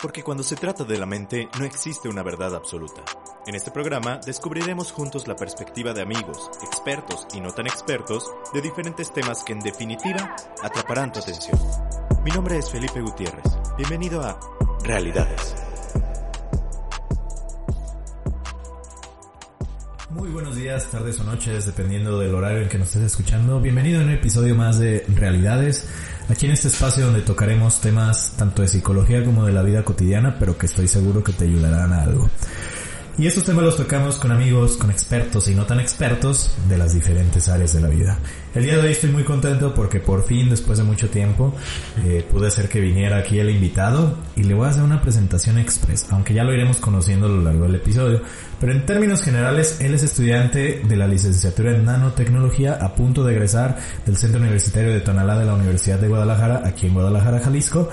Porque 0.00 0.22
cuando 0.22 0.42
se 0.42 0.56
trata 0.56 0.84
de 0.84 0.98
la 0.98 1.06
mente 1.06 1.48
no 1.58 1.64
existe 1.64 2.08
una 2.08 2.22
verdad 2.22 2.54
absoluta. 2.54 3.02
En 3.46 3.54
este 3.54 3.70
programa 3.70 4.18
descubriremos 4.24 4.92
juntos 4.92 5.28
la 5.28 5.36
perspectiva 5.36 5.92
de 5.92 6.02
amigos, 6.02 6.50
expertos 6.62 7.26
y 7.34 7.40
no 7.40 7.52
tan 7.52 7.66
expertos 7.66 8.30
de 8.54 8.62
diferentes 8.62 9.12
temas 9.12 9.44
que 9.44 9.52
en 9.52 9.60
definitiva 9.60 10.36
atraparán 10.62 11.12
tu 11.12 11.20
atención. 11.20 11.58
Mi 12.24 12.30
nombre 12.30 12.58
es 12.58 12.70
Felipe 12.70 13.00
Gutiérrez. 13.00 13.44
Bienvenido 13.76 14.22
a 14.22 14.38
Realidades. 14.84 15.54
Muy 20.10 20.28
buenos 20.28 20.56
días, 20.56 20.90
tardes 20.90 21.20
o 21.20 21.24
noches, 21.24 21.66
dependiendo 21.66 22.18
del 22.18 22.34
horario 22.34 22.62
en 22.62 22.68
que 22.68 22.78
nos 22.78 22.88
estés 22.88 23.04
escuchando. 23.04 23.60
Bienvenido 23.60 24.00
a 24.00 24.04
un 24.04 24.10
episodio 24.10 24.54
más 24.54 24.78
de 24.78 25.04
Realidades. 25.14 25.86
Aquí 26.30 26.46
en 26.46 26.52
este 26.52 26.68
espacio 26.68 27.06
donde 27.06 27.22
tocaremos 27.22 27.80
temas 27.80 28.34
tanto 28.36 28.62
de 28.62 28.68
psicología 28.68 29.24
como 29.24 29.46
de 29.46 29.52
la 29.52 29.62
vida 29.62 29.82
cotidiana, 29.82 30.36
pero 30.38 30.56
que 30.56 30.66
estoy 30.66 30.86
seguro 30.86 31.24
que 31.24 31.32
te 31.32 31.44
ayudarán 31.44 31.92
a 31.92 32.04
algo. 32.04 32.30
Y 33.18 33.26
estos 33.26 33.44
temas 33.44 33.64
los 33.64 33.76
tocamos 33.76 34.16
con 34.16 34.30
amigos, 34.32 34.76
con 34.76 34.90
expertos 34.90 35.48
y 35.48 35.54
no 35.54 35.66
tan 35.66 35.78
expertos 35.78 36.54
de 36.68 36.78
las 36.78 36.94
diferentes 36.94 37.48
áreas 37.48 37.74
de 37.74 37.80
la 37.80 37.88
vida. 37.88 38.18
El 38.54 38.64
día 38.64 38.76
de 38.76 38.80
hoy 38.80 38.92
estoy 38.92 39.10
muy 39.10 39.24
contento 39.24 39.74
porque 39.74 40.00
por 40.00 40.24
fin, 40.24 40.48
después 40.48 40.78
de 40.78 40.84
mucho 40.84 41.10
tiempo, 41.10 41.54
eh, 42.04 42.24
pude 42.30 42.48
hacer 42.48 42.68
que 42.68 42.80
viniera 42.80 43.18
aquí 43.18 43.38
el 43.38 43.50
invitado 43.50 44.16
y 44.36 44.44
le 44.44 44.54
voy 44.54 44.66
a 44.66 44.70
hacer 44.70 44.82
una 44.82 45.02
presentación 45.02 45.58
express, 45.58 46.06
aunque 46.10 46.32
ya 46.32 46.44
lo 46.44 46.54
iremos 46.54 46.78
conociendo 46.78 47.26
a 47.26 47.30
lo 47.30 47.42
largo 47.42 47.64
del 47.64 47.74
episodio. 47.74 48.22
Pero 48.58 48.72
en 48.72 48.86
términos 48.86 49.22
generales, 49.22 49.80
él 49.80 49.92
es 49.92 50.02
estudiante 50.02 50.82
de 50.82 50.96
la 50.96 51.06
licenciatura 51.06 51.74
en 51.74 51.84
nanotecnología 51.84 52.78
a 52.80 52.94
punto 52.94 53.24
de 53.24 53.34
egresar 53.34 53.76
del 54.06 54.16
Centro 54.16 54.40
Universitario 54.40 54.92
de 54.92 55.00
Tonalá 55.00 55.38
de 55.38 55.44
la 55.44 55.54
Universidad 55.54 55.98
de 55.98 56.08
Guadalajara, 56.08 56.62
aquí 56.64 56.86
en 56.86 56.94
Guadalajara, 56.94 57.40
Jalisco. 57.40 57.90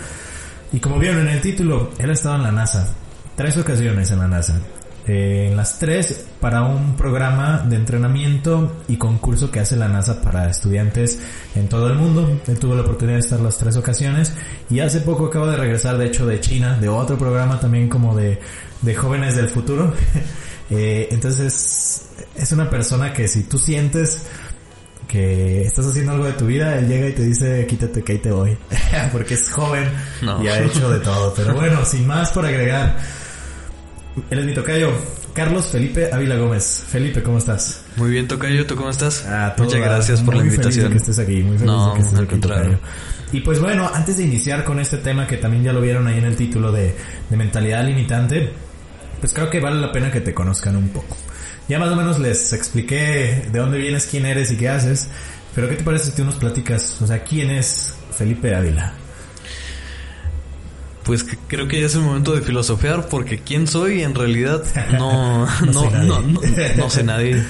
Y 0.71 0.79
como 0.79 0.99
vieron 0.99 1.27
en 1.27 1.29
el 1.29 1.41
título, 1.41 1.91
él 1.97 2.09
ha 2.09 2.13
estado 2.13 2.35
en 2.35 2.43
la 2.43 2.51
NASA. 2.51 2.93
Tres 3.35 3.57
ocasiones 3.57 4.09
en 4.11 4.19
la 4.19 4.27
NASA 4.27 4.59
en 5.07 5.55
las 5.55 5.79
tres 5.79 6.25
para 6.41 6.63
un 6.63 6.97
programa 6.97 7.59
de 7.67 7.77
entrenamiento 7.77 8.77
y 8.87 8.97
concurso 8.97 9.49
que 9.49 9.61
hace 9.61 9.77
la 9.77 9.87
NASA 9.87 10.21
para 10.21 10.49
estudiantes 10.49 11.19
en 11.55 11.69
todo 11.69 11.87
el 11.87 11.95
mundo. 11.95 12.39
Él 12.45 12.59
tuvo 12.59 12.75
la 12.75 12.81
oportunidad 12.81 13.15
de 13.15 13.21
estar 13.21 13.39
las 13.39 13.57
tres 13.57 13.77
ocasiones 13.77 14.33
y 14.69 14.81
hace 14.81 14.99
poco 15.01 15.27
acaba 15.27 15.49
de 15.49 15.57
regresar 15.57 15.97
de 15.97 16.07
hecho 16.07 16.25
de 16.25 16.41
China, 16.41 16.77
de 16.77 16.89
otro 16.89 17.17
programa 17.17 17.59
también 17.59 17.87
como 17.87 18.15
de, 18.15 18.39
de 18.81 18.95
jóvenes 18.95 19.35
del 19.35 19.49
futuro. 19.49 19.93
eh, 20.69 21.07
entonces 21.11 22.09
es 22.35 22.51
una 22.51 22.69
persona 22.69 23.13
que 23.13 23.29
si 23.29 23.43
tú 23.43 23.57
sientes 23.57 24.23
que 25.07 25.61
estás 25.61 25.87
haciendo 25.87 26.11
algo 26.11 26.25
de 26.25 26.33
tu 26.33 26.47
vida, 26.47 26.77
él 26.77 26.89
llega 26.89 27.07
y 27.07 27.13
te 27.13 27.23
dice 27.23 27.65
quítate 27.65 28.03
que 28.03 28.11
ahí 28.11 28.19
te 28.19 28.31
voy. 28.31 28.57
Porque 29.13 29.35
es 29.35 29.49
joven 29.49 29.89
y 30.41 30.47
ha 30.47 30.59
hecho 30.59 30.89
de 30.89 30.99
todo. 30.99 31.33
Pero 31.33 31.53
bueno, 31.53 31.85
sin 31.85 32.05
más 32.05 32.31
por 32.31 32.45
agregar. 32.45 32.97
Él 34.29 34.39
es 34.39 34.45
mi 34.45 34.53
tocayo, 34.53 34.91
Carlos 35.33 35.67
Felipe 35.67 36.09
Ávila 36.11 36.35
Gómez. 36.37 36.83
Felipe, 36.89 37.21
¿cómo 37.23 37.37
estás? 37.37 37.81
Muy 37.95 38.09
bien, 38.11 38.27
tocayo, 38.27 38.65
¿tú 38.65 38.75
cómo 38.75 38.89
estás? 38.89 39.25
Ah, 39.27 39.53
Muchas 39.57 39.79
gracias 39.79 40.21
por 40.21 40.35
la 40.35 40.43
invitación. 40.43 40.71
Feliz 40.73 40.83
de 40.83 40.89
que 40.89 40.97
estés 40.97 41.19
aquí, 41.19 41.43
muy 41.43 41.57
feliz 41.57 41.65
no, 41.71 41.89
de 41.89 41.93
que 41.95 41.99
estés 42.01 42.17
al 42.17 42.23
aquí, 42.25 42.31
contrario. 42.31 42.63
tocayo. 42.77 42.79
Y 43.31 43.41
pues 43.41 43.59
bueno, 43.59 43.89
antes 43.93 44.17
de 44.17 44.23
iniciar 44.23 44.63
con 44.63 44.79
este 44.79 44.97
tema 44.97 45.27
que 45.27 45.37
también 45.37 45.63
ya 45.63 45.73
lo 45.73 45.81
vieron 45.81 46.07
ahí 46.07 46.17
en 46.17 46.25
el 46.25 46.35
título 46.35 46.71
de, 46.71 46.95
de 47.29 47.37
mentalidad 47.37 47.85
limitante, 47.85 48.51
pues 49.19 49.33
creo 49.33 49.49
que 49.49 49.59
vale 49.59 49.79
la 49.81 49.91
pena 49.91 50.11
que 50.11 50.21
te 50.21 50.33
conozcan 50.33 50.75
un 50.75 50.89
poco. 50.89 51.17
Ya 51.67 51.77
más 51.79 51.89
o 51.91 51.95
menos 51.95 52.17
les 52.19 52.53
expliqué 52.53 53.47
de 53.51 53.59
dónde 53.59 53.77
vienes, 53.77 54.07
quién 54.09 54.25
eres 54.25 54.51
y 54.51 54.57
qué 54.57 54.69
haces, 54.69 55.09
pero 55.53 55.67
¿qué 55.67 55.75
te 55.75 55.83
parece 55.83 56.05
si 56.05 56.15
tú 56.15 56.23
nos 56.23 56.35
platicas? 56.35 57.01
O 57.01 57.07
sea, 57.07 57.23
¿quién 57.23 57.49
es 57.51 57.93
Felipe 58.11 58.55
Ávila? 58.55 58.93
Pues 61.07 61.25
creo 61.47 61.67
que 61.67 61.79
ya 61.79 61.87
es 61.87 61.95
el 61.95 62.01
momento 62.01 62.35
de 62.35 62.41
filosofear 62.41 63.07
porque 63.07 63.39
quién 63.39 63.65
soy 63.65 64.03
en 64.03 64.13
realidad 64.13 64.63
no 64.91 65.45
No 65.61 65.71
no 65.71 65.89
sé 65.89 65.97
no, 66.03 66.21
no 66.77 66.89
sé 66.89 67.03
nadie. 67.03 67.43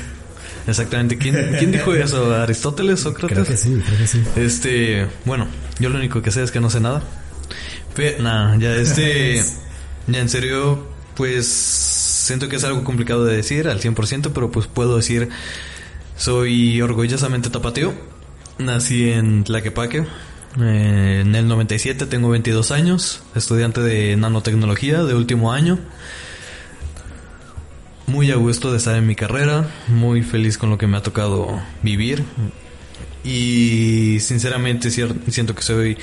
Exactamente. 0.67 1.17
¿Quién, 1.17 1.55
quién 1.57 1.71
dijo 1.71 1.93
eso? 1.93 2.35
¿Aristóteles? 2.35 2.99
¿Sócrates? 2.99 3.31
Creo 3.31 3.45
que 3.45 3.57
sí, 3.57 3.81
creo 3.85 3.97
que 3.97 4.07
sí. 4.07 4.21
Este, 4.35 5.07
bueno, 5.25 5.47
yo 5.79 5.89
lo 5.89 5.97
único 5.97 6.21
que 6.21 6.29
sé 6.29 6.43
es 6.43 6.51
que 6.51 6.59
no 6.59 6.69
sé 6.69 6.81
nada. 6.81 7.01
Pero, 7.95 8.21
nada, 8.21 8.57
ya 8.57 8.75
este, 8.75 9.37
ya 10.07 10.19
en 10.19 10.29
serio, 10.29 10.85
pues 11.15 11.47
siento 11.47 12.49
que 12.49 12.57
es 12.57 12.63
algo 12.65 12.83
complicado 12.83 13.23
de 13.23 13.37
decir 13.37 13.69
al 13.69 13.79
100%, 13.79 14.31
pero 14.33 14.51
pues 14.51 14.67
puedo 14.67 14.97
decir, 14.97 15.29
soy 16.17 16.81
orgullosamente 16.81 17.49
tapateo. 17.49 17.93
Nací 18.59 19.09
en 19.09 19.43
Tlaquepaque. 19.45 20.05
Eh, 20.59 21.19
en 21.21 21.35
el 21.35 21.47
97 21.47 22.07
tengo 22.07 22.29
22 22.29 22.71
años, 22.71 23.21
estudiante 23.35 23.81
de 23.81 24.15
nanotecnología 24.15 25.03
de 25.03 25.13
último 25.13 25.51
año. 25.51 25.77
Muy 28.07 28.31
a 28.31 28.35
gusto 28.35 28.71
de 28.71 28.77
estar 28.77 28.95
en 28.95 29.05
mi 29.05 29.15
carrera, 29.15 29.69
muy 29.87 30.23
feliz 30.23 30.57
con 30.57 30.69
lo 30.69 30.77
que 30.77 30.87
me 30.87 30.97
ha 30.97 31.03
tocado 31.03 31.61
vivir. 31.83 32.23
Y 33.23 34.19
sinceramente 34.21 34.89
siento 34.89 35.53
que 35.53 35.61
soy 35.61 35.97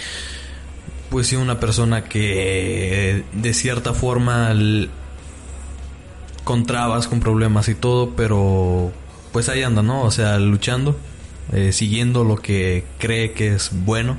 pues 1.08 1.28
sí 1.28 1.36
una 1.36 1.58
persona 1.58 2.04
que 2.04 3.24
de 3.32 3.54
cierta 3.54 3.94
forma 3.94 4.54
con 6.44 6.66
trabas, 6.66 7.08
con 7.08 7.20
problemas 7.20 7.68
y 7.68 7.74
todo, 7.74 8.10
pero 8.10 8.92
pues 9.32 9.48
ahí 9.48 9.62
anda, 9.62 9.82
¿no? 9.82 10.02
O 10.02 10.10
sea, 10.10 10.38
luchando, 10.38 10.98
eh, 11.52 11.72
siguiendo 11.72 12.22
lo 12.24 12.36
que 12.36 12.84
cree 12.98 13.32
que 13.32 13.54
es 13.54 13.70
bueno 13.72 14.16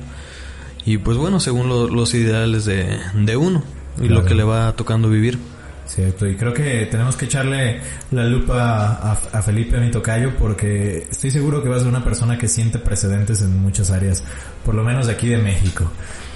y 0.86 0.98
pues 0.98 1.18
bueno, 1.18 1.40
según 1.40 1.68
lo- 1.68 1.88
los 1.88 2.14
ideales 2.14 2.64
de, 2.64 2.98
de 3.14 3.36
uno 3.36 3.62
y 3.96 4.06
Claro. 4.06 4.14
lo 4.14 4.24
que 4.24 4.34
le 4.34 4.44
va 4.44 4.72
tocando 4.74 5.08
vivir. 5.10 5.38
Cierto, 5.86 6.26
y 6.26 6.34
creo 6.34 6.52
que 6.52 6.86
tenemos 6.90 7.14
que 7.16 7.26
echarle 7.26 7.80
la 8.10 8.24
lupa 8.24 8.86
a, 8.86 9.12
a 9.38 9.42
Felipe, 9.42 9.76
a 9.76 9.80
mi 9.80 9.90
tocayo, 9.92 10.32
porque 10.36 11.06
estoy 11.08 11.30
seguro 11.30 11.62
que 11.62 11.68
va 11.68 11.76
a 11.76 11.78
ser 11.78 11.86
una 11.88 12.02
persona 12.02 12.36
que 12.38 12.48
siente 12.48 12.78
precedentes 12.80 13.40
en 13.40 13.56
muchas 13.62 13.90
áreas, 13.92 14.24
por 14.64 14.74
lo 14.74 14.82
menos 14.82 15.06
de 15.06 15.12
aquí 15.12 15.28
de 15.28 15.38
México. 15.38 15.88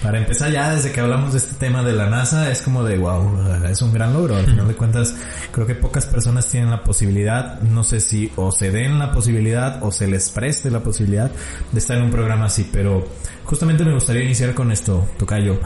Para 0.03 0.19
empezar 0.19 0.51
ya, 0.51 0.75
desde 0.75 0.93
que 0.93 1.01
hablamos 1.01 1.33
de 1.33 1.39
este 1.39 1.55
tema 1.57 1.83
de 1.83 1.93
la 1.93 2.09
NASA, 2.09 2.51
es 2.51 2.63
como 2.63 2.83
de 2.83 2.97
wow, 2.97 3.67
es 3.71 3.83
un 3.83 3.93
gran 3.93 4.15
logro. 4.15 4.37
Al 4.37 4.47
final 4.47 4.67
de 4.67 4.75
cuentas, 4.75 5.15
creo 5.53 5.67
que 5.67 5.75
pocas 5.75 6.07
personas 6.07 6.49
tienen 6.49 6.71
la 6.71 6.83
posibilidad, 6.83 7.61
no 7.61 7.85
sé 7.85 8.01
si 8.01 8.33
o 8.37 8.51
se 8.51 8.71
den 8.71 8.99
la 8.99 9.13
posibilidad 9.13 9.83
o 9.83 9.93
se 9.93 10.07
les 10.07 10.31
preste 10.31 10.71
la 10.71 10.81
posibilidad 10.81 11.31
de 11.71 11.79
estar 11.79 11.99
en 11.99 12.05
un 12.05 12.11
programa 12.11 12.47
así, 12.47 12.69
pero 12.73 13.07
justamente 13.45 13.85
me 13.85 13.93
gustaría 13.93 14.23
iniciar 14.23 14.55
con 14.55 14.73
esto, 14.73 15.07
tocayo. 15.19 15.61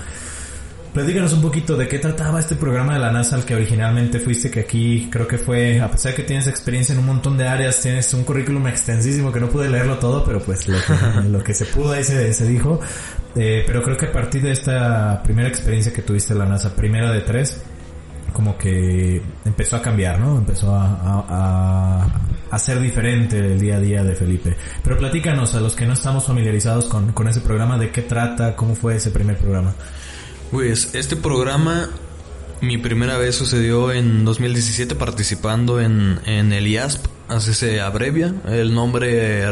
Platícanos 0.94 1.32
un 1.32 1.42
poquito 1.42 1.76
de 1.76 1.88
qué 1.88 1.98
trataba 1.98 2.38
este 2.38 2.54
programa 2.54 2.94
de 2.94 3.00
la 3.00 3.10
NASA 3.10 3.34
al 3.34 3.44
que 3.44 3.56
originalmente 3.56 4.20
fuiste, 4.20 4.48
que 4.48 4.60
aquí 4.60 5.08
creo 5.10 5.26
que 5.26 5.38
fue, 5.38 5.80
a 5.80 5.90
pesar 5.90 6.12
de 6.12 6.16
que 6.18 6.22
tienes 6.22 6.46
experiencia 6.46 6.92
en 6.92 7.00
un 7.00 7.06
montón 7.06 7.36
de 7.36 7.48
áreas, 7.48 7.80
tienes 7.82 8.14
un 8.14 8.22
currículum 8.22 8.68
extensísimo 8.68 9.32
que 9.32 9.40
no 9.40 9.48
pude 9.48 9.68
leerlo 9.68 9.98
todo, 9.98 10.24
pero 10.24 10.38
pues 10.38 10.68
lo 10.68 10.78
que, 10.78 11.28
lo 11.30 11.42
que 11.42 11.52
se 11.52 11.64
pudo 11.64 11.94
ahí 11.94 12.04
se, 12.04 12.32
se 12.32 12.46
dijo. 12.46 12.78
Eh, 13.34 13.64
pero 13.66 13.82
creo 13.82 13.96
que 13.96 14.06
a 14.06 14.12
partir 14.12 14.42
de 14.42 14.52
esta 14.52 15.20
primera 15.24 15.48
experiencia 15.48 15.92
que 15.92 16.02
tuviste 16.02 16.32
en 16.32 16.38
la 16.38 16.46
NASA, 16.46 16.76
primera 16.76 17.10
de 17.10 17.22
tres, 17.22 17.60
como 18.32 18.56
que 18.56 19.20
empezó 19.44 19.74
a 19.74 19.82
cambiar, 19.82 20.20
¿no? 20.20 20.38
Empezó 20.38 20.72
a, 20.76 20.84
a, 20.84 21.24
a, 21.28 22.08
a 22.52 22.58
ser 22.60 22.78
diferente 22.78 23.40
el 23.40 23.58
día 23.58 23.78
a 23.78 23.80
día 23.80 24.04
de 24.04 24.14
Felipe. 24.14 24.56
Pero 24.84 24.96
platícanos 24.96 25.56
a 25.56 25.60
los 25.60 25.74
que 25.74 25.86
no 25.86 25.94
estamos 25.94 26.24
familiarizados 26.24 26.84
con, 26.84 27.10
con 27.10 27.26
ese 27.26 27.40
programa, 27.40 27.78
de 27.78 27.90
qué 27.90 28.02
trata, 28.02 28.54
cómo 28.54 28.76
fue 28.76 28.94
ese 28.94 29.10
primer 29.10 29.36
programa. 29.38 29.74
Pues 30.50 30.94
este 30.94 31.16
programa, 31.16 31.90
mi 32.60 32.78
primera 32.78 33.18
vez 33.18 33.34
sucedió 33.34 33.92
en 33.92 34.24
2017 34.24 34.94
participando 34.94 35.80
en, 35.80 36.20
en 36.26 36.52
el 36.52 36.66
IASP, 36.68 37.06
así 37.28 37.54
se 37.54 37.80
abrevia. 37.80 38.34
El 38.48 38.74
nombre 38.74 39.44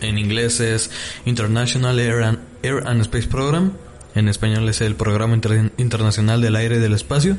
en 0.00 0.18
inglés 0.18 0.60
es 0.60 0.90
International 1.24 1.98
Air 1.98 2.22
and, 2.22 3.00
Space 3.02 3.26
Program. 3.28 3.72
En 4.14 4.28
español 4.28 4.68
es 4.68 4.80
el 4.80 4.94
Programa 4.94 5.34
Inter- 5.34 5.72
Internacional 5.76 6.40
del 6.40 6.56
Aire 6.56 6.76
y 6.76 6.80
del 6.80 6.94
Espacio. 6.94 7.36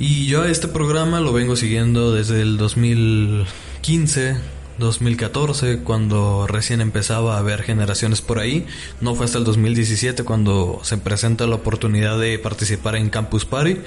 Y 0.00 0.26
yo 0.26 0.42
a 0.42 0.48
este 0.48 0.68
programa 0.68 1.20
lo 1.20 1.32
vengo 1.32 1.54
siguiendo 1.56 2.12
desde 2.14 2.40
el 2.40 2.56
2015, 2.56 4.36
2014, 4.78 5.80
cuando 5.80 6.46
recién 6.46 6.80
empezaba 6.80 7.36
a 7.36 7.38
haber 7.38 7.62
generaciones 7.62 8.20
por 8.20 8.38
ahí. 8.38 8.66
No 9.00 9.14
fue 9.14 9.26
hasta 9.26 9.38
el 9.38 9.44
2017 9.44 10.24
cuando 10.24 10.80
se 10.82 10.98
presenta 10.98 11.46
la 11.46 11.56
oportunidad 11.56 12.18
de 12.18 12.38
participar 12.38 12.96
en 12.96 13.10
Campus 13.10 13.44
Party, 13.44 13.78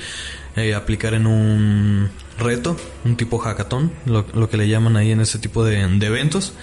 eh, 0.55 0.75
aplicar 0.75 1.13
en 1.13 1.27
un 1.27 2.09
reto, 2.37 2.75
un 3.05 3.15
tipo 3.15 3.37
hackathon, 3.37 3.91
lo, 4.05 4.25
lo 4.33 4.49
que 4.49 4.57
le 4.57 4.67
llaman 4.67 4.97
ahí 4.97 5.11
en 5.11 5.21
ese 5.21 5.39
tipo 5.39 5.63
de, 5.63 5.87
de 5.87 6.05
eventos, 6.05 6.53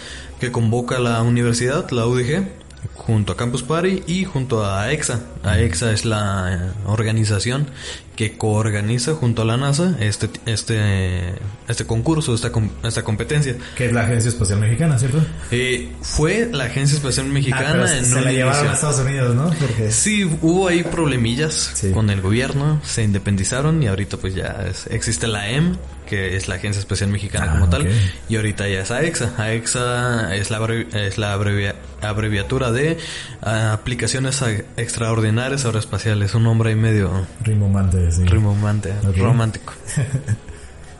que 0.41 0.53
convoca 0.53 0.99
la 0.99 1.23
universidad, 1.23 1.91
la 1.91 2.07
UDG, 2.07 2.47
junto 2.95 3.33
a 3.33 3.37
Campus 3.37 3.63
Party 3.63 4.03
y 4.07 4.25
junto 4.25 4.65
a 4.65 4.93
EXA. 4.93 5.21
AEXA 5.43 5.93
es 5.93 6.05
la 6.05 6.55
eh, 6.55 6.73
organización 6.87 7.69
que 8.17 8.37
coorganiza 8.37 9.15
junto 9.15 9.43
a 9.43 9.45
la 9.45 9.57
NASA 9.57 9.97
este 10.01 10.29
este 10.47 11.35
este 11.69 11.87
concurso, 11.87 12.35
esta 12.35 12.51
esta 12.83 13.05
competencia. 13.05 13.57
Que 13.77 13.87
es 13.87 13.93
la 13.93 14.03
Agencia 14.03 14.29
Espacial 14.29 14.59
Mexicana, 14.59 14.99
¿cierto? 14.99 15.25
Eh, 15.51 15.93
fue 16.03 16.49
la 16.53 16.65
Agencia 16.65 16.97
Espacial 16.97 17.27
ah, 17.29 17.33
Mexicana 17.33 17.97
en 17.97 18.05
se 18.05 18.21
la 18.21 18.33
llevaron 18.33 18.69
a 18.69 18.73
Estados 18.73 18.99
Unidos, 18.99 19.35
¿no? 19.35 19.51
Sí, 19.91 20.25
hubo 20.43 20.69
ahí 20.69 20.83
problemillas 20.83 21.75
con 21.95 22.11
el 22.11 22.21
gobierno, 22.21 22.81
se 22.85 23.05
independizaron 23.05 23.83
y 23.83 23.87
ahorita 23.87 24.17
pues 24.17 24.35
ya 24.35 24.67
existe 24.91 25.29
la 25.29 25.51
M, 25.51 25.77
que 26.09 26.37
es 26.37 26.49
la 26.49 26.57
Agencia 26.57 26.81
Espacial 26.81 27.11
Mexicana 27.11 27.53
como 27.53 27.67
ah, 27.67 27.71
tal, 27.71 27.89
y 28.29 28.37
ahorita 28.37 28.67
ya 28.69 28.81
es 28.81 28.91
AEXA. 28.91 29.35
AEXA 29.37 30.35
es 30.35 30.51
la, 30.51 30.59
es 30.95 31.19
la 31.19 31.33
abreviatura 32.01 32.73
de 32.73 32.99
Aplicaciones 33.43 34.43
Extraordinarias 34.77 35.65
Aeroespaciales, 35.65 36.35
un 36.35 36.45
nombre 36.45 36.71
ahí 36.71 36.77
medio... 36.77 37.27
Rimomante, 37.43 38.11
sí. 38.11 38.25
Rimomante, 38.25 38.93
romántico. 39.17 39.75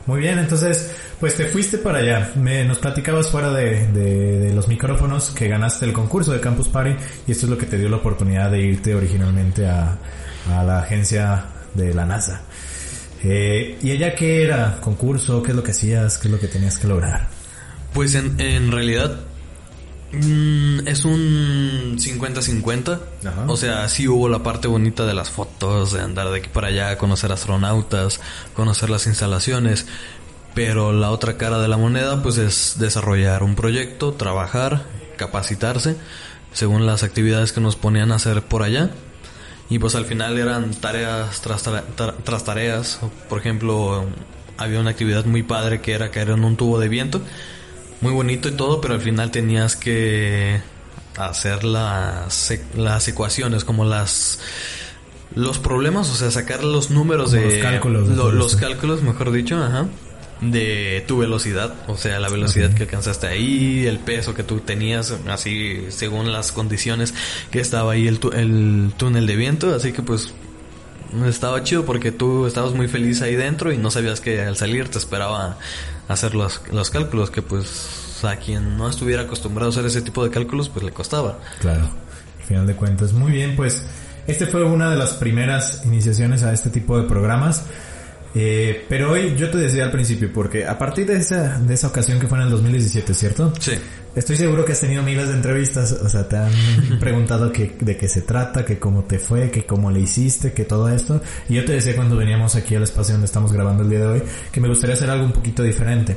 Muy 0.07 0.21
bien, 0.21 0.39
entonces, 0.39 0.91
pues 1.21 1.35
te 1.37 1.47
fuiste 1.47 1.77
para 1.77 1.99
allá. 1.99 2.33
Me, 2.35 2.65
nos 2.65 2.79
platicabas 2.79 3.31
fuera 3.31 3.53
de, 3.53 3.89
de, 3.89 4.55
los 4.55 4.67
micrófonos 4.67 5.31
que 5.31 5.49
ganaste 5.49 5.85
el 5.85 5.93
concurso 5.93 6.33
de 6.33 6.41
Campus 6.41 6.69
Party 6.69 6.97
y 7.27 7.33
esto 7.33 7.45
es 7.45 7.51
lo 7.51 7.59
que 7.59 7.67
te 7.67 7.77
dio 7.77 7.91
la 7.91 7.97
oportunidad 7.97 8.51
de 8.51 8.59
irte 8.59 8.95
originalmente 8.95 9.67
a, 9.67 9.99
a 10.51 10.65
la 10.65 10.81
agencia 10.81 11.45
de 11.75 11.93
la 11.93 12.07
NASA. 12.07 12.41
Eh, 13.23 13.79
¿Y 13.83 13.91
ella 13.91 14.15
qué 14.15 14.43
era? 14.43 14.81
¿Concurso? 14.81 15.43
¿Qué 15.43 15.51
es 15.51 15.57
lo 15.57 15.63
que 15.63 15.73
hacías? 15.73 16.19
¿Qué 16.19 16.29
es 16.29 16.33
lo 16.33 16.39
que 16.39 16.49
tenías 16.49 16.79
que 16.79 16.87
lograr? 16.87 17.29
Pues 17.93 18.15
en, 18.15 18.41
en 18.41 18.71
realidad 18.71 19.21
mm, 20.13 20.87
es 20.87 21.05
un 21.05 21.97
50-50. 21.99 23.01
O 23.49 23.57
sea, 23.57 23.89
sí 23.89 24.07
hubo 24.07 24.29
la 24.29 24.43
parte 24.43 24.69
bonita 24.69 25.05
de 25.07 25.15
las 25.15 25.31
fotos, 25.31 25.93
de 25.93 26.01
andar 26.01 26.31
de 26.31 26.39
aquí 26.39 26.49
para 26.53 26.69
allá, 26.69 26.97
conocer 26.99 27.33
astronautas, 27.33 28.21
conocer 28.55 28.91
las 28.91 29.07
instalaciones. 29.07 29.87
Pero 30.55 30.93
la 30.93 31.11
otra 31.11 31.37
cara 31.37 31.59
de 31.59 31.69
la 31.69 31.77
moneda 31.77 32.23
pues 32.23 32.39
es 32.39 32.77
desarrollar 32.79 33.43
un 33.43 33.55
proyecto, 33.55 34.13
trabajar, 34.13 34.87
capacitarse 35.17 35.97
según 36.53 36.87
las 36.87 37.03
actividades 37.03 37.53
que 37.53 37.61
nos 37.61 37.77
ponían 37.77 38.11
a 38.11 38.17
hacer 38.17 38.43
por 38.43 38.63
allá 38.63 38.91
y 39.71 39.79
pues 39.79 39.95
al 39.95 40.07
final 40.07 40.39
eran 40.39 40.73
tareas 40.75 41.41
tras, 41.41 41.69
tras 42.25 42.45
tareas. 42.45 43.01
Por 43.29 43.39
ejemplo, 43.39 44.07
había 44.57 44.81
una 44.81 44.91
actividad 44.91 45.25
muy 45.27 45.43
padre 45.43 45.81
que 45.81 45.93
era 45.93 46.11
caer 46.11 46.31
en 46.31 46.45
un 46.45 46.57
tubo 46.57 46.79
de 46.79 46.89
viento. 46.89 47.21
Muy 48.01 48.13
bonito 48.13 48.49
y 48.49 48.53
todo, 48.53 48.81
pero 48.81 48.95
al 48.95 49.01
final 49.01 49.31
tenías 49.31 49.77
que 49.77 50.61
hacer 51.17 51.65
las, 51.65 52.55
las 52.77 53.09
ecuaciones, 53.09 53.65
como 53.65 53.85
las 53.85 54.39
los 55.35 55.59
problemas, 55.59 56.09
o 56.09 56.15
sea, 56.15 56.31
sacar 56.31 56.65
los 56.65 56.91
números 56.91 57.33
de 57.33 57.43
los 57.43 57.55
cálculos, 57.63 58.09
los 58.09 58.57
cálculos, 58.57 59.03
mejor 59.03 59.31
dicho, 59.31 59.63
ajá 59.63 59.87
de 60.41 61.05
tu 61.07 61.19
velocidad, 61.19 61.75
o 61.89 61.97
sea, 61.97 62.21
la 62.21 62.29
velocidad 62.29 62.73
que 62.73 62.85
alcanzaste 62.85 63.27
ahí, 63.27 63.87
el 63.87 63.99
peso 63.99 64.35
que 64.35 64.43
tú 64.43 64.61
tenías, 64.61 65.15
así 65.29 65.87
según 65.89 66.33
las 66.33 66.53
condiciones 66.53 67.15
que 67.51 67.61
estaba 67.61 67.93
ahí 67.93 68.07
el, 68.07 68.21
el 68.35 68.93
túnel 68.97 69.27
de 69.27 69.37
viento, 69.37 69.75
así 69.75 69.93
que 69.93 70.03
pues 70.03 70.33
estaba 71.27 71.63
chido 71.63 71.85
porque 71.85 72.13
tú 72.13 72.47
estabas 72.47 72.73
muy 72.73 72.89
feliz 72.89 73.23
ahí 73.23 73.35
dentro 73.35 73.73
y 73.73 73.79
no 73.79 73.91
sabías 73.91 74.21
que 74.21 74.43
al 74.43 74.57
salir 74.57 74.89
te 74.89 74.99
esperaba 74.99 75.59
hacer 76.07 76.35
los, 76.35 76.63
los 76.71 76.91
cálculos 76.91 77.31
que 77.31 77.43
pues 77.43 78.25
a 78.25 78.37
quien 78.37 78.77
no 78.77 78.89
estuviera 78.89 79.23
acostumbrado 79.23 79.71
a 79.71 79.73
hacer 79.73 79.87
ese 79.87 80.03
tipo 80.03 80.25
de 80.25 80.31
cálculos 80.31 80.69
pues 80.69 80.85
le 80.85 80.93
costaba. 80.93 81.39
Claro, 81.61 81.89
al 82.39 82.45
final 82.45 82.67
de 82.67 82.75
cuentas. 82.75 83.13
Muy 83.13 83.33
bien, 83.33 83.57
pues 83.57 83.83
este 84.27 84.47
fue 84.47 84.65
una 84.65 84.91
de 84.91 84.97
las 84.97 85.13
primeras 85.15 85.83
iniciaciones 85.85 86.43
a 86.43 86.53
este 86.53 86.71
tipo 86.71 87.01
de 87.01 87.09
programas. 87.09 87.65
Eh, 88.35 88.85
pero 88.89 89.13
hoy 89.13 89.35
yo 89.37 89.51
te 89.51 89.59
decía 89.59 89.85
al 89.85 89.91
principio, 89.91 90.31
porque 90.33 90.67
a 90.67 90.79
partir 90.79 91.07
de 91.07 91.17
esa, 91.17 91.59
de 91.59 91.75
esa 91.75 91.89
ocasión 91.89 92.21
que 92.21 92.27
fue 92.27 92.39
en 92.39 92.45
el 92.45 92.51
2017, 92.51 93.15
¿cierto? 93.15 93.53
Sí. 93.59 93.73
Estoy 94.15 94.37
seguro 94.37 94.65
que 94.65 94.73
has 94.73 94.81
tenido 94.81 95.03
miles 95.03 95.29
de 95.29 95.35
entrevistas, 95.35 95.93
o 95.93 96.09
sea, 96.09 96.29
te 96.29 96.37
han 96.37 96.51
preguntado 97.01 97.53
que, 97.53 97.77
de 97.81 97.97
qué 97.97 98.09
se 98.09 98.23
trata, 98.23 98.65
que 98.65 98.79
cómo 98.79 99.05
te 99.05 99.19
fue, 99.19 99.51
que 99.51 99.65
cómo 99.65 99.91
le 99.91 100.01
hiciste, 100.01 100.53
que 100.53 100.65
todo 100.65 100.89
esto. 100.89 101.21
Y 101.49 101.55
yo 101.55 101.65
te 101.65 101.73
decía 101.73 101.95
cuando 101.95 102.17
veníamos 102.17 102.55
aquí 102.57 102.75
al 102.75 102.83
espacio 102.83 103.15
donde 103.15 103.27
estamos 103.27 103.53
grabando 103.53 103.83
el 103.83 103.91
día 103.91 104.01
de 104.01 104.07
hoy, 104.07 104.23
que 104.53 104.61
me 104.61 104.69
gustaría 104.69 104.95
hacer 104.95 105.11
algo 105.11 105.25
un 105.25 105.33
poquito 105.33 105.63
diferente. 105.63 106.17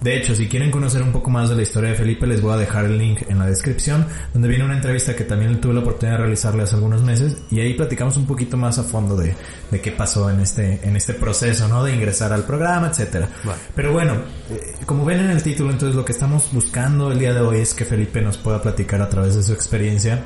De 0.00 0.16
hecho, 0.16 0.34
si 0.34 0.48
quieren 0.48 0.70
conocer 0.70 1.02
un 1.02 1.12
poco 1.12 1.28
más 1.30 1.50
de 1.50 1.56
la 1.56 1.62
historia 1.62 1.90
de 1.90 1.96
Felipe, 1.96 2.26
les 2.26 2.40
voy 2.40 2.54
a 2.54 2.56
dejar 2.56 2.86
el 2.86 2.96
link 2.96 3.22
en 3.28 3.38
la 3.38 3.46
descripción, 3.46 4.06
donde 4.32 4.48
viene 4.48 4.64
una 4.64 4.74
entrevista 4.74 5.14
que 5.14 5.24
también 5.24 5.60
tuve 5.60 5.74
la 5.74 5.80
oportunidad 5.80 6.16
de 6.16 6.22
realizarle 6.22 6.62
hace 6.62 6.74
algunos 6.74 7.02
meses, 7.02 7.36
y 7.50 7.60
ahí 7.60 7.74
platicamos 7.74 8.16
un 8.16 8.26
poquito 8.26 8.56
más 8.56 8.78
a 8.78 8.82
fondo 8.82 9.14
de, 9.14 9.34
de 9.70 9.80
qué 9.80 9.92
pasó 9.92 10.30
en 10.30 10.40
este, 10.40 10.80
en 10.82 10.96
este 10.96 11.12
proceso, 11.12 11.68
¿no? 11.68 11.84
De 11.84 11.94
ingresar 11.94 12.32
al 12.32 12.44
programa, 12.44 12.88
etcétera. 12.88 13.28
Pero 13.74 13.92
bueno, 13.92 14.14
eh, 14.50 14.74
como 14.86 15.04
ven 15.04 15.20
en 15.20 15.30
el 15.30 15.42
título, 15.42 15.70
entonces 15.70 15.94
lo 15.94 16.04
que 16.04 16.12
estamos 16.12 16.48
buscando 16.52 17.12
el 17.12 17.18
día 17.18 17.34
de 17.34 17.40
hoy 17.40 17.58
es 17.58 17.74
que 17.74 17.84
Felipe 17.84 18.22
nos 18.22 18.38
pueda 18.38 18.62
platicar 18.62 19.02
a 19.02 19.08
través 19.08 19.36
de 19.36 19.42
su 19.42 19.52
experiencia 19.52 20.24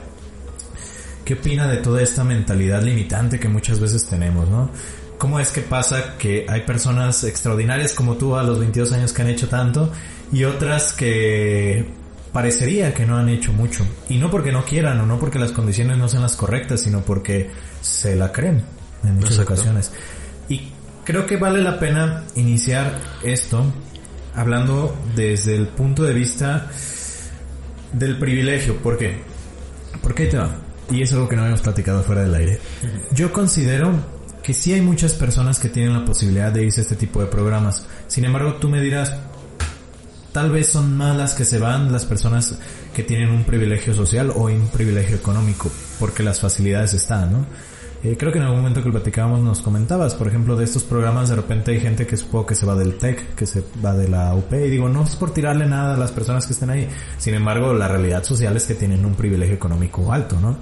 ¿Qué 1.24 1.34
opina 1.34 1.66
de 1.66 1.78
toda 1.78 2.02
esta 2.02 2.22
mentalidad 2.22 2.82
limitante 2.82 3.40
que 3.40 3.48
muchas 3.48 3.80
veces 3.80 4.06
tenemos, 4.06 4.48
no? 4.48 4.68
¿Cómo 5.18 5.40
es 5.40 5.50
que 5.50 5.60
pasa 5.60 6.16
que 6.18 6.46
hay 6.48 6.62
personas 6.62 7.24
extraordinarias 7.24 7.92
como 7.92 8.16
tú 8.16 8.36
a 8.36 8.42
los 8.42 8.58
22 8.58 8.92
años 8.92 9.12
que 9.12 9.22
han 9.22 9.28
hecho 9.28 9.48
tanto 9.48 9.92
y 10.32 10.44
otras 10.44 10.92
que 10.92 11.88
parecería 12.32 12.92
que 12.92 13.06
no 13.06 13.16
han 13.16 13.28
hecho 13.28 13.52
mucho? 13.52 13.86
Y 14.08 14.18
no 14.18 14.30
porque 14.30 14.52
no 14.52 14.64
quieran 14.64 15.00
o 15.00 15.06
no 15.06 15.18
porque 15.18 15.38
las 15.38 15.52
condiciones 15.52 15.98
no 15.98 16.08
sean 16.08 16.22
las 16.22 16.36
correctas, 16.36 16.80
sino 16.80 17.00
porque 17.02 17.50
se 17.80 18.16
la 18.16 18.32
creen 18.32 18.64
en 19.04 19.16
muchas 19.16 19.38
ocasiones. 19.38 19.92
Y 20.48 20.72
creo 21.04 21.26
que 21.26 21.36
vale 21.36 21.62
la 21.62 21.78
pena 21.78 22.24
iniciar 22.34 22.98
esto 23.22 23.64
hablando 24.34 24.96
desde 25.14 25.54
el 25.54 25.68
punto 25.68 26.02
de 26.02 26.12
vista 26.12 26.68
del 27.92 28.18
privilegio. 28.18 28.76
¿Por 28.78 28.98
qué? 28.98 29.22
¿Por 30.02 30.14
qué 30.14 30.26
te 30.26 30.36
va? 30.36 30.56
Y 30.90 31.02
es 31.02 31.12
algo 31.12 31.28
que 31.28 31.36
no 31.36 31.42
habíamos 31.42 31.62
platicado 31.62 32.02
fuera 32.02 32.22
del 32.22 32.34
aire. 32.34 32.58
Yo 33.12 33.32
considero 33.32 34.13
que 34.44 34.52
sí 34.52 34.74
hay 34.74 34.82
muchas 34.82 35.14
personas 35.14 35.58
que 35.58 35.70
tienen 35.70 35.94
la 35.94 36.04
posibilidad 36.04 36.52
de 36.52 36.64
irse 36.64 36.82
a 36.82 36.84
este 36.84 36.96
tipo 36.96 37.18
de 37.20 37.26
programas. 37.26 37.86
Sin 38.08 38.26
embargo, 38.26 38.56
tú 38.56 38.68
me 38.68 38.78
dirás, 38.82 39.16
tal 40.32 40.50
vez 40.50 40.68
son 40.68 40.94
malas 40.98 41.32
que 41.32 41.46
se 41.46 41.58
van 41.58 41.90
las 41.90 42.04
personas 42.04 42.58
que 42.94 43.02
tienen 43.02 43.30
un 43.30 43.44
privilegio 43.44 43.94
social 43.94 44.30
o 44.36 44.44
un 44.44 44.68
privilegio 44.68 45.16
económico, 45.16 45.70
porque 45.98 46.22
las 46.22 46.40
facilidades 46.40 46.92
están, 46.92 47.32
¿no? 47.32 47.46
Eh, 48.04 48.18
creo 48.18 48.30
que 48.32 48.36
en 48.36 48.44
algún 48.44 48.58
momento 48.58 48.82
que 48.82 48.90
platicábamos 48.90 49.40
nos 49.40 49.62
comentabas, 49.62 50.14
por 50.14 50.28
ejemplo, 50.28 50.56
de 50.56 50.64
estos 50.64 50.82
programas 50.82 51.30
de 51.30 51.36
repente 51.36 51.70
hay 51.70 51.80
gente 51.80 52.06
que 52.06 52.18
supongo 52.18 52.44
que 52.44 52.54
se 52.54 52.66
va 52.66 52.74
del 52.74 52.98
TEC, 52.98 53.34
que 53.34 53.46
se 53.46 53.64
va 53.82 53.94
de 53.94 54.08
la 54.08 54.34
UP 54.34 54.52
y 54.52 54.68
digo, 54.68 54.90
no 54.90 55.04
es 55.04 55.16
por 55.16 55.32
tirarle 55.32 55.64
nada 55.64 55.94
a 55.94 55.96
las 55.96 56.12
personas 56.12 56.46
que 56.46 56.52
estén 56.52 56.68
ahí. 56.68 56.86
Sin 57.16 57.32
embargo, 57.32 57.72
la 57.72 57.88
realidad 57.88 58.22
social 58.22 58.54
es 58.58 58.66
que 58.66 58.74
tienen 58.74 59.06
un 59.06 59.14
privilegio 59.14 59.54
económico 59.54 60.12
alto, 60.12 60.38
¿no? 60.38 60.58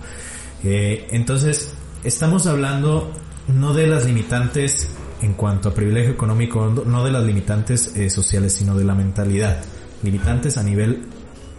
Eh, 0.63 1.09
entonces, 1.11 1.75
estamos 2.05 2.47
hablando 2.47 3.11
no 3.49 3.75
de 3.75 3.87
las 3.87 4.05
limitantes 4.05 4.89
en 5.23 5.35
cuanto 5.35 5.69
a 5.69 5.75
privilegio 5.75 6.13
económico, 6.13 6.67
no 6.69 7.05
de 7.05 7.13
las 7.13 7.25
limitantes 7.25 7.97
eh, 7.97 8.11
sociales, 8.11 8.55
sino 8.55 8.77
de 8.77 8.85
la 8.85 8.95
mentalidad. 8.95 9.63
Limitantes 10.03 10.59
a 10.59 10.63
nivel 10.63 11.07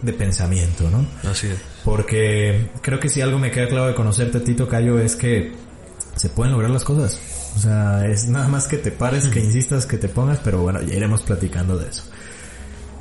de 0.02 0.12
pensamiento, 0.12 0.90
¿no? 0.90 1.06
Así 1.28 1.48
es. 1.48 1.58
Porque 1.84 2.70
creo 2.82 3.00
que 3.00 3.08
si 3.08 3.22
algo 3.22 3.38
me 3.38 3.50
queda 3.50 3.68
claro 3.68 3.86
de 3.86 3.94
conocerte, 3.94 4.40
Tito 4.40 4.68
Cayo, 4.68 4.98
es 4.98 5.16
que 5.16 5.52
se 6.14 6.28
pueden 6.28 6.52
lograr 6.52 6.70
las 6.70 6.84
cosas. 6.84 7.18
O 7.56 7.58
sea, 7.58 8.04
es 8.06 8.28
nada 8.28 8.48
más 8.48 8.66
que 8.66 8.76
te 8.76 8.90
pares, 8.90 9.28
que 9.28 9.40
insistas, 9.40 9.86
que 9.86 9.96
te 9.96 10.08
pongas, 10.08 10.40
pero 10.42 10.60
bueno, 10.60 10.82
ya 10.82 10.94
iremos 10.94 11.22
platicando 11.22 11.78
de 11.78 11.88
eso. 11.88 12.02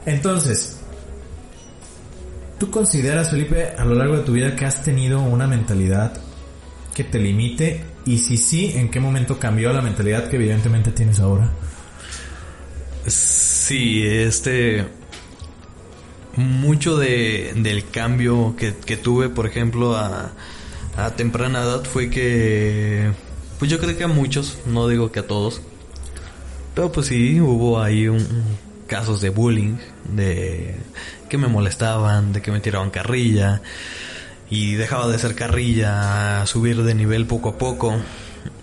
Entonces, 0.06 0.78
¿tú 2.58 2.70
consideras, 2.70 3.32
Felipe, 3.32 3.74
a 3.78 3.84
lo 3.84 3.96
largo 3.96 4.18
de 4.18 4.24
tu 4.24 4.34
vida 4.34 4.56
que 4.56 4.66
has 4.66 4.82
tenido 4.84 5.22
una 5.22 5.48
mentalidad 5.48 6.13
que 6.94 7.04
te 7.04 7.20
limite 7.20 7.84
y 8.05 8.19
si 8.19 8.38
sí, 8.38 8.74
¿en 8.75 8.89
qué 8.89 9.00
momento 9.00 9.39
cambió 9.39 9.72
la 9.74 9.81
mentalidad 9.81 10.29
que 10.29 10.36
evidentemente 10.36 10.91
tienes 10.91 11.19
ahora? 11.19 11.50
Sí, 13.07 14.03
este... 14.05 14.86
Mucho 16.36 16.98
de, 16.98 17.53
del 17.55 17.88
cambio 17.89 18.55
que, 18.57 18.72
tuve, 18.98 19.29
por 19.29 19.45
ejemplo, 19.45 19.95
a, 19.95 20.31
a 20.98 21.12
temprana 21.12 21.62
edad 21.62 21.83
fue 21.86 22.10
que... 22.10 23.12
Pues 23.60 23.69
yo 23.69 23.79
creo 23.79 23.95
que 23.95 24.03
a 24.03 24.07
muchos, 24.07 24.57
no 24.65 24.88
digo 24.88 25.12
que 25.12 25.19
a 25.19 25.27
todos, 25.27 25.62
pero 26.74 26.91
pues 26.91 27.07
sí, 27.07 27.39
hubo 27.39 27.79
ahí 27.79 28.07
un, 28.07 28.43
casos 28.88 29.22
de 29.22 29.29
bullying, 29.29 29.77
de 30.15 30.75
que 31.29 31.38
me 31.38 31.48
molestaban, 31.48 32.33
de 32.33 32.41
que 32.41 32.51
me 32.51 32.60
tiraban 32.60 32.89
carrilla 32.89 33.62
y 34.53 34.75
dejaba 34.75 35.07
de 35.07 35.17
ser 35.17 35.33
carrilla, 35.33 36.45
subir 36.45 36.83
de 36.83 36.93
nivel 36.93 37.25
poco 37.25 37.50
a 37.50 37.57
poco. 37.57 37.95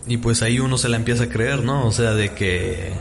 Y 0.07 0.19
pues 0.19 0.41
ahí 0.43 0.61
uno 0.61 0.79
se 0.79 0.89
la 0.89 0.97
empieza 0.97 1.25
a 1.25 1.29
creer, 1.29 1.65
¿no? 1.65 1.85
O 1.85 1.91
sea, 1.91 2.13
de 2.13 2.33
que 2.33 2.93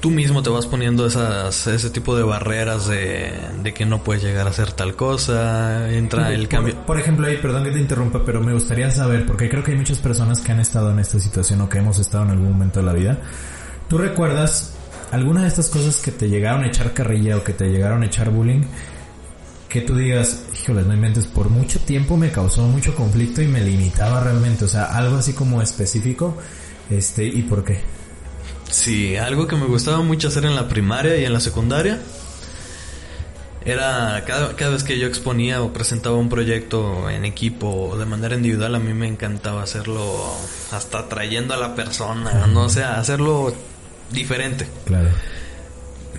tú 0.00 0.10
mismo 0.10 0.42
te 0.42 0.48
vas 0.48 0.66
poniendo 0.66 1.06
esas, 1.06 1.66
ese 1.66 1.90
tipo 1.90 2.16
de 2.16 2.22
barreras 2.22 2.86
de, 2.88 3.32
de 3.62 3.74
que 3.74 3.84
no 3.84 4.02
puedes 4.02 4.22
llegar 4.22 4.46
a 4.46 4.50
hacer 4.50 4.72
tal 4.72 4.96
cosa, 4.96 5.90
entra 5.92 6.32
el 6.32 6.42
Por- 6.42 6.48
cambio. 6.48 6.86
Por, 6.86 6.98
ejemplo, 6.98 7.26
ahí, 7.26 7.36
perdón 7.36 7.64
que 7.64 7.70
te 7.70 7.80
interrumpa, 7.80 8.22
pero 8.24 8.40
me 8.40 8.54
gustaría 8.54 8.90
saber, 8.90 9.26
porque 9.26 9.50
creo 9.50 9.62
que 9.62 9.72
hay 9.72 9.76
muchas 9.76 9.98
personas 9.98 10.40
que 10.40 10.52
han 10.52 10.60
estado 10.60 10.90
en 10.90 11.00
esta 11.00 11.20
situación 11.20 11.60
o 11.60 11.68
que 11.68 11.78
hemos 11.78 11.98
estado 11.98 12.24
en 12.24 12.30
algún 12.30 12.52
momento 12.52 12.80
de 12.80 12.86
la 12.86 12.92
vida. 12.94 13.18
¿Tú 13.88 13.98
recuerdas 13.98 14.74
alguna 15.12 15.42
de 15.42 15.48
estas 15.48 15.68
cosas 15.68 16.00
que 16.00 16.12
te 16.12 16.28
llegaron 16.30 16.64
a 16.64 16.68
echar 16.68 16.94
carrilla 16.94 17.36
o 17.36 17.44
que 17.44 17.52
te 17.52 17.66
llegaron 17.68 18.02
a 18.02 18.06
echar 18.06 18.30
bullying? 18.30 18.62
Que 19.76 19.82
tú 19.82 19.94
digas, 19.94 20.40
híjole, 20.54 20.84
no 20.84 20.94
inventes, 20.94 21.26
por 21.26 21.50
mucho 21.50 21.78
tiempo 21.80 22.16
me 22.16 22.32
causó 22.32 22.62
mucho 22.62 22.94
conflicto 22.94 23.42
y 23.42 23.46
me 23.46 23.60
limitaba 23.60 24.24
realmente, 24.24 24.64
o 24.64 24.68
sea, 24.68 24.84
algo 24.84 25.16
así 25.16 25.34
como 25.34 25.60
específico, 25.60 26.34
este, 26.88 27.26
¿y 27.26 27.42
por 27.42 27.62
qué? 27.62 27.82
Sí, 28.70 29.18
algo 29.18 29.46
que 29.46 29.54
me 29.54 29.66
gustaba 29.66 30.00
mucho 30.00 30.28
hacer 30.28 30.46
en 30.46 30.54
la 30.54 30.66
primaria 30.66 31.18
y 31.18 31.26
en 31.26 31.32
la 31.34 31.40
secundaria 31.40 32.00
era 33.66 34.24
cada, 34.26 34.56
cada 34.56 34.70
vez 34.70 34.82
que 34.82 34.98
yo 34.98 35.06
exponía 35.06 35.60
o 35.60 35.74
presentaba 35.74 36.16
un 36.16 36.30
proyecto 36.30 37.10
en 37.10 37.26
equipo 37.26 37.68
o 37.68 37.98
de 37.98 38.06
manera 38.06 38.34
individual, 38.34 38.76
a 38.76 38.78
mí 38.78 38.94
me 38.94 39.06
encantaba 39.08 39.62
hacerlo 39.62 40.00
hasta 40.72 41.06
trayendo 41.06 41.52
a 41.52 41.58
la 41.58 41.74
persona, 41.74 42.46
no 42.46 42.62
o 42.62 42.70
sea, 42.70 42.98
hacerlo 42.98 43.52
diferente. 44.10 44.66
Claro. 44.86 45.10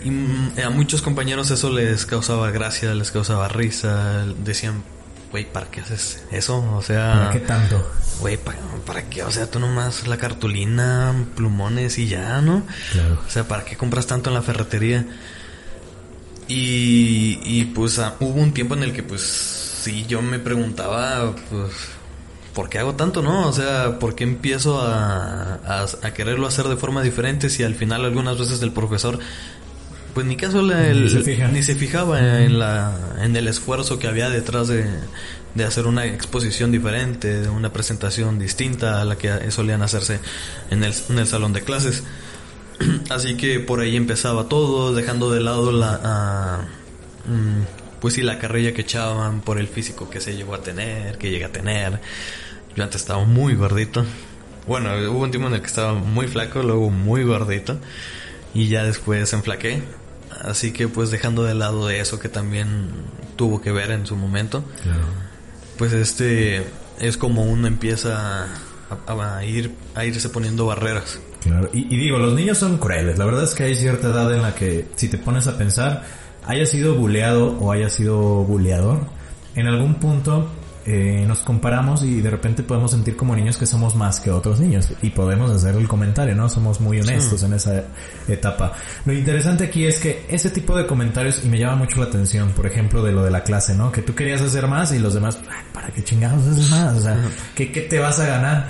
Y 0.03 0.11
mm, 0.11 0.53
a 0.65 0.69
muchos 0.69 1.01
compañeros 1.01 1.51
eso 1.51 1.69
les 1.71 2.05
causaba 2.05 2.51
gracia, 2.51 2.93
les 2.93 3.11
causaba 3.11 3.47
risa, 3.47 4.25
decían, 4.43 4.83
güey, 5.31 5.45
¿para 5.51 5.69
qué 5.69 5.81
haces 5.81 6.23
eso? 6.31 6.59
O 6.75 6.81
sea, 6.81 7.13
¿Para 7.13 7.31
qué 7.31 7.39
tanto? 7.39 7.91
güey, 8.19 8.37
¿para, 8.37 8.57
¿para 8.85 9.03
qué? 9.09 9.23
O 9.23 9.31
sea, 9.31 9.49
tú 9.49 9.59
nomás 9.59 10.07
la 10.07 10.17
cartulina, 10.17 11.13
plumones 11.35 11.97
y 11.97 12.07
ya, 12.07 12.41
¿no? 12.41 12.63
Claro. 12.91 13.19
O 13.25 13.29
sea, 13.29 13.47
¿para 13.47 13.65
qué 13.65 13.75
compras 13.77 14.07
tanto 14.07 14.29
en 14.29 14.33
la 14.35 14.41
ferretería? 14.41 15.05
Y, 16.47 17.39
y 17.43 17.65
pues 17.75 17.99
ah, 17.99 18.15
hubo 18.19 18.39
un 18.39 18.53
tiempo 18.53 18.73
en 18.75 18.83
el 18.83 18.93
que 18.93 19.03
pues 19.03 19.21
sí, 19.21 20.05
yo 20.07 20.21
me 20.21 20.39
preguntaba, 20.39 21.35
pues, 21.49 21.71
¿por 22.53 22.69
qué 22.69 22.79
hago 22.79 22.95
tanto, 22.95 23.21
no? 23.21 23.47
O 23.47 23.51
sea, 23.53 23.99
¿por 23.99 24.15
qué 24.15 24.23
empiezo 24.23 24.81
a, 24.81 25.55
a, 25.55 25.85
a 26.03 26.13
quererlo 26.13 26.47
hacer 26.47 26.67
de 26.69 26.77
forma 26.77 27.01
diferente 27.03 27.49
si 27.49 27.63
al 27.63 27.75
final 27.75 28.05
algunas 28.05 28.39
veces 28.39 28.61
el 28.61 28.71
profesor, 28.71 29.19
pues 30.17 30.25
ni 30.25 30.35
caso 30.35 30.63
Ni 30.63 31.09
se 31.09 31.21
fija. 31.21 31.47
ni 31.49 31.61
se 31.61 31.75
fijaba 31.75 32.41
en, 32.41 32.57
la, 32.57 32.91
en 33.21 33.35
el 33.35 33.47
esfuerzo 33.47 33.99
que 33.99 34.07
había 34.07 34.31
detrás 34.31 34.67
de, 34.67 34.83
de 35.53 35.63
hacer 35.63 35.85
una 35.85 36.07
exposición 36.07 36.71
diferente, 36.71 37.47
una 37.47 37.71
presentación 37.71 38.39
distinta 38.39 38.99
a 38.99 39.05
la 39.05 39.15
que 39.19 39.51
solían 39.51 39.83
hacerse 39.83 40.19
en 40.71 40.83
el, 40.83 40.91
en 41.09 41.19
el 41.19 41.27
salón 41.27 41.53
de 41.53 41.61
clases. 41.61 42.01
Así 43.11 43.37
que 43.37 43.59
por 43.59 43.79
ahí 43.79 43.95
empezaba 43.95 44.49
todo, 44.49 44.95
dejando 44.95 45.29
de 45.29 45.39
lado 45.39 45.71
la, 45.71 46.67
mm, 47.27 47.99
pues 48.01 48.15
sí, 48.15 48.23
la 48.23 48.39
carrilla 48.39 48.73
que 48.73 48.81
echaban 48.81 49.41
por 49.41 49.59
el 49.59 49.67
físico 49.67 50.09
que 50.09 50.19
se 50.19 50.35
llegó 50.35 50.55
a 50.55 50.63
tener, 50.63 51.19
que 51.19 51.29
llegué 51.29 51.45
a 51.45 51.51
tener. 51.51 52.01
Yo 52.75 52.83
antes 52.83 53.01
estaba 53.01 53.23
muy 53.23 53.53
gordito. 53.53 54.03
Bueno, 54.65 54.89
hubo 55.11 55.19
un 55.19 55.29
tiempo 55.29 55.47
en 55.47 55.53
el 55.53 55.61
que 55.61 55.67
estaba 55.67 55.93
muy 55.93 56.27
flaco, 56.27 56.63
luego 56.63 56.89
muy 56.89 57.23
gordito. 57.23 57.77
Y 58.55 58.69
ya 58.69 58.83
después 58.83 59.31
enflaqué. 59.33 59.83
Así 60.41 60.71
que 60.71 60.87
pues 60.87 61.11
dejando 61.11 61.43
de 61.43 61.55
lado 61.55 61.87
de 61.87 61.99
eso 61.99 62.19
que 62.19 62.29
también 62.29 62.89
tuvo 63.35 63.61
que 63.61 63.71
ver 63.71 63.91
en 63.91 64.05
su 64.05 64.15
momento. 64.15 64.63
Claro. 64.83 65.05
Pues 65.77 65.93
este 65.93 66.65
es 66.99 67.17
como 67.17 67.43
uno 67.43 67.67
empieza 67.67 68.47
a, 69.07 69.37
a 69.37 69.45
ir 69.45 69.75
a 69.95 70.05
irse 70.05 70.29
poniendo 70.29 70.65
barreras. 70.65 71.19
Claro, 71.41 71.69
y, 71.71 71.93
y 71.93 71.97
digo, 71.97 72.17
los 72.17 72.33
niños 72.33 72.57
son 72.57 72.77
crueles. 72.77 73.17
La 73.17 73.25
verdad 73.25 73.43
es 73.43 73.53
que 73.53 73.63
hay 73.63 73.75
cierta 73.75 74.07
edad 74.07 74.33
en 74.33 74.41
la 74.41 74.55
que, 74.55 74.87
si 74.95 75.07
te 75.07 75.17
pones 75.17 75.47
a 75.47 75.57
pensar, 75.57 76.03
haya 76.45 76.65
sido 76.65 76.95
buleado 76.95 77.57
o 77.59 77.71
haya 77.71 77.89
sido 77.89 78.17
buleador, 78.43 79.01
en 79.55 79.67
algún 79.67 79.95
punto 79.95 80.49
eh, 80.89 81.25
nos 81.27 81.39
comparamos 81.39 82.01
y 82.03 82.21
de 82.21 82.29
repente 82.29 82.63
podemos 82.63 82.91
sentir 82.91 83.17
como 83.17 83.35
niños 83.35 83.57
que 83.57 83.65
somos 83.65 83.93
más 83.93 84.21
que 84.21 84.31
otros 84.31 84.61
niños. 84.61 84.87
Y 85.01 85.09
podemos 85.09 85.51
hacer 85.51 85.75
el 85.75 85.85
comentario, 85.85 86.33
¿no? 86.33 86.47
Somos 86.47 86.79
muy 86.79 87.01
honestos 87.01 87.43
en 87.43 87.53
esa 87.53 87.83
etapa. 88.29 88.71
Lo 89.05 89.11
interesante 89.11 89.65
aquí 89.65 89.85
es 89.85 89.99
que 89.99 90.25
ese 90.29 90.49
tipo 90.49 90.77
de 90.77 90.87
comentarios, 90.87 91.43
y 91.43 91.49
me 91.49 91.59
llama 91.59 91.75
mucho 91.75 91.99
la 91.99 92.05
atención, 92.05 92.51
por 92.51 92.65
ejemplo, 92.65 93.03
de 93.03 93.11
lo 93.11 93.21
de 93.21 93.31
la 93.31 93.43
clase, 93.43 93.75
¿no? 93.75 93.91
Que 93.91 94.01
tú 94.01 94.15
querías 94.15 94.41
hacer 94.41 94.65
más 94.67 94.93
y 94.93 94.99
los 94.99 95.13
demás, 95.13 95.37
"Ay, 95.49 95.63
¿para 95.73 95.89
qué 95.89 96.01
chingados 96.03 96.47
haces 96.47 96.69
más? 96.71 96.95
O 96.95 97.01
sea, 97.01 97.17
¿qué, 97.53 97.69
qué 97.69 97.81
te 97.81 97.99
vas 97.99 98.19
a 98.19 98.25
ganar? 98.25 98.67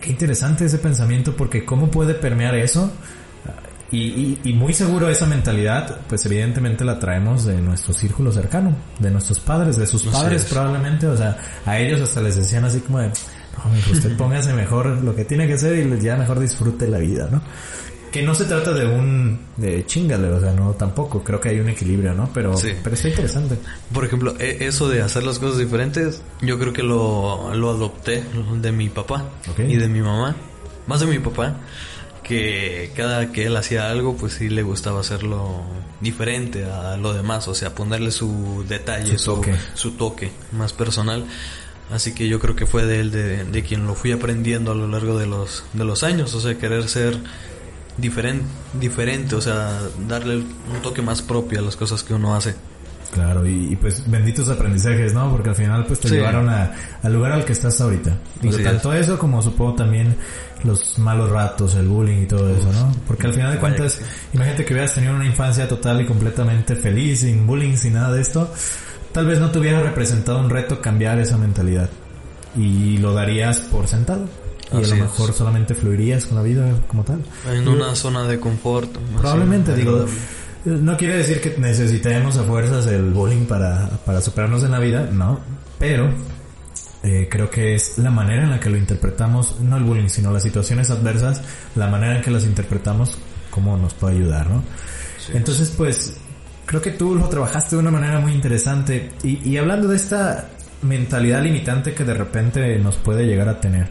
Qué 0.00 0.10
interesante 0.10 0.64
ese 0.64 0.78
pensamiento 0.78 1.36
porque 1.36 1.64
cómo 1.64 1.88
puede 1.88 2.14
permear 2.14 2.56
eso 2.56 2.90
y, 3.92 3.98
y, 3.98 4.40
y 4.44 4.52
muy 4.54 4.72
seguro 4.72 5.08
esa 5.08 5.26
mentalidad 5.26 6.00
pues 6.08 6.24
evidentemente 6.26 6.84
la 6.84 6.98
traemos 6.98 7.44
de 7.44 7.60
nuestro 7.60 7.92
círculo 7.92 8.30
cercano, 8.32 8.74
de 8.98 9.10
nuestros 9.10 9.40
padres, 9.40 9.76
de 9.76 9.86
sus 9.86 10.04
padres 10.04 10.42
es. 10.44 10.48
probablemente, 10.52 11.06
o 11.06 11.16
sea, 11.16 11.36
a 11.66 11.78
ellos 11.78 12.00
hasta 12.00 12.20
les 12.20 12.36
decían 12.36 12.64
así 12.64 12.80
como 12.80 12.98
de, 13.00 13.08
no, 13.08 13.92
usted 13.92 14.16
póngase 14.18 14.52
mejor 14.54 14.86
lo 15.02 15.14
que 15.14 15.24
tiene 15.24 15.46
que 15.46 15.54
hacer 15.54 15.76
y 15.86 16.00
ya 16.00 16.16
mejor 16.16 16.38
disfrute 16.38 16.86
la 16.88 16.98
vida, 16.98 17.28
¿no? 17.30 17.42
Que 18.12 18.22
no 18.22 18.34
se 18.34 18.44
trata 18.44 18.72
de 18.72 18.86
un, 18.86 19.38
de 19.56 19.86
chingale, 19.86 20.28
o 20.30 20.40
sea, 20.40 20.52
no 20.52 20.72
tampoco, 20.72 21.22
creo 21.22 21.40
que 21.40 21.50
hay 21.50 21.60
un 21.60 21.68
equilibrio, 21.68 22.12
¿no? 22.12 22.28
Pero, 22.34 22.56
Sí. 22.56 22.72
pero 22.82 22.94
está 22.96 23.08
interesante. 23.08 23.56
Por 23.92 24.04
ejemplo, 24.04 24.34
e- 24.40 24.66
eso 24.66 24.88
de 24.88 25.00
hacer 25.00 25.22
las 25.22 25.38
cosas 25.38 25.58
diferentes, 25.58 26.20
yo 26.42 26.58
creo 26.58 26.72
que 26.72 26.82
lo, 26.82 27.54
lo 27.54 27.70
adopté 27.70 28.24
de 28.60 28.72
mi 28.72 28.88
papá 28.88 29.26
y 29.58 29.76
de 29.76 29.88
mi 29.88 30.00
mamá. 30.00 30.34
Más 30.88 30.98
de 30.98 31.06
mi 31.06 31.20
papá, 31.20 31.54
que 32.30 32.92
cada 32.94 33.32
que 33.32 33.46
él 33.46 33.56
hacía 33.56 33.90
algo, 33.90 34.16
pues 34.16 34.34
sí 34.34 34.48
le 34.48 34.62
gustaba 34.62 35.00
hacerlo 35.00 35.62
diferente 36.00 36.64
a 36.64 36.96
lo 36.96 37.12
demás, 37.12 37.48
o 37.48 37.56
sea, 37.56 37.74
ponerle 37.74 38.12
su 38.12 38.64
detalle, 38.68 39.18
Su 39.18 39.18
su, 39.18 39.34
toque. 39.34 39.54
su 39.74 39.90
toque 39.92 40.30
más 40.52 40.72
personal. 40.72 41.26
Así 41.90 42.14
que 42.14 42.28
yo 42.28 42.38
creo 42.38 42.54
que 42.54 42.66
fue 42.66 42.86
de 42.86 43.00
él, 43.00 43.10
de, 43.10 43.44
de 43.44 43.62
quien 43.64 43.84
lo 43.84 43.96
fui 43.96 44.12
aprendiendo 44.12 44.70
a 44.70 44.76
lo 44.76 44.86
largo 44.86 45.18
de 45.18 45.26
los, 45.26 45.64
de 45.72 45.84
los 45.84 46.04
años, 46.04 46.32
o 46.34 46.40
sea, 46.40 46.56
querer 46.56 46.88
ser 46.88 47.18
diferente, 47.96 48.44
diferente, 48.74 49.34
o 49.34 49.40
sea, 49.40 49.80
darle 50.06 50.36
un 50.36 50.82
toque 50.82 51.02
más 51.02 51.22
propio 51.22 51.58
a 51.58 51.62
las 51.62 51.74
cosas 51.74 52.04
que 52.04 52.14
uno 52.14 52.36
hace. 52.36 52.54
Claro, 53.12 53.44
y, 53.44 53.72
y, 53.72 53.76
pues 53.76 54.08
benditos 54.08 54.48
aprendizajes, 54.48 55.12
¿no? 55.12 55.30
Porque 55.32 55.48
al 55.48 55.56
final 55.56 55.84
pues 55.84 55.98
te 55.98 56.08
Sí. 56.08 56.14
llevaron 56.14 56.48
a, 56.48 56.72
al 57.02 57.12
lugar 57.12 57.32
al 57.32 57.44
que 57.44 57.52
estás 57.52 57.80
ahorita. 57.80 58.16
Digo, 58.40 58.54
Así 58.54 58.62
tanto 58.62 58.92
eso 58.92 59.18
como 59.18 59.42
supongo 59.42 59.74
también 59.74 60.14
los 60.62 60.96
malos 60.98 61.28
ratos, 61.30 61.74
el 61.74 61.88
bullying 61.88 62.22
y 62.22 62.26
todo 62.26 62.48
eso, 62.54 62.72
¿no? 62.72 62.92
Porque 63.08 63.26
al 63.26 63.34
final 63.34 63.52
de 63.52 63.58
cuentas, 63.58 63.94
sí. 63.94 64.04
imagínate 64.34 64.64
que 64.64 64.74
hubieras 64.74 64.94
tenido 64.94 65.14
una 65.14 65.26
infancia 65.26 65.66
total 65.66 66.00
y 66.02 66.06
completamente 66.06 66.76
feliz, 66.76 67.20
sin 67.20 67.46
bullying, 67.48 67.76
sin 67.76 67.94
nada 67.94 68.12
de 68.12 68.20
esto, 68.20 68.52
tal 69.12 69.26
vez 69.26 69.40
no 69.40 69.50
te 69.50 69.58
hubiera 69.58 69.80
representado 69.82 70.38
un 70.38 70.48
reto 70.50 70.80
cambiar 70.80 71.18
esa 71.18 71.36
mentalidad. 71.36 71.90
Y 72.56 72.98
lo 72.98 73.12
darías 73.14 73.58
por 73.58 73.88
sentado. 73.88 74.26
Y 74.72 74.76
a 74.76 74.80
lo 74.80 74.86
es. 74.86 75.00
mejor 75.00 75.32
solamente 75.32 75.74
fluirías 75.74 76.26
con 76.26 76.36
la 76.36 76.42
vida 76.42 76.64
como 76.86 77.02
tal. 77.02 77.20
En 77.52 77.66
una 77.66 77.96
zona 77.96 78.22
de 78.24 78.38
confort. 78.38 78.88
Probablemente, 79.18 79.74
digo. 79.74 80.04
No 80.64 80.96
quiere 80.96 81.16
decir 81.16 81.40
que 81.40 81.56
necesitemos 81.58 82.36
a 82.36 82.44
fuerzas 82.44 82.86
el 82.86 83.10
bullying 83.10 83.46
para, 83.46 83.88
para 84.04 84.20
superarnos 84.20 84.62
en 84.64 84.72
la 84.72 84.78
vida, 84.78 85.08
no, 85.10 85.40
pero 85.78 86.10
eh, 87.02 87.28
creo 87.30 87.48
que 87.48 87.74
es 87.74 87.98
la 87.98 88.10
manera 88.10 88.44
en 88.44 88.50
la 88.50 88.60
que 88.60 88.68
lo 88.68 88.76
interpretamos, 88.76 89.60
no 89.60 89.76
el 89.76 89.84
bullying, 89.84 90.08
sino 90.08 90.32
las 90.32 90.42
situaciones 90.42 90.90
adversas, 90.90 91.42
la 91.74 91.86
manera 91.86 92.16
en 92.16 92.22
que 92.22 92.30
las 92.30 92.44
interpretamos, 92.44 93.16
cómo 93.50 93.76
nos 93.76 93.94
puede 93.94 94.16
ayudar, 94.16 94.48
¿no? 94.50 94.62
Entonces, 95.32 95.72
pues, 95.76 96.16
creo 96.66 96.82
que 96.82 96.90
tú 96.90 97.14
lo 97.14 97.28
trabajaste 97.28 97.76
de 97.76 97.82
una 97.82 97.90
manera 97.90 98.20
muy 98.20 98.32
interesante 98.32 99.10
y, 99.22 99.48
y 99.48 99.56
hablando 99.56 99.88
de 99.88 99.96
esta 99.96 100.50
mentalidad 100.82 101.42
limitante 101.42 101.94
que 101.94 102.04
de 102.04 102.14
repente 102.14 102.78
nos 102.78 102.96
puede 102.96 103.26
llegar 103.26 103.48
a 103.48 103.60
tener. 103.60 103.88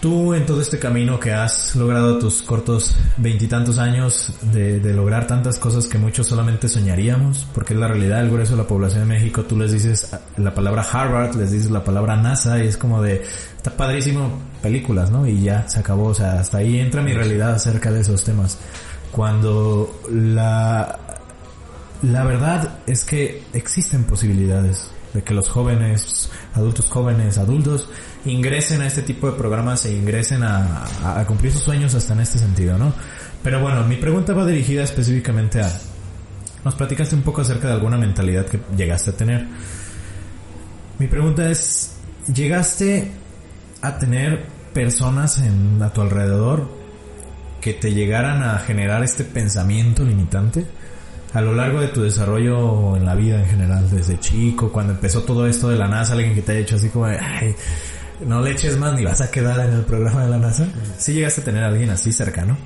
Tú 0.00 0.32
en 0.32 0.46
todo 0.46 0.60
este 0.60 0.78
camino 0.78 1.18
que 1.18 1.32
has 1.32 1.74
logrado 1.74 2.20
tus 2.20 2.42
cortos 2.42 2.94
veintitantos 3.16 3.78
años 3.78 4.32
de, 4.52 4.78
de 4.78 4.94
lograr 4.94 5.26
tantas 5.26 5.58
cosas 5.58 5.88
que 5.88 5.98
muchos 5.98 6.28
solamente 6.28 6.68
soñaríamos, 6.68 7.48
porque 7.52 7.74
es 7.74 7.80
la 7.80 7.88
realidad 7.88 8.18
del 8.18 8.30
grueso 8.30 8.52
de 8.52 8.58
la 8.58 8.68
población 8.68 9.00
de 9.00 9.06
México, 9.06 9.42
tú 9.42 9.58
les 9.58 9.72
dices 9.72 10.08
la 10.36 10.54
palabra 10.54 10.82
Harvard, 10.82 11.34
les 11.34 11.50
dices 11.50 11.72
la 11.72 11.82
palabra 11.82 12.14
NASA 12.16 12.62
y 12.62 12.68
es 12.68 12.76
como 12.76 13.02
de, 13.02 13.24
está 13.56 13.76
padrísimo 13.76 14.38
películas, 14.62 15.10
¿no? 15.10 15.26
Y 15.26 15.42
ya 15.42 15.68
se 15.68 15.80
acabó, 15.80 16.04
o 16.10 16.14
sea, 16.14 16.38
hasta 16.38 16.58
ahí 16.58 16.78
entra 16.78 17.02
mi 17.02 17.12
realidad 17.12 17.54
acerca 17.54 17.90
de 17.90 18.02
esos 18.02 18.22
temas. 18.22 18.56
Cuando 19.10 20.00
la, 20.12 20.96
la 22.02 22.22
verdad 22.22 22.78
es 22.86 23.04
que 23.04 23.42
existen 23.52 24.04
posibilidades 24.04 24.92
de 25.14 25.22
que 25.22 25.34
los 25.34 25.48
jóvenes, 25.48 26.30
adultos 26.54 26.86
jóvenes, 26.86 27.38
adultos, 27.38 27.88
ingresen 28.24 28.82
a 28.82 28.86
este 28.86 29.02
tipo 29.02 29.30
de 29.30 29.36
programas 29.36 29.84
e 29.86 29.92
ingresen 29.96 30.42
a, 30.42 30.84
a- 31.04 31.24
cumplir 31.26 31.52
sus 31.52 31.62
sueños 31.62 31.94
hasta 31.94 32.12
en 32.12 32.20
este 32.20 32.38
sentido, 32.38 32.76
¿no? 32.78 32.92
Pero 33.42 33.60
bueno, 33.60 33.84
mi 33.84 33.96
pregunta 33.96 34.32
va 34.34 34.44
dirigida 34.46 34.82
específicamente 34.82 35.60
a... 35.60 35.70
Nos 36.64 36.74
platicaste 36.74 37.14
un 37.14 37.22
poco 37.22 37.40
acerca 37.40 37.68
de 37.68 37.74
alguna 37.74 37.96
mentalidad 37.96 38.44
que 38.46 38.60
llegaste 38.76 39.10
a 39.10 39.16
tener. 39.16 39.46
Mi 40.98 41.06
pregunta 41.06 41.48
es, 41.48 41.94
¿llegaste 42.32 43.12
a 43.80 43.96
tener 43.98 44.46
personas 44.74 45.38
en, 45.38 45.80
a 45.82 45.92
tu 45.92 46.00
alrededor 46.02 46.68
que 47.60 47.74
te 47.74 47.92
llegaran 47.92 48.42
a 48.42 48.58
generar 48.58 49.02
este 49.04 49.24
pensamiento 49.24 50.04
limitante 50.04 50.66
a 51.32 51.40
lo 51.40 51.54
largo 51.54 51.80
de 51.80 51.88
tu 51.88 52.02
desarrollo 52.02 52.96
en 52.96 53.04
la 53.04 53.14
vida 53.14 53.40
en 53.40 53.46
general, 53.46 53.90
desde 53.90 54.18
chico, 54.18 54.72
cuando 54.72 54.94
empezó 54.94 55.22
todo 55.22 55.46
esto 55.46 55.68
de 55.68 55.76
la 55.76 55.88
NASA, 55.88 56.14
alguien 56.14 56.34
que 56.34 56.42
te 56.42 56.52
haya 56.52 56.60
hecho 56.60 56.76
así 56.76 56.88
como, 56.88 57.06
ay, 57.06 57.54
no 58.24 58.40
le 58.40 58.52
eches 58.52 58.76
más 58.76 58.94
ni 58.94 59.04
vas 59.04 59.20
a 59.20 59.30
quedar 59.30 59.60
en 59.68 59.74
el 59.74 59.84
programa 59.84 60.24
de 60.24 60.30
la 60.30 60.38
NASA. 60.38 60.66
¿Sí 60.96 61.12
llegaste 61.12 61.42
a 61.42 61.44
tener 61.44 61.62
a 61.64 61.68
alguien 61.68 61.90
así 61.90 62.12
cercano? 62.12 62.56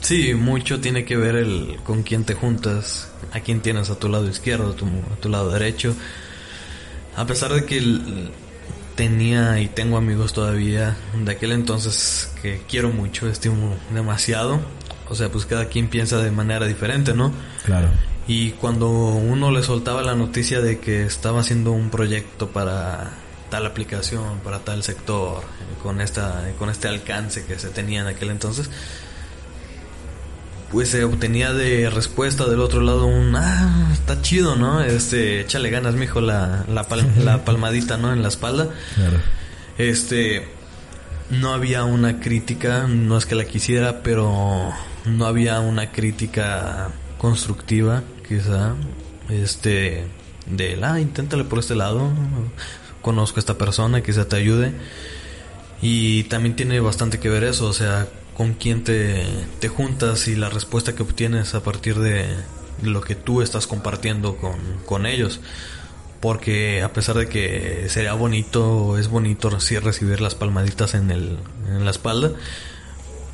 Sí, 0.00 0.34
mucho 0.34 0.80
tiene 0.80 1.04
que 1.04 1.16
ver 1.16 1.36
el 1.36 1.78
con 1.82 2.02
quién 2.02 2.24
te 2.24 2.34
juntas, 2.34 3.08
a 3.32 3.40
quién 3.40 3.60
tienes 3.60 3.90
a 3.90 3.98
tu 3.98 4.08
lado 4.08 4.28
izquierdo, 4.28 4.70
a 4.70 4.76
tu, 4.76 4.86
a 4.86 5.16
tu 5.20 5.28
lado 5.28 5.50
derecho. 5.50 5.94
A 7.16 7.26
pesar 7.26 7.52
de 7.52 7.64
que 7.64 7.80
tenía 8.94 9.60
y 9.60 9.68
tengo 9.68 9.96
amigos 9.96 10.32
todavía 10.32 10.96
de 11.14 11.32
aquel 11.32 11.52
entonces 11.52 12.30
que 12.40 12.62
quiero 12.68 12.90
mucho, 12.90 13.28
estimo 13.28 13.76
demasiado. 13.92 14.60
O 15.08 15.14
sea, 15.14 15.28
pues 15.30 15.46
cada 15.46 15.66
quien 15.66 15.88
piensa 15.88 16.18
de 16.18 16.30
manera 16.30 16.66
diferente, 16.66 17.14
¿no? 17.14 17.32
Claro. 17.64 17.88
Y 18.28 18.50
cuando 18.52 18.88
uno 18.90 19.50
le 19.52 19.62
soltaba 19.62 20.02
la 20.02 20.14
noticia 20.16 20.60
de 20.60 20.80
que 20.80 21.04
estaba 21.04 21.40
haciendo 21.40 21.70
un 21.72 21.90
proyecto 21.90 22.48
para 22.48 23.12
tal 23.50 23.66
aplicación, 23.66 24.40
para 24.42 24.58
tal 24.60 24.82
sector, 24.82 25.42
con 25.82 26.00
esta 26.00 26.44
con 26.58 26.68
este 26.68 26.88
alcance 26.88 27.44
que 27.44 27.56
se 27.58 27.68
tenía 27.68 28.00
en 28.00 28.08
aquel 28.08 28.30
entonces, 28.30 28.68
pues 30.72 30.90
se 30.90 31.04
obtenía 31.04 31.52
de 31.52 31.88
respuesta 31.90 32.46
del 32.48 32.60
otro 32.60 32.80
lado 32.80 33.06
un 33.06 33.34
ah 33.36 33.88
está 33.92 34.20
chido 34.20 34.56
no 34.56 34.80
este 34.82 35.40
échale 35.42 35.70
ganas 35.70 35.94
mijo 35.94 36.20
la 36.20 36.64
la, 36.68 36.84
la 37.24 37.44
palmadita 37.44 37.96
no 37.96 38.12
en 38.12 38.22
la 38.22 38.28
espalda 38.28 38.68
Claro. 38.96 39.18
este 39.78 40.48
no 41.30 41.54
había 41.54 41.84
una 41.84 42.18
crítica 42.18 42.86
no 42.88 43.16
es 43.16 43.26
que 43.26 43.36
la 43.36 43.44
quisiera 43.44 44.02
pero 44.02 44.72
no 45.06 45.26
había 45.26 45.60
una 45.60 45.92
crítica 45.92 46.88
constructiva 47.18 48.02
quizá 48.26 48.74
este 49.28 50.04
de 50.46 50.78
ah 50.82 51.00
inténtale 51.00 51.44
por 51.44 51.58
este 51.58 51.74
lado 51.74 52.10
conozco 53.02 53.38
a 53.38 53.40
esta 53.40 53.58
persona 53.58 54.02
quizá 54.02 54.28
te 54.28 54.36
ayude 54.36 54.72
y 55.82 56.24
también 56.24 56.56
tiene 56.56 56.80
bastante 56.80 57.18
que 57.18 57.28
ver 57.28 57.44
eso 57.44 57.66
o 57.66 57.72
sea 57.72 58.06
con 58.36 58.52
quién 58.52 58.84
te, 58.84 59.24
te 59.60 59.68
juntas 59.68 60.28
y 60.28 60.36
la 60.36 60.50
respuesta 60.50 60.94
que 60.94 61.02
obtienes 61.02 61.54
a 61.54 61.62
partir 61.62 61.98
de 61.98 62.26
lo 62.82 63.00
que 63.00 63.14
tú 63.14 63.40
estás 63.40 63.66
compartiendo 63.66 64.36
con, 64.36 64.58
con 64.84 65.06
ellos. 65.06 65.40
Porque 66.20 66.82
a 66.82 66.92
pesar 66.92 67.16
de 67.16 67.28
que 67.28 67.86
sería 67.88 68.12
bonito, 68.12 68.98
es 68.98 69.08
bonito 69.08 69.58
sí 69.60 69.78
recibir 69.78 70.20
las 70.20 70.34
palmaditas 70.34 70.94
en, 70.94 71.10
el, 71.10 71.38
en 71.68 71.84
la 71.84 71.90
espalda, 71.90 72.32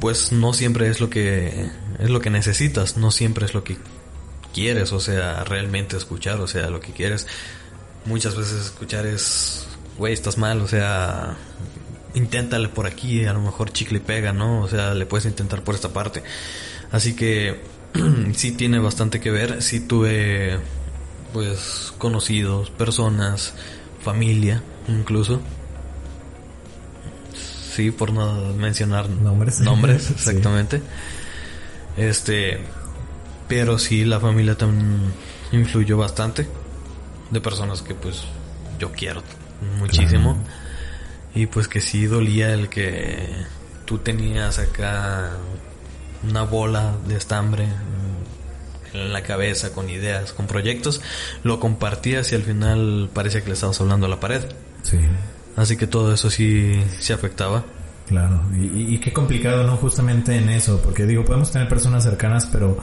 pues 0.03 0.33
no 0.33 0.53
siempre 0.53 0.89
es 0.89 1.01
lo 1.01 1.09
que 1.09 1.71
es 2.01 2.11
lo 2.11 2.21
que 2.21 2.29
necesitas, 2.29 2.97
no 2.97 3.13
siempre 3.13 3.47
es 3.47 3.55
lo 3.55 3.63
que 3.63 3.77
quieres, 4.53 4.93
o 4.93 4.99
sea, 4.99 5.45
realmente 5.45 5.97
escuchar, 5.97 6.41
o 6.41 6.49
sea, 6.49 6.71
lo 6.71 6.81
que 6.81 6.91
quieres. 6.91 7.29
Muchas 8.05 8.35
veces 8.35 8.67
escuchar 8.67 9.07
es, 9.07 9.65
güey, 9.97 10.13
estás 10.13 10.39
mal, 10.39 10.61
o 10.61 10.67
sea, 10.67 11.37
inténtale 12.15 12.69
por 12.69 12.89
aquí, 12.89 13.27
a 13.27 13.33
lo 13.33 13.43
mejor 13.43 13.73
chicle 13.73 13.99
y 13.99 14.01
pega, 14.01 14.33
¿no? 14.33 14.63
O 14.63 14.69
sea, 14.69 14.93
le 14.93 15.07
puedes 15.07 15.25
intentar 15.25 15.63
por 15.63 15.77
esta 15.77 15.91
parte. 15.91 16.25
Así 16.91 17.15
que 17.15 17.61
sí 18.35 18.51
tiene 18.51 18.81
bastante 18.81 19.21
que 19.21 19.31
ver. 19.31 19.63
Sí 19.63 19.87
tuve, 19.87 20.59
pues, 21.33 21.95
conocidos, 21.99 22.71
personas, 22.71 23.55
familia, 24.01 24.65
incluso. 24.89 25.41
Sí, 27.75 27.91
por 27.91 28.13
no 28.13 28.53
mencionar 28.55 29.09
Nombres. 29.09 29.61
nombres 29.61 30.03
Sí. 30.07 30.13
exactamente. 30.15 30.83
Este, 31.97 32.59
pero 33.49 33.79
sí, 33.79 34.05
la 34.05 34.21
familia 34.21 34.57
también 34.57 35.13
influyó 35.53 35.97
bastante. 35.97 36.47
De 37.31 37.41
personas 37.41 37.81
que, 37.81 37.95
pues, 37.95 38.25
yo 38.79 38.93
quiero 38.93 39.23
muchísimo. 39.79 40.37
Y 41.35 41.47
pues 41.47 41.67
que 41.67 41.81
sí 41.81 42.05
dolía 42.05 42.53
el 42.53 42.69
que 42.69 43.27
tú 43.87 43.99
tenías 43.99 44.59
acá 44.59 45.31
una 46.29 46.43
bola 46.43 46.97
de 47.07 47.17
estambre 47.17 47.67
en 48.93 49.13
la 49.13 49.23
cabeza 49.23 49.73
con 49.73 49.89
ideas, 49.89 50.33
con 50.35 50.47
proyectos, 50.47 51.01
lo 51.43 51.59
compartías 51.59 52.31
y 52.33 52.35
al 52.35 52.43
final 52.43 53.09
parecía 53.15 53.41
que 53.41 53.49
le 53.49 53.55
estabas 53.55 53.81
hablando 53.81 54.07
a 54.07 54.11
la 54.11 54.21
pared. 54.21 54.43
Sí. 54.83 54.99
Así 55.57 55.77
que 55.77 55.87
todo 55.87 56.13
eso 56.15 56.31
sí 56.31 56.83
se 57.01 57.13
afectaba. 57.13 57.65
Claro, 58.09 58.43
y, 58.55 58.95
y- 58.95 58.99
qué 59.01 59.13
complicado, 59.13 59.65
¿no? 59.65 59.77
Justamente 59.77 60.37
en 60.37 60.49
eso, 60.49 60.81
porque 60.83 61.07
digo, 61.07 61.25
podemos 61.25 61.51
tener 61.51 61.69
personas 61.69 62.03
cercanas, 62.03 62.47
pero 62.47 62.77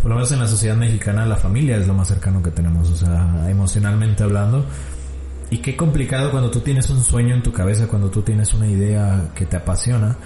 por 0.00 0.08
lo 0.10 0.16
menos 0.16 0.32
en 0.32 0.38
la 0.40 0.46
sociedad 0.46 0.76
mexicana 0.76 1.26
la 1.26 1.36
familia 1.36 1.76
es 1.76 1.86
lo 1.86 1.94
más 1.94 2.08
cercano 2.08 2.42
que 2.42 2.50
tenemos, 2.50 2.90
o 2.90 2.96
sea, 2.96 3.48
emocionalmente 3.50 4.22
hablando. 4.22 4.64
Y 5.50 5.58
qué 5.58 5.76
complicado 5.76 6.30
cuando 6.30 6.50
tú 6.50 6.60
tienes 6.60 6.88
un 6.90 7.02
sueño 7.02 7.34
en 7.34 7.42
tu 7.42 7.52
cabeza, 7.52 7.86
cuando 7.86 8.08
tú 8.10 8.22
tienes 8.22 8.54
una 8.54 8.66
idea 8.66 9.30
que 9.34 9.44
te 9.46 9.56
apasiona 9.56 10.16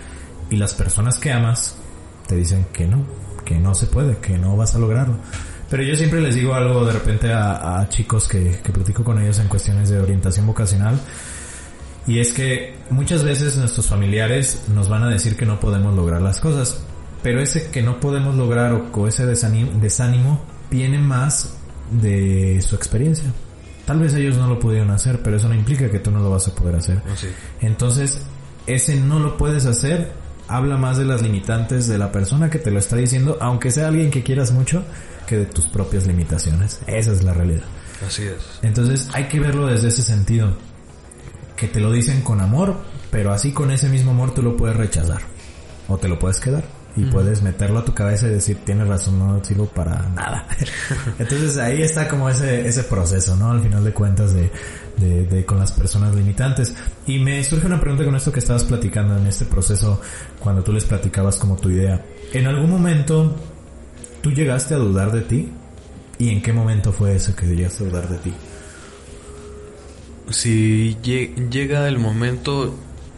y 0.51 0.57
las 0.57 0.75
personas 0.75 1.18
que 1.18 1.33
amas 1.33 1.77
te 2.29 2.37
dicen 2.37 2.66
que 2.72 2.87
no, 2.87 3.05
que 3.44 3.59
no 3.59 3.75
se 3.75 3.87
puede, 3.87 4.18
que 4.18 4.38
no 4.38 4.57
vas 4.57 4.75
a 4.77 4.79
lograrlo. 4.79 5.16
Pero 5.68 5.83
yo 5.83 5.96
siempre 5.96 6.20
les 6.20 6.37
digo 6.37 6.55
algo 6.55 6.85
de 6.87 6.92
repente 6.92 7.33
a, 7.33 7.81
a 7.81 7.88
chicos 7.88 8.29
que, 8.29 8.61
que 8.62 8.70
platico 8.72 9.03
con 9.03 9.20
ellos 9.20 9.38
en 9.40 9.49
cuestiones 9.49 9.88
de 9.88 9.99
orientación 9.99 10.46
vocacional. 10.46 11.01
Y 12.07 12.21
es 12.21 12.33
que 12.33 12.75
muchas 12.90 13.25
veces 13.25 13.57
nuestros 13.57 13.87
familiares 13.87 14.62
nos 14.73 14.88
van 14.88 15.03
a 15.03 15.09
decir 15.09 15.37
que 15.37 15.47
no 15.47 15.59
podemos 15.59 15.95
lograr 15.95 16.23
las 16.23 16.40
cosas. 16.40 16.83
Pero 17.23 17.40
ese 17.40 17.71
que 17.71 17.83
no 17.83 17.99
podemos 17.99 18.37
lograr 18.37 18.73
o, 18.73 19.09
ese 19.09 19.27
desánimo, 19.27 19.73
desánimo 19.81 20.40
viene 20.71 20.99
más 20.99 21.57
de 21.90 22.61
su 22.62 22.77
experiencia. 22.77 23.33
Tal 23.85 23.99
vez 24.01 24.14
ellos 24.14 24.37
no 24.37 24.49
lo 24.49 24.59
pudieron 24.59 24.90
hacer, 24.90 25.23
pero 25.23 25.37
eso 25.37 25.49
no 25.49 25.55
implica 25.55 25.90
que 25.90 25.99
tú 25.99 26.11
no 26.11 26.21
lo 26.21 26.31
vas 26.31 26.47
a 26.49 26.55
poder 26.55 26.77
hacer. 26.77 27.03
Entonces, 27.61 28.21
ese 28.66 28.97
no 28.97 29.19
lo 29.19 29.37
puedes 29.37 29.64
hacer 29.64 30.12
habla 30.49 30.77
más 30.77 30.99
de 30.99 31.05
las 31.05 31.23
limitantes 31.23 31.87
de 31.87 31.99
la 31.99 32.12
persona 32.12 32.51
que 32.51 32.59
te 32.59 32.71
lo 32.71 32.79
está 32.79 32.97
diciendo, 32.97 33.38
aunque 33.40 33.71
sea 33.71 33.88
alguien 33.88 34.11
que 34.11 34.23
quieras 34.23 34.53
mucho, 34.53 34.85
que 35.27 35.38
de 35.38 35.47
tus 35.47 35.66
propias 35.66 36.07
limitaciones. 36.07 36.81
Esa 36.87 37.12
es 37.12 37.23
la 37.23 37.33
realidad. 37.33 37.64
Así 38.07 38.25
es. 38.25 38.61
Entonces 38.62 39.09
hay 39.12 39.25
que 39.25 39.40
verlo 39.40 39.66
desde 39.66 39.88
ese 39.88 40.03
sentido. 40.03 40.57
Que 41.57 41.69
te 41.69 41.81
lo 41.81 41.90
dicen 41.90 42.21
con 42.23 42.40
amor, 42.40 42.77
pero 43.11 43.33
así 43.33 43.53
con 43.53 43.71
ese 43.71 43.88
mismo 43.88 44.11
amor 44.11 44.35
tú 44.35 44.42
lo 44.42 44.57
puedes 44.57 44.77
rechazar. 44.77 45.23
O 45.88 45.97
te 45.97 46.09
lo 46.09 46.19
puedes 46.19 46.40
quedar. 46.40 46.64
Y 46.97 47.05
puedes 47.05 47.42
meterlo 47.42 47.81
a 47.81 47.85
tu 47.85 47.92
cabeza 47.92 48.27
y 48.27 48.31
decir, 48.31 48.59
tienes 48.64 48.88
razón, 48.88 49.19
no 49.19 49.45
sirvo 49.45 49.66
para 49.66 50.09
nada. 50.14 50.47
Entonces 51.19 51.59
ahí 51.59 51.83
está 51.83 52.09
como 52.09 52.31
ese, 52.31 52.66
ese 52.66 52.85
proceso, 52.85 53.37
¿no? 53.37 53.51
Al 53.51 53.61
final 53.61 53.85
de 53.85 53.92
cuentas 53.92 54.33
de, 54.33 54.51
de, 54.97 55.27
de 55.27 55.45
con 55.45 55.59
las 55.59 55.73
personas 55.73 56.14
limitantes. 56.14 56.75
Y 57.07 57.19
me 57.19 57.45
surge 57.45 57.66
una 57.66 57.79
pregunta 57.79 58.03
con 58.03 58.16
esto 58.16 58.33
que 58.33 58.38
estabas 58.38 58.64
platicando 58.64 59.14
en 59.19 59.27
este 59.27 59.45
proceso, 59.45 60.01
cuando 60.40 60.62
tú 60.62 60.73
les 60.73 60.85
platicabas 60.85 61.37
como 61.37 61.57
tu 61.57 61.69
idea. 61.69 62.03
¿En 62.33 62.47
algún 62.47 62.71
momento 62.71 63.37
tú 64.23 64.31
llegaste 64.33 64.73
a 64.73 64.79
dudar 64.79 65.12
de 65.12 65.21
ti? 65.21 65.53
¿Y 66.19 66.31
en 66.31 66.40
qué 66.40 66.55
momento 66.55 66.92
fue 66.92 67.14
eso 67.14 67.37
que 67.37 67.45
llegaste 67.45 67.85
a 67.85 67.88
dudar 67.88 68.09
de 68.09 68.16
ti? 68.19 68.33
Si 70.31 70.97
lle- 71.03 71.35
llega 71.51 71.87
el 71.89 71.99
momento, 71.99 72.75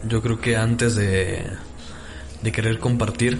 yo 0.07 0.21
creo 0.21 0.39
que 0.39 0.55
antes 0.57 0.95
de, 0.95 1.43
de 2.43 2.51
querer 2.51 2.79
compartir 2.79 3.37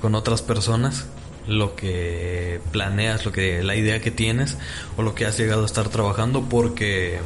con 0.00 0.14
otras 0.14 0.42
personas 0.42 1.06
lo 1.46 1.76
que 1.76 2.60
planeas, 2.72 3.24
lo 3.24 3.30
que 3.30 3.62
la 3.62 3.76
idea 3.76 4.00
que 4.00 4.10
tienes 4.10 4.56
o 4.96 5.02
lo 5.02 5.14
que 5.14 5.26
has 5.26 5.38
llegado 5.38 5.62
a 5.62 5.66
estar 5.66 5.88
trabajando, 5.88 6.48
porque 6.48 7.20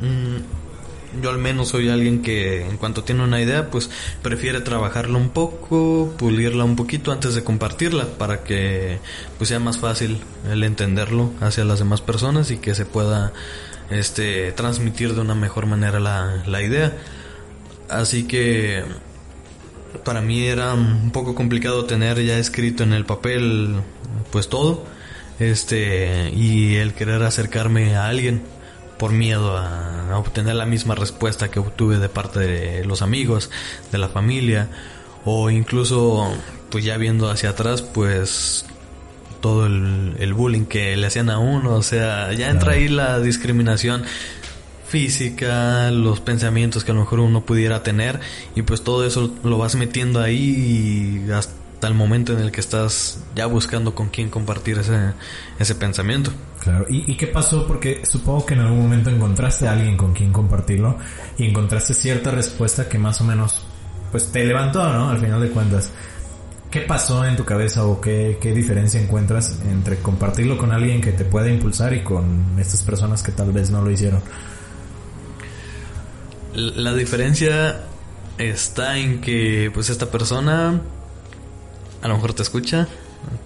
mm, 0.00 1.20
yo 1.22 1.30
al 1.30 1.38
menos 1.38 1.68
soy 1.70 1.88
alguien 1.88 2.22
que 2.22 2.64
en 2.64 2.76
cuanto 2.76 3.02
tiene 3.02 3.24
una 3.24 3.40
idea, 3.40 3.70
pues 3.72 3.90
prefiere 4.22 4.60
trabajarla 4.60 5.18
un 5.18 5.30
poco, 5.30 6.14
pulirla 6.16 6.62
un 6.62 6.76
poquito 6.76 7.10
antes 7.10 7.34
de 7.34 7.42
compartirla 7.42 8.06
para 8.18 8.44
que 8.44 8.98
pues 9.38 9.48
sea 9.48 9.58
más 9.58 9.78
fácil 9.78 10.20
el 10.48 10.62
entenderlo 10.62 11.32
hacia 11.40 11.64
las 11.64 11.80
demás 11.80 12.00
personas 12.00 12.52
y 12.52 12.58
que 12.58 12.76
se 12.76 12.84
pueda 12.86 13.32
este 13.90 14.52
transmitir 14.52 15.14
de 15.14 15.20
una 15.20 15.34
mejor 15.34 15.66
manera 15.66 16.00
la, 16.00 16.42
la 16.46 16.62
idea. 16.62 16.92
Así 17.88 18.24
que 18.24 18.84
para 20.04 20.20
mí 20.20 20.46
era 20.46 20.74
un 20.74 21.10
poco 21.12 21.34
complicado 21.34 21.84
tener 21.84 22.22
ya 22.24 22.38
escrito 22.38 22.82
en 22.82 22.92
el 22.92 23.04
papel 23.04 23.76
pues 24.30 24.48
todo 24.48 24.84
este 25.38 26.30
y 26.34 26.76
el 26.76 26.94
querer 26.94 27.22
acercarme 27.22 27.96
a 27.96 28.06
alguien 28.06 28.42
por 28.98 29.12
miedo 29.12 29.56
a, 29.56 30.12
a 30.12 30.18
obtener 30.18 30.54
la 30.54 30.66
misma 30.66 30.94
respuesta 30.94 31.50
que 31.50 31.60
obtuve 31.60 31.98
de 31.98 32.08
parte 32.08 32.40
de 32.40 32.84
los 32.84 33.02
amigos 33.02 33.50
de 33.92 33.98
la 33.98 34.08
familia 34.08 34.68
o 35.24 35.50
incluso 35.50 36.32
pues 36.70 36.84
ya 36.84 36.96
viendo 36.96 37.30
hacia 37.30 37.50
atrás 37.50 37.82
pues 37.82 38.66
todo 39.44 39.66
el, 39.66 40.14
el 40.20 40.32
bullying 40.32 40.64
que 40.64 40.96
le 40.96 41.06
hacían 41.06 41.28
a 41.28 41.38
uno 41.38 41.74
o 41.74 41.82
sea 41.82 42.32
ya 42.32 42.48
entra 42.48 42.72
ahí 42.72 42.88
la 42.88 43.20
discriminación 43.20 44.04
física, 44.86 45.90
los 45.90 46.20
pensamientos 46.20 46.82
que 46.82 46.92
a 46.92 46.94
lo 46.94 47.00
mejor 47.00 47.20
uno 47.20 47.42
pudiera 47.42 47.82
tener 47.82 48.20
y 48.54 48.62
pues 48.62 48.82
todo 48.82 49.04
eso 49.04 49.34
lo 49.44 49.58
vas 49.58 49.74
metiendo 49.74 50.22
ahí 50.22 51.26
y 51.26 51.30
hasta 51.30 51.88
el 51.88 51.92
momento 51.92 52.32
en 52.32 52.38
el 52.38 52.50
que 52.50 52.60
estás 52.60 53.22
ya 53.34 53.44
buscando 53.44 53.94
con 53.94 54.08
quién 54.08 54.30
compartir 54.30 54.78
ese, 54.78 55.12
ese 55.58 55.74
pensamiento. 55.74 56.30
Claro, 56.62 56.86
¿Y, 56.88 57.12
¿Y 57.12 57.18
qué 57.18 57.26
pasó? 57.26 57.66
Porque 57.66 58.06
supongo 58.06 58.46
que 58.46 58.54
en 58.54 58.60
algún 58.60 58.80
momento 58.80 59.10
encontraste 59.10 59.68
a 59.68 59.72
alguien 59.72 59.98
con 59.98 60.14
quien 60.14 60.32
compartirlo 60.32 60.96
y 61.36 61.48
encontraste 61.50 61.92
cierta 61.92 62.30
respuesta 62.30 62.88
que 62.88 62.96
más 62.96 63.20
o 63.20 63.24
menos 63.24 63.60
pues 64.10 64.32
te 64.32 64.42
levantó, 64.46 64.80
¿no? 64.90 65.10
Al 65.10 65.18
final 65.18 65.42
de 65.42 65.50
cuentas. 65.50 65.90
¿Qué 66.74 66.80
pasó 66.80 67.24
en 67.24 67.36
tu 67.36 67.44
cabeza 67.44 67.86
o 67.86 68.00
qué, 68.00 68.36
qué 68.40 68.52
diferencia 68.52 69.00
encuentras 69.00 69.60
entre 69.70 69.98
compartirlo 69.98 70.58
con 70.58 70.72
alguien 70.72 71.00
que 71.00 71.12
te 71.12 71.24
pueda 71.24 71.48
impulsar 71.48 71.94
y 71.94 72.02
con 72.02 72.58
estas 72.58 72.82
personas 72.82 73.22
que 73.22 73.30
tal 73.30 73.52
vez 73.52 73.70
no 73.70 73.80
lo 73.80 73.92
hicieron? 73.92 74.20
La 76.52 76.92
diferencia 76.92 77.82
está 78.38 78.98
en 78.98 79.20
que 79.20 79.70
pues 79.72 79.88
esta 79.88 80.10
persona 80.10 80.80
a 82.02 82.08
lo 82.08 82.14
mejor 82.14 82.34
te 82.34 82.42
escucha, 82.42 82.88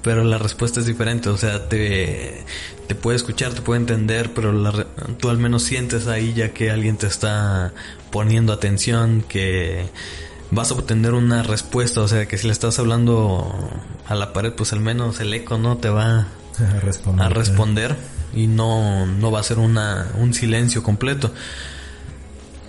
pero 0.01 0.25
la 0.25 0.39
respuesta 0.39 0.81
es 0.81 0.87
diferente, 0.87 1.29
o 1.29 1.37
sea, 1.37 1.69
te, 1.69 2.47
te 2.87 2.95
puede 2.95 3.19
escuchar, 3.19 3.53
te 3.53 3.61
puede 3.61 3.81
entender, 3.81 4.33
pero 4.33 4.55
la, 4.55 4.87
tú 5.19 5.29
al 5.29 5.37
menos 5.37 5.65
sientes 5.65 6.07
ahí 6.07 6.33
ya 6.33 6.55
que 6.55 6.71
alguien 6.71 6.97
te 6.97 7.09
está 7.09 7.75
poniendo 8.11 8.55
atención, 8.55 9.23
que 9.29 9.85
vas 10.51 10.71
a 10.71 10.75
obtener 10.75 11.15
una 11.15 11.43
respuesta, 11.43 12.01
o 12.01 12.09
sea, 12.09 12.27
que 12.27 12.39
si 12.39 12.47
le 12.47 12.53
estás 12.53 12.79
hablando 12.79 13.53
a 14.07 14.15
la 14.15 14.33
pared, 14.33 14.53
pues 14.53 14.73
al 14.73 14.81
menos 14.81 15.21
el 15.21 15.33
eco 15.35 15.59
no 15.59 15.77
te 15.77 15.89
va 15.89 16.29
a 16.59 16.81
responder, 16.81 17.27
a 17.27 17.29
responder 17.29 17.97
y 18.35 18.47
no, 18.47 19.07
no 19.07 19.31
va 19.31 19.41
a 19.41 19.43
ser 19.43 19.59
una, 19.59 20.13
un 20.19 20.35
silencio 20.35 20.83
completo. 20.83 21.33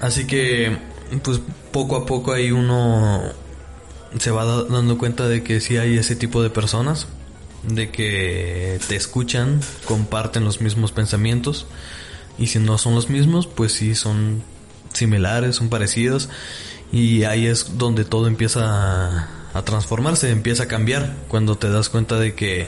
Así 0.02 0.26
que, 0.26 0.78
pues 1.24 1.42
poco 1.72 1.96
a 1.96 2.06
poco 2.06 2.32
ahí 2.32 2.52
uno 2.52 3.22
se 4.18 4.32
va 4.32 4.46
dando 4.46 4.98
cuenta 4.98 5.28
de 5.28 5.44
que 5.44 5.60
sí 5.60 5.78
hay 5.78 5.98
ese 5.98 6.16
tipo 6.16 6.42
de 6.42 6.50
personas, 6.50 7.08
de 7.64 7.92
que 7.92 8.80
te 8.88 8.96
escuchan, 8.96 9.60
comparten 9.86 10.46
los 10.46 10.62
mismos 10.62 10.92
pensamientos 10.92 11.68
y 12.38 12.48
si 12.48 12.60
no 12.60 12.78
son 12.78 12.96
los 12.96 13.10
mismos, 13.10 13.48
pues 13.48 13.74
sí 13.74 13.96
son 13.96 14.42
similares, 14.94 15.58
son 15.58 15.70
parecidos 15.70 16.30
y 16.92 17.24
ahí 17.24 17.46
es 17.46 17.78
donde 17.78 18.06
todo 18.06 18.28
empieza 18.28 19.30
a, 19.54 19.62
transformarse, 19.64 20.32
empieza 20.32 20.64
a 20.64 20.68
cambiar 20.68 21.16
cuando 21.28 21.58
te 21.58 21.70
das 21.70 21.90
cuenta 21.90 22.18
de 22.18 22.34
que 22.34 22.68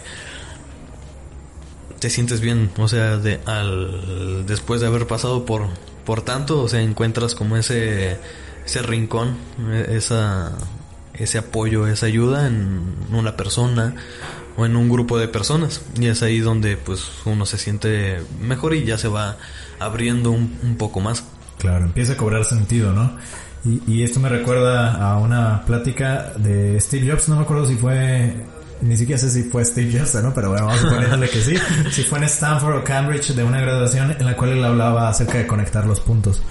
te 1.99 2.09
sientes 2.09 2.41
bien, 2.41 2.71
o 2.77 2.87
sea, 2.87 3.17
de, 3.17 3.39
al, 3.45 4.45
después 4.45 4.81
de 4.81 4.87
haber 4.87 5.07
pasado 5.07 5.45
por, 5.45 5.67
por 6.05 6.21
tanto, 6.21 6.61
o 6.61 6.67
sea, 6.67 6.81
encuentras 6.81 7.35
como 7.35 7.57
ese, 7.57 8.17
ese 8.65 8.81
rincón, 8.81 9.37
e, 9.71 9.95
esa, 9.95 10.51
ese 11.13 11.37
apoyo, 11.37 11.87
esa 11.87 12.07
ayuda 12.07 12.47
en 12.47 12.95
una 13.11 13.37
persona 13.37 13.95
o 14.57 14.65
en 14.65 14.75
un 14.75 14.89
grupo 14.89 15.17
de 15.17 15.27
personas. 15.27 15.81
Y 15.99 16.07
es 16.07 16.23
ahí 16.23 16.39
donde 16.39 16.75
pues 16.77 17.07
uno 17.25 17.45
se 17.45 17.57
siente 17.57 18.21
mejor 18.41 18.73
y 18.73 18.83
ya 18.83 18.97
se 18.97 19.07
va 19.07 19.37
abriendo 19.79 20.31
un, 20.31 20.57
un 20.63 20.77
poco 20.77 20.99
más. 20.99 21.23
Claro, 21.59 21.85
empieza 21.85 22.13
a 22.13 22.17
cobrar 22.17 22.43
sentido, 22.45 22.91
¿no? 22.93 23.17
Y, 23.63 23.81
y, 23.87 24.03
esto 24.03 24.19
me 24.19 24.29
recuerda 24.29 24.95
a 24.95 25.17
una 25.17 25.63
plática 25.65 26.33
de 26.37 26.79
Steve 26.79 27.11
Jobs, 27.11 27.29
no 27.29 27.35
me 27.35 27.43
acuerdo 27.43 27.67
si 27.67 27.75
fue, 27.75 28.33
ni 28.81 28.97
siquiera 28.97 29.19
sé 29.19 29.29
si 29.29 29.43
fue 29.43 29.63
Steve 29.63 29.99
Jobs, 29.99 30.15
¿no? 30.15 30.33
Pero 30.33 30.49
bueno, 30.49 30.65
vamos 30.65 30.83
a 30.83 30.89
ponerle 30.89 31.29
que 31.29 31.41
sí. 31.41 31.55
Si 31.91 32.03
fue 32.03 32.17
en 32.17 32.23
Stanford 32.23 32.77
o 32.77 32.83
Cambridge 32.83 33.33
de 33.33 33.43
una 33.43 33.61
graduación 33.61 34.15
en 34.17 34.25
la 34.25 34.35
cual 34.35 34.51
él 34.51 34.63
hablaba 34.63 35.09
acerca 35.09 35.37
de 35.37 35.45
conectar 35.45 35.85
los 35.85 35.99
puntos. 35.99 36.41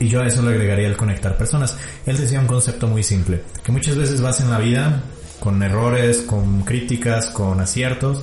Y 0.00 0.08
yo 0.08 0.20
a 0.20 0.26
eso 0.26 0.42
le 0.42 0.50
agregaría 0.50 0.88
el 0.88 0.96
conectar 0.96 1.36
personas. 1.36 1.76
Él 2.06 2.16
decía 2.16 2.40
un 2.40 2.46
concepto 2.46 2.88
muy 2.88 3.02
simple, 3.02 3.42
que 3.62 3.72
muchas 3.72 3.96
veces 3.96 4.20
vas 4.20 4.40
en 4.40 4.50
la 4.50 4.58
vida 4.58 5.02
con 5.40 5.62
errores, 5.62 6.18
con 6.18 6.62
críticas, 6.62 7.26
con 7.26 7.60
aciertos, 7.60 8.22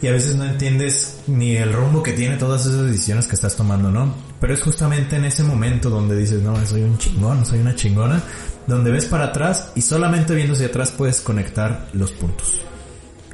y 0.00 0.06
a 0.06 0.12
veces 0.12 0.36
no 0.36 0.44
entiendes 0.44 1.20
ni 1.26 1.56
el 1.56 1.72
rumbo 1.72 2.02
que 2.02 2.12
tiene 2.12 2.36
todas 2.36 2.66
esas 2.66 2.86
decisiones 2.86 3.26
que 3.26 3.34
estás 3.34 3.56
tomando, 3.56 3.90
¿no? 3.90 4.14
Pero 4.40 4.54
es 4.54 4.62
justamente 4.62 5.16
en 5.16 5.24
ese 5.24 5.42
momento 5.42 5.90
donde 5.90 6.16
dices, 6.16 6.42
no, 6.42 6.54
soy 6.64 6.82
un 6.82 6.96
chingón, 6.98 7.44
soy 7.44 7.58
una 7.58 7.74
chingona, 7.74 8.22
donde 8.66 8.90
ves 8.90 9.06
para 9.06 9.26
atrás 9.26 9.72
y 9.74 9.82
solamente 9.82 10.34
viendo 10.34 10.54
hacia 10.54 10.66
atrás 10.66 10.92
puedes 10.92 11.20
conectar 11.20 11.88
los 11.92 12.12
puntos. 12.12 12.60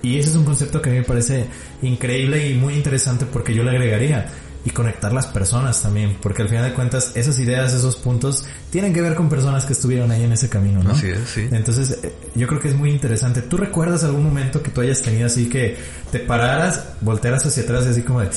Y 0.02 0.18
ese 0.18 0.30
es 0.30 0.36
un 0.36 0.44
concepto 0.44 0.80
que 0.82 0.90
a 0.90 0.92
mí 0.92 0.98
me 0.98 1.04
parece 1.04 1.46
increíble 1.82 2.48
y 2.48 2.54
muy 2.54 2.74
interesante 2.74 3.26
porque 3.26 3.54
yo 3.54 3.62
le 3.62 3.70
agregaría 3.70 4.26
y 4.64 4.70
conectar 4.70 5.12
las 5.12 5.26
personas 5.26 5.82
también, 5.82 6.16
porque 6.22 6.42
al 6.42 6.48
final 6.48 6.64
de 6.64 6.72
cuentas 6.72 7.12
esas 7.14 7.38
ideas, 7.38 7.74
esos 7.74 7.96
puntos 7.96 8.46
tienen 8.70 8.94
que 8.94 9.02
ver 9.02 9.14
con 9.14 9.28
personas 9.28 9.66
que 9.66 9.74
estuvieron 9.74 10.10
ahí 10.10 10.22
en 10.22 10.32
ese 10.32 10.48
camino, 10.48 10.82
¿no? 10.82 10.92
Así 10.92 11.08
es, 11.08 11.28
sí. 11.28 11.48
Entonces 11.50 11.98
eh, 12.02 12.14
yo 12.34 12.46
creo 12.46 12.60
que 12.60 12.68
es 12.68 12.74
muy 12.74 12.90
interesante. 12.90 13.42
¿Tú 13.42 13.58
recuerdas 13.58 14.04
algún 14.04 14.24
momento 14.24 14.62
que 14.62 14.70
tú 14.70 14.80
hayas 14.80 15.02
tenido 15.02 15.26
así 15.26 15.48
que 15.50 15.76
te 16.10 16.20
pararas, 16.20 16.94
voltearas 17.02 17.44
hacia 17.44 17.62
atrás 17.62 17.84
y 17.86 17.90
así 17.90 18.02
como 18.02 18.20
de, 18.20 18.30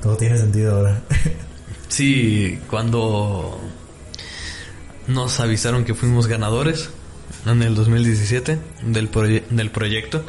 todo 0.00 0.16
tiene 0.16 0.38
sentido 0.38 0.76
ahora? 0.76 1.02
sí, 1.88 2.58
cuando 2.68 3.60
nos 5.06 5.40
avisaron 5.40 5.84
que 5.84 5.94
fuimos 5.94 6.26
ganadores 6.26 6.90
en 7.46 7.62
el 7.62 7.74
2017 7.74 8.58
del, 8.82 9.08
proye 9.08 9.44
del 9.50 9.70
proyecto. 9.70 10.24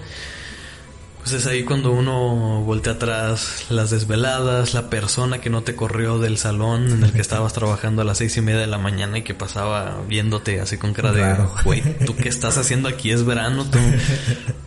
Pues 1.20 1.34
es 1.34 1.48
ahí 1.48 1.64
cuando 1.64 1.92
uno 1.92 2.62
voltea 2.62 2.94
atrás 2.94 3.66
las 3.70 3.90
desveladas, 3.90 4.74
la 4.74 4.90
persona 4.90 5.40
que 5.40 5.50
no 5.50 5.62
te 5.62 5.76
corrió 5.76 6.20
del 6.20 6.38
salón 6.38 6.90
en 6.90 7.04
el 7.04 7.12
que 7.12 7.22
estabas 7.22 7.54
trabajando 7.54 8.02
a 8.02 8.06
las 8.06 8.20
seis 8.20 8.38
y 8.38 8.42
media 8.42 8.62
de 8.62 8.68
la 8.68 8.78
mañana 8.78 9.18
y 9.18 9.24
que 9.24 9.34
pasaba 9.34 10.02
viéndote 10.08 10.62
así 10.62 10.78
con 10.78 10.94
cara 10.94 11.12
de, 11.12 11.36
güey, 11.66 11.82
¿tú 12.06 12.16
qué 12.16 12.30
estás 12.30 12.58
haciendo 12.58 12.88
aquí? 12.88 13.12
Es 13.12 13.26
verano, 13.26 13.66
tú... 13.66 13.80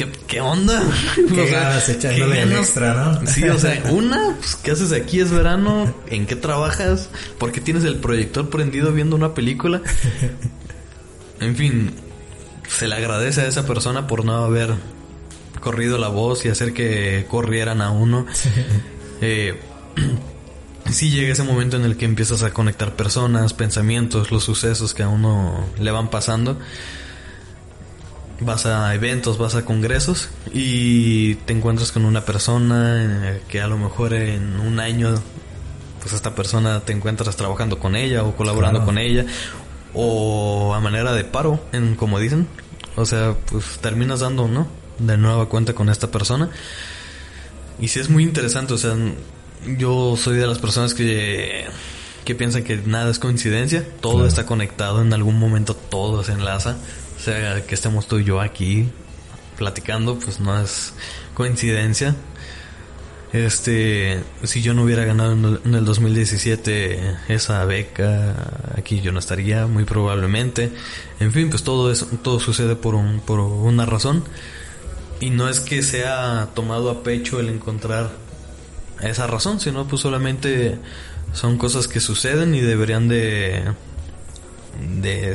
¿Qué, 0.00 0.10
qué 0.26 0.40
onda? 0.40 0.82
Qué 1.14 1.42
o 1.42 1.46
sea, 1.46 1.78
echándole 1.86 2.36
¿qué 2.36 2.56
extra, 2.56 2.94
¿no? 2.94 3.26
Sí, 3.26 3.46
o 3.46 3.58
sea, 3.58 3.82
una, 3.90 4.34
pues, 4.38 4.56
¿qué 4.56 4.70
haces 4.70 4.92
aquí? 4.92 5.20
Es 5.20 5.30
verano, 5.30 5.94
¿en 6.06 6.24
qué 6.24 6.36
trabajas? 6.36 7.10
¿Por 7.36 7.52
qué 7.52 7.60
tienes 7.60 7.84
el 7.84 7.96
proyector 7.96 8.48
prendido 8.48 8.92
viendo 8.92 9.14
una 9.14 9.34
película? 9.34 9.82
En 11.40 11.56
fin, 11.56 11.94
se 12.68 12.86
le 12.86 12.96
agradece 12.96 13.40
a 13.40 13.46
esa 13.46 13.66
persona 13.66 14.06
por 14.06 14.26
no 14.26 14.44
haber 14.44 14.74
corrido 15.58 15.96
la 15.96 16.08
voz 16.08 16.44
y 16.44 16.50
hacer 16.50 16.74
que 16.74 17.24
corrieran 17.30 17.80
a 17.80 17.90
uno. 17.90 18.26
eh, 19.22 19.58
sí 20.90 21.10
llega 21.10 21.32
ese 21.32 21.42
momento 21.42 21.78
en 21.78 21.84
el 21.84 21.96
que 21.96 22.04
empiezas 22.04 22.42
a 22.42 22.52
conectar 22.52 22.94
personas, 22.94 23.54
pensamientos, 23.54 24.30
los 24.30 24.44
sucesos 24.44 24.92
que 24.92 25.02
a 25.02 25.08
uno 25.08 25.64
le 25.78 25.90
van 25.90 26.10
pasando. 26.10 26.58
Vas 28.40 28.66
a 28.66 28.94
eventos, 28.94 29.36
vas 29.36 29.54
a 29.54 29.64
congresos 29.64 30.30
y 30.52 31.34
te 31.34 31.52
encuentras 31.52 31.92
con 31.92 32.04
una 32.04 32.24
persona 32.24 33.38
que 33.48 33.60
a 33.60 33.66
lo 33.66 33.76
mejor 33.76 34.14
en 34.14 34.58
un 34.60 34.80
año, 34.80 35.14
pues 36.00 36.14
esta 36.14 36.34
persona 36.34 36.80
te 36.80 36.92
encuentras 36.92 37.36
trabajando 37.36 37.78
con 37.78 37.96
ella 37.96 38.24
o 38.24 38.34
colaborando 38.34 38.80
claro. 38.80 38.86
con 38.86 38.98
ella 38.98 39.26
o 39.92 40.74
a 40.74 40.80
manera 40.80 41.12
de 41.12 41.24
paro, 41.24 41.62
en 41.72 41.96
como 41.96 42.18
dicen. 42.18 42.48
O 42.96 43.04
sea, 43.04 43.36
pues 43.50 43.78
terminas 43.80 44.20
dando, 44.20 44.48
¿no? 44.48 44.80
de 45.00 45.16
nueva 45.16 45.48
cuenta 45.48 45.74
con 45.74 45.88
esta 45.88 46.10
persona. 46.10 46.50
Y 47.80 47.88
sí 47.88 48.00
es 48.00 48.10
muy 48.10 48.22
interesante, 48.22 48.74
o 48.74 48.78
sea, 48.78 48.94
yo 49.78 50.16
soy 50.16 50.36
de 50.38 50.46
las 50.46 50.58
personas 50.58 50.94
que, 50.94 51.64
que 52.24 52.34
piensan 52.34 52.62
que 52.62 52.76
nada 52.76 53.10
es 53.10 53.18
coincidencia, 53.18 53.84
todo 54.00 54.14
claro. 54.14 54.28
está 54.28 54.46
conectado, 54.46 55.00
en 55.00 55.12
algún 55.12 55.38
momento 55.38 55.74
todo 55.74 56.22
se 56.22 56.32
enlaza. 56.32 56.76
O 57.20 57.22
sea, 57.22 57.66
que 57.66 57.74
estemos 57.74 58.08
tú 58.08 58.18
y 58.18 58.24
yo 58.24 58.40
aquí 58.40 58.88
platicando, 59.58 60.18
pues 60.18 60.40
no 60.40 60.58
es 60.58 60.94
coincidencia. 61.34 62.16
Este, 63.34 64.24
si 64.42 64.62
yo 64.62 64.72
no 64.72 64.84
hubiera 64.84 65.04
ganado 65.04 65.32
en 65.62 65.74
el 65.74 65.84
2017 65.84 67.18
esa 67.28 67.62
beca, 67.66 68.34
aquí 68.74 69.02
yo 69.02 69.12
no 69.12 69.18
estaría, 69.18 69.66
muy 69.66 69.84
probablemente. 69.84 70.72
En 71.20 71.30
fin, 71.32 71.50
pues 71.50 71.62
todo 71.62 71.92
eso, 71.92 72.06
todo 72.22 72.40
sucede 72.40 72.74
por 72.74 72.94
un, 72.94 73.20
por 73.20 73.38
una 73.38 73.84
razón. 73.84 74.24
Y 75.20 75.28
no 75.28 75.50
es 75.50 75.60
que 75.60 75.82
sea 75.82 76.48
tomado 76.54 76.88
a 76.88 77.02
pecho 77.02 77.38
el 77.38 77.50
encontrar 77.50 78.12
esa 79.02 79.26
razón, 79.26 79.60
sino 79.60 79.86
pues 79.86 80.00
solamente 80.00 80.78
son 81.34 81.58
cosas 81.58 81.86
que 81.86 82.00
suceden 82.00 82.54
y 82.54 82.60
deberían 82.60 83.08
de... 83.08 83.74
de 85.02 85.32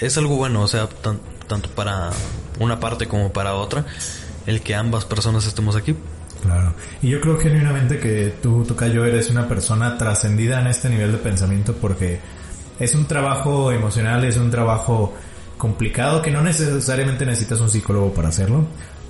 es, 0.00 0.18
algo 0.18 0.36
bueno, 0.36 0.62
o 0.62 0.68
sea, 0.68 0.88
tan, 0.88 1.20
tanto 1.46 1.70
para 1.70 2.10
una 2.58 2.80
parte 2.80 3.06
como 3.06 3.32
para 3.32 3.54
otra, 3.54 3.84
el 4.46 4.62
que 4.62 4.74
ambas 4.74 5.04
personas 5.04 5.46
estemos 5.46 5.76
aquí. 5.76 5.94
Claro. 6.42 6.74
Y 7.02 7.08
yo 7.08 7.20
creo 7.20 7.38
genuinamente 7.38 7.98
que 7.98 8.34
tú, 8.40 8.64
Tocayo, 8.64 9.04
eres 9.04 9.30
una 9.30 9.48
persona 9.48 9.98
trascendida 9.98 10.60
en 10.60 10.68
este 10.68 10.88
nivel 10.88 11.12
de 11.12 11.18
pensamiento 11.18 11.74
porque 11.74 12.20
es 12.78 12.94
un 12.94 13.06
trabajo 13.06 13.72
emocional, 13.72 14.24
es 14.24 14.36
un 14.36 14.50
trabajo 14.50 15.14
complicado 15.56 16.22
que 16.22 16.30
no 16.30 16.40
necesariamente 16.40 17.26
necesitas 17.26 17.60
un 17.60 17.68
psicólogo 17.68 18.14
para 18.14 18.28
hacerlo, 18.28 18.66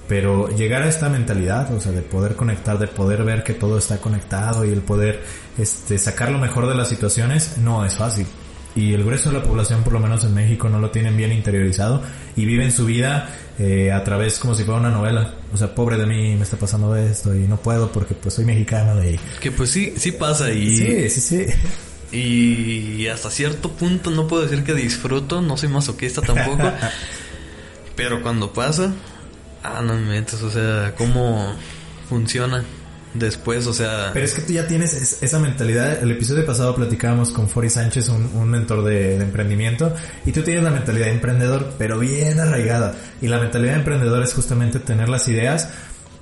pero 0.08 0.48
llegar 0.48 0.82
a 0.82 0.88
esta 0.88 1.10
mentalidad, 1.10 1.72
o 1.72 1.80
sea, 1.80 1.92
de 1.92 2.00
poder 2.00 2.34
conectar, 2.34 2.78
de 2.78 2.88
poder 2.88 3.22
ver 3.24 3.44
que 3.44 3.52
todo 3.52 3.76
está 3.76 3.98
conectado 3.98 4.64
y 4.64 4.70
el 4.70 4.80
poder 4.80 5.22
este, 5.58 5.98
sacar 5.98 6.30
lo 6.30 6.38
mejor 6.38 6.66
de 6.66 6.74
las 6.74 6.88
situaciones, 6.88 7.58
no 7.58 7.84
es 7.84 7.94
fácil. 7.94 8.26
Y 8.78 8.94
el 8.94 9.02
grueso 9.02 9.30
de 9.30 9.38
la 9.38 9.42
población, 9.42 9.82
por 9.82 9.92
lo 9.92 9.98
menos 9.98 10.22
en 10.22 10.32
México, 10.34 10.68
no 10.68 10.78
lo 10.78 10.90
tienen 10.90 11.16
bien 11.16 11.32
interiorizado 11.32 12.00
y 12.36 12.44
viven 12.44 12.70
su 12.70 12.86
vida 12.86 13.28
eh, 13.58 13.90
a 13.90 14.04
través 14.04 14.38
como 14.38 14.54
si 14.54 14.62
fuera 14.62 14.78
una 14.78 14.90
novela. 14.90 15.34
O 15.52 15.56
sea, 15.56 15.74
pobre 15.74 15.96
de 15.96 16.06
mí, 16.06 16.36
me 16.36 16.44
está 16.44 16.56
pasando 16.56 16.94
esto 16.94 17.34
y 17.34 17.40
no 17.48 17.56
puedo 17.56 17.90
porque 17.90 18.14
pues 18.14 18.34
soy 18.34 18.44
mexicano 18.44 19.02
y... 19.02 19.18
Que 19.40 19.50
pues 19.50 19.70
sí, 19.70 19.94
sí 19.96 20.12
pasa 20.12 20.52
y... 20.52 20.76
Sí, 20.76 21.10
sí, 21.10 21.20
sí. 21.20 22.16
Y 22.16 23.08
hasta 23.08 23.30
cierto 23.30 23.72
punto 23.72 24.12
no 24.12 24.28
puedo 24.28 24.44
decir 24.44 24.62
que 24.62 24.74
disfruto, 24.74 25.42
no 25.42 25.56
soy 25.56 25.70
masoquista 25.70 26.22
tampoco. 26.22 26.70
pero 27.96 28.22
cuando 28.22 28.52
pasa, 28.52 28.92
ah, 29.64 29.82
no 29.82 29.94
me 29.94 30.02
metes, 30.02 30.40
o 30.40 30.50
sea, 30.52 30.94
cómo 30.96 31.52
funciona 32.08 32.64
después, 33.14 33.66
o 33.66 33.72
sea... 33.72 34.10
Pero 34.12 34.24
es 34.24 34.34
que 34.34 34.42
tú 34.42 34.52
ya 34.52 34.66
tienes 34.66 35.22
esa 35.22 35.38
mentalidad. 35.38 36.02
El 36.02 36.10
episodio 36.10 36.44
pasado 36.44 36.74
platicábamos 36.74 37.30
con 37.30 37.48
Fori 37.48 37.70
Sánchez, 37.70 38.08
un, 38.08 38.50
mentor 38.50 38.84
de, 38.84 39.16
emprendimiento, 39.16 39.94
y 40.24 40.32
tú 40.32 40.42
tienes 40.42 40.62
la 40.62 40.70
mentalidad 40.70 41.06
de 41.06 41.12
emprendedor, 41.12 41.74
pero 41.78 41.98
bien 41.98 42.38
arraigada. 42.40 42.94
Y 43.20 43.28
la 43.28 43.38
mentalidad 43.38 43.72
de 43.72 43.78
emprendedor 43.78 44.22
es 44.22 44.34
justamente 44.34 44.78
tener 44.78 45.08
las 45.08 45.28
ideas, 45.28 45.68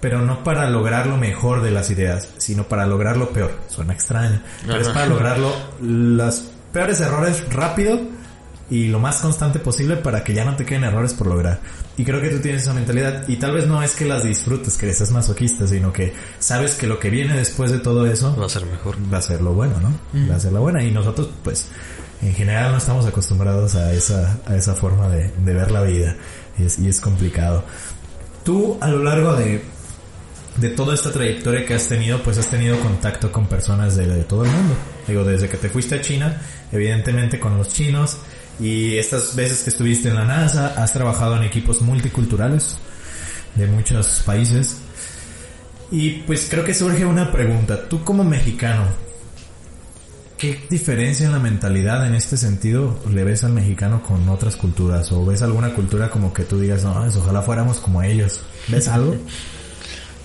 pero 0.00 0.20
no 0.20 0.44
para 0.44 0.68
lograr 0.70 1.06
lo 1.06 1.16
mejor 1.16 1.62
de 1.62 1.70
las 1.70 1.90
ideas, 1.90 2.28
sino 2.38 2.68
para 2.68 2.86
lograr 2.86 3.16
lo 3.16 3.30
peor. 3.30 3.52
Suena 3.68 3.92
extraño, 3.92 4.40
pero 4.66 4.80
es 4.80 4.88
para 4.88 5.06
lograrlo 5.06 5.52
los 5.80 6.44
peores 6.72 7.00
errores 7.00 7.42
rápido 7.50 8.15
y 8.68 8.88
lo 8.88 8.98
más 8.98 9.18
constante 9.18 9.60
posible 9.60 9.96
para 9.96 10.24
que 10.24 10.34
ya 10.34 10.44
no 10.44 10.56
te 10.56 10.64
queden 10.64 10.84
errores 10.84 11.14
por 11.14 11.28
lograr. 11.28 11.60
Y 11.96 12.04
creo 12.04 12.20
que 12.20 12.30
tú 12.30 12.40
tienes 12.40 12.62
esa 12.62 12.74
mentalidad 12.74 13.26
y 13.28 13.36
tal 13.36 13.52
vez 13.52 13.66
no 13.66 13.82
es 13.82 13.94
que 13.94 14.04
las 14.04 14.24
disfrutes, 14.24 14.76
que 14.76 14.92
seas 14.92 15.12
masoquista, 15.12 15.66
sino 15.66 15.92
que 15.92 16.12
sabes 16.38 16.74
que 16.74 16.86
lo 16.86 16.98
que 16.98 17.10
viene 17.10 17.36
después 17.36 17.70
de 17.70 17.78
todo 17.78 18.06
eso 18.06 18.36
va 18.36 18.46
a 18.46 18.48
ser 18.48 18.66
mejor. 18.66 18.96
Va 19.12 19.18
a 19.18 19.22
ser 19.22 19.40
lo 19.40 19.54
bueno, 19.54 19.74
¿no? 19.80 20.28
Va 20.28 20.36
a 20.36 20.40
ser 20.40 20.52
lo 20.52 20.60
bueno 20.60 20.82
y 20.82 20.90
nosotros 20.90 21.28
pues 21.44 21.68
en 22.22 22.34
general 22.34 22.72
no 22.72 22.78
estamos 22.78 23.06
acostumbrados 23.06 23.74
a 23.76 23.92
esa, 23.92 24.38
a 24.46 24.56
esa 24.56 24.74
forma 24.74 25.08
de, 25.08 25.30
de 25.30 25.54
ver 25.54 25.70
la 25.70 25.82
vida 25.82 26.16
y 26.58 26.64
es, 26.64 26.78
y 26.78 26.88
es 26.88 27.00
complicado. 27.00 27.64
Tú 28.44 28.78
a 28.80 28.88
lo 28.88 29.02
largo 29.02 29.34
de, 29.34 29.62
de 30.56 30.68
toda 30.70 30.94
esta 30.94 31.12
trayectoria 31.12 31.64
que 31.64 31.74
has 31.74 31.86
tenido, 31.88 32.22
pues 32.22 32.38
has 32.38 32.48
tenido 32.48 32.78
contacto 32.80 33.30
con 33.30 33.46
personas 33.46 33.96
de, 33.96 34.06
de 34.06 34.24
todo 34.24 34.44
el 34.44 34.50
mundo. 34.50 34.74
Digo, 35.06 35.24
desde 35.24 35.48
que 35.48 35.56
te 35.56 35.68
fuiste 35.68 35.94
a 35.96 36.00
China, 36.00 36.40
evidentemente 36.72 37.38
con 37.38 37.56
los 37.56 37.68
chinos, 37.68 38.18
y 38.58 38.96
estas 38.96 39.36
veces 39.36 39.62
que 39.62 39.70
estuviste 39.70 40.08
en 40.08 40.14
la 40.14 40.24
NASA, 40.24 40.74
has 40.76 40.92
trabajado 40.92 41.36
en 41.36 41.42
equipos 41.42 41.82
multiculturales 41.82 42.78
de 43.54 43.66
muchos 43.66 44.22
países. 44.24 44.78
Y 45.90 46.10
pues 46.22 46.48
creo 46.50 46.64
que 46.64 46.74
surge 46.74 47.04
una 47.04 47.30
pregunta. 47.30 47.88
Tú 47.88 48.02
como 48.02 48.24
mexicano, 48.24 48.86
¿qué 50.36 50.66
diferencia 50.68 51.26
en 51.26 51.32
la 51.32 51.38
mentalidad 51.38 52.06
en 52.06 52.14
este 52.14 52.36
sentido 52.36 52.98
le 53.10 53.24
ves 53.24 53.44
al 53.44 53.52
mexicano 53.52 54.02
con 54.02 54.28
otras 54.28 54.56
culturas? 54.56 55.12
¿O 55.12 55.24
ves 55.24 55.42
alguna 55.42 55.74
cultura 55.74 56.10
como 56.10 56.32
que 56.32 56.44
tú 56.44 56.58
digas, 56.58 56.82
no, 56.82 56.92
ojalá 56.92 57.42
fuéramos 57.42 57.78
como 57.78 58.02
ellos? 58.02 58.42
¿Ves 58.68 58.88
algo? 58.88 59.16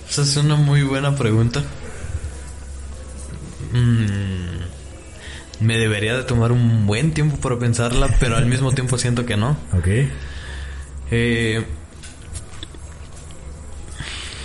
Esa 0.08 0.22
es 0.22 0.36
una 0.36 0.56
muy 0.56 0.82
buena 0.82 1.14
pregunta. 1.14 1.62
Mm, 3.72 4.41
me 5.62 5.78
debería 5.78 6.16
de 6.16 6.24
tomar 6.24 6.52
un 6.52 6.86
buen 6.86 7.12
tiempo 7.12 7.36
para 7.36 7.58
pensarla, 7.58 8.08
pero 8.18 8.36
al 8.36 8.46
mismo 8.46 8.72
tiempo 8.72 8.98
siento 8.98 9.24
que 9.24 9.36
no. 9.36 9.56
Ok. 9.72 9.88
Eh, 11.10 11.64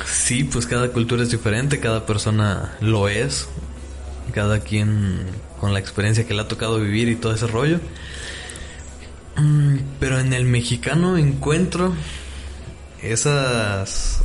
sí, 0.06 0.44
pues 0.44 0.68
cada 0.68 0.90
cultura 0.90 1.24
es 1.24 1.32
diferente, 1.32 1.80
cada 1.80 2.06
persona 2.06 2.76
lo 2.82 3.10
es, 3.10 3.48
cada 4.34 4.60
quien 4.60 5.26
con 5.60 5.74
la 5.74 5.80
experiencia 5.80 6.28
que 6.28 6.34
le 6.34 6.42
ha 6.42 6.48
tocado 6.48 6.80
vivir 6.80 7.10
y 7.10 7.16
todo 7.16 7.34
ese 7.34 7.48
rollo. 7.48 7.80
Mm, 9.38 9.78
pero 10.00 10.20
en 10.20 10.34
el 10.34 10.46
mexicano 10.46 11.18
encuentro 11.18 11.94
esas... 13.02 14.22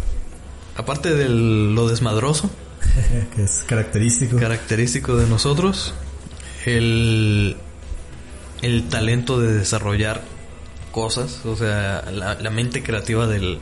Aparte 0.75 1.15
de 1.15 1.29
lo 1.29 1.89
desmadroso. 1.89 2.51
que 3.35 3.45
es 3.45 3.65
característico. 3.67 4.39
Característico 4.39 5.17
de 5.17 5.29
nosotros 5.29 5.95
el, 6.67 7.57
el 8.63 8.89
talento 8.89 9.41
de 9.41 9.53
desarrollar 9.53 10.23
cosas, 10.93 11.45
o 11.45 11.57
sea, 11.57 12.05
la, 12.13 12.51
mente 12.51 12.83
creativa 12.83 13.27
del, 13.27 13.59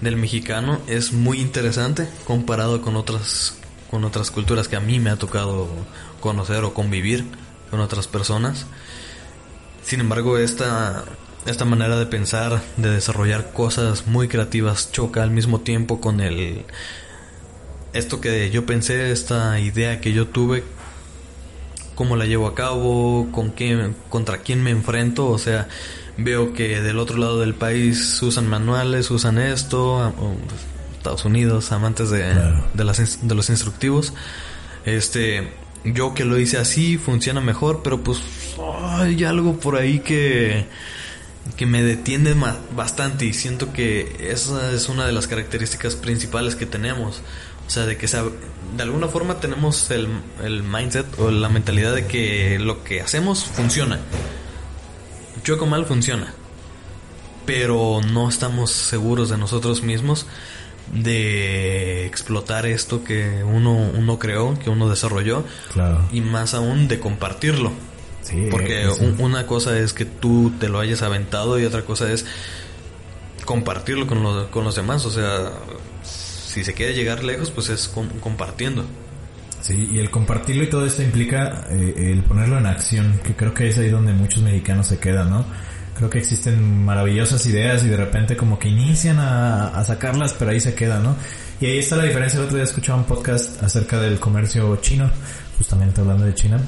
del, 0.00 0.16
mexicano 0.16 0.80
es 0.86 1.12
muy 1.12 1.40
interesante 1.40 2.06
comparado 2.24 2.82
con 2.82 2.94
otras, 2.94 3.56
con 3.90 4.04
otras 4.04 4.30
culturas 4.30 4.68
que 4.68 4.76
a 4.76 4.80
mí 4.80 5.00
me 5.00 5.10
ha 5.10 5.16
tocado 5.16 5.68
conocer 6.20 6.64
o 6.64 6.74
convivir 6.74 7.24
con 7.70 7.80
otras 7.80 8.06
personas. 8.06 8.66
Sin 9.82 10.00
embargo, 10.00 10.38
esta, 10.38 11.04
esta 11.46 11.64
manera 11.64 11.98
de 11.98 12.06
pensar, 12.06 12.60
de 12.76 12.90
desarrollar 12.90 13.52
cosas 13.52 14.06
muy 14.06 14.28
creativas, 14.28 14.92
choca 14.92 15.22
al 15.22 15.30
mismo 15.30 15.60
tiempo 15.60 16.00
con 16.00 16.20
el... 16.20 16.64
Esto 17.94 18.20
que 18.20 18.50
yo 18.50 18.66
pensé, 18.66 19.10
esta 19.10 19.58
idea 19.58 20.00
que 20.00 20.12
yo 20.12 20.28
tuve 20.28 20.62
cómo 21.98 22.14
la 22.14 22.26
llevo 22.26 22.46
a 22.46 22.54
cabo, 22.54 23.26
con 23.32 23.50
quién, 23.50 23.96
contra 24.08 24.38
quién 24.38 24.62
me 24.62 24.70
enfrento, 24.70 25.26
o 25.26 25.36
sea, 25.36 25.66
veo 26.16 26.52
que 26.52 26.80
del 26.80 26.96
otro 27.00 27.18
lado 27.18 27.40
del 27.40 27.56
país 27.56 28.22
usan 28.22 28.46
manuales, 28.46 29.10
usan 29.10 29.36
esto, 29.36 30.14
Estados 30.96 31.24
Unidos, 31.24 31.72
amantes 31.72 32.10
de, 32.10 32.22
de, 32.72 32.84
las, 32.84 33.26
de 33.26 33.34
los 33.34 33.50
instructivos, 33.50 34.12
este, 34.84 35.52
yo 35.84 36.14
que 36.14 36.24
lo 36.24 36.38
hice 36.38 36.58
así, 36.58 36.98
funciona 36.98 37.40
mejor, 37.40 37.80
pero 37.82 38.00
pues 38.00 38.20
hay 38.80 39.24
algo 39.24 39.58
por 39.58 39.74
ahí 39.74 39.98
que 39.98 40.66
que 41.56 41.66
me 41.66 41.82
detiene 41.82 42.34
bastante 42.76 43.24
y 43.24 43.32
siento 43.32 43.72
que 43.72 44.28
esa 44.30 44.72
es 44.72 44.88
una 44.88 45.06
de 45.06 45.12
las 45.12 45.26
características 45.26 45.96
principales 45.96 46.54
que 46.56 46.66
tenemos. 46.66 47.22
O 47.68 47.70
sea, 47.70 47.84
de 47.84 47.98
que 47.98 48.06
de 48.06 48.82
alguna 48.82 49.08
forma 49.08 49.40
tenemos 49.40 49.90
el, 49.90 50.08
el 50.42 50.62
mindset 50.62 51.06
o 51.18 51.30
la 51.30 51.50
mentalidad 51.50 51.94
de 51.94 52.06
que 52.06 52.58
lo 52.58 52.82
que 52.82 53.02
hacemos 53.02 53.44
funciona. 53.44 54.00
Chueco 55.44 55.66
mal 55.66 55.84
funciona. 55.84 56.32
Pero 57.44 58.00
no 58.10 58.26
estamos 58.28 58.70
seguros 58.70 59.28
de 59.28 59.36
nosotros 59.36 59.82
mismos 59.82 60.26
de 60.92 62.06
explotar 62.06 62.64
esto 62.64 63.04
que 63.04 63.44
uno, 63.44 63.74
uno 63.74 64.18
creó, 64.18 64.58
que 64.58 64.70
uno 64.70 64.88
desarrolló. 64.88 65.44
Claro. 65.74 66.08
Y 66.10 66.22
más 66.22 66.54
aún 66.54 66.88
de 66.88 66.98
compartirlo. 66.98 67.72
Sí, 68.22 68.48
Porque 68.50 68.88
una 69.18 69.46
cosa 69.46 69.78
es 69.78 69.92
que 69.92 70.06
tú 70.06 70.52
te 70.58 70.70
lo 70.70 70.80
hayas 70.80 71.02
aventado 71.02 71.58
y 71.58 71.64
otra 71.64 71.84
cosa 71.84 72.10
es 72.10 72.24
compartirlo 73.44 74.06
con, 74.06 74.46
con 74.48 74.64
los 74.64 74.74
demás. 74.74 75.04
O 75.04 75.10
sea, 75.10 75.52
si 76.48 76.64
se 76.64 76.72
quiere 76.72 76.94
llegar 76.94 77.22
lejos, 77.22 77.50
pues 77.50 77.68
es 77.68 77.88
compartiendo. 77.88 78.86
Sí, 79.60 79.88
y 79.92 79.98
el 79.98 80.10
compartirlo 80.10 80.64
y 80.64 80.70
todo 80.70 80.86
esto 80.86 81.02
implica 81.02 81.66
eh, 81.70 82.12
el 82.12 82.22
ponerlo 82.22 82.56
en 82.56 82.64
acción, 82.64 83.20
que 83.22 83.34
creo 83.36 83.52
que 83.52 83.68
es 83.68 83.76
ahí 83.76 83.90
donde 83.90 84.14
muchos 84.14 84.42
mexicanos 84.42 84.86
se 84.86 84.98
quedan, 84.98 85.28
¿no? 85.28 85.44
Creo 85.94 86.08
que 86.08 86.18
existen 86.18 86.84
maravillosas 86.84 87.44
ideas 87.44 87.84
y 87.84 87.88
de 87.88 87.98
repente 87.98 88.34
como 88.34 88.58
que 88.58 88.68
inician 88.68 89.18
a, 89.18 89.84
sacarlas, 89.84 90.32
pero 90.32 90.52
ahí 90.52 90.60
se 90.60 90.74
quedan, 90.74 91.02
¿no? 91.02 91.16
Y 91.60 91.66
ahí 91.66 91.78
está 91.78 91.96
la 91.96 92.04
diferencia. 92.04 92.38
El 92.38 92.46
otro 92.46 92.56
día 92.56 92.64
escuchaba 92.64 92.98
un 92.98 93.04
podcast 93.04 93.62
acerca 93.62 94.00
del 94.00 94.18
comercio 94.18 94.76
chino, 94.76 95.10
justamente 95.58 96.00
hablando 96.00 96.24
de 96.24 96.34
China, 96.34 96.60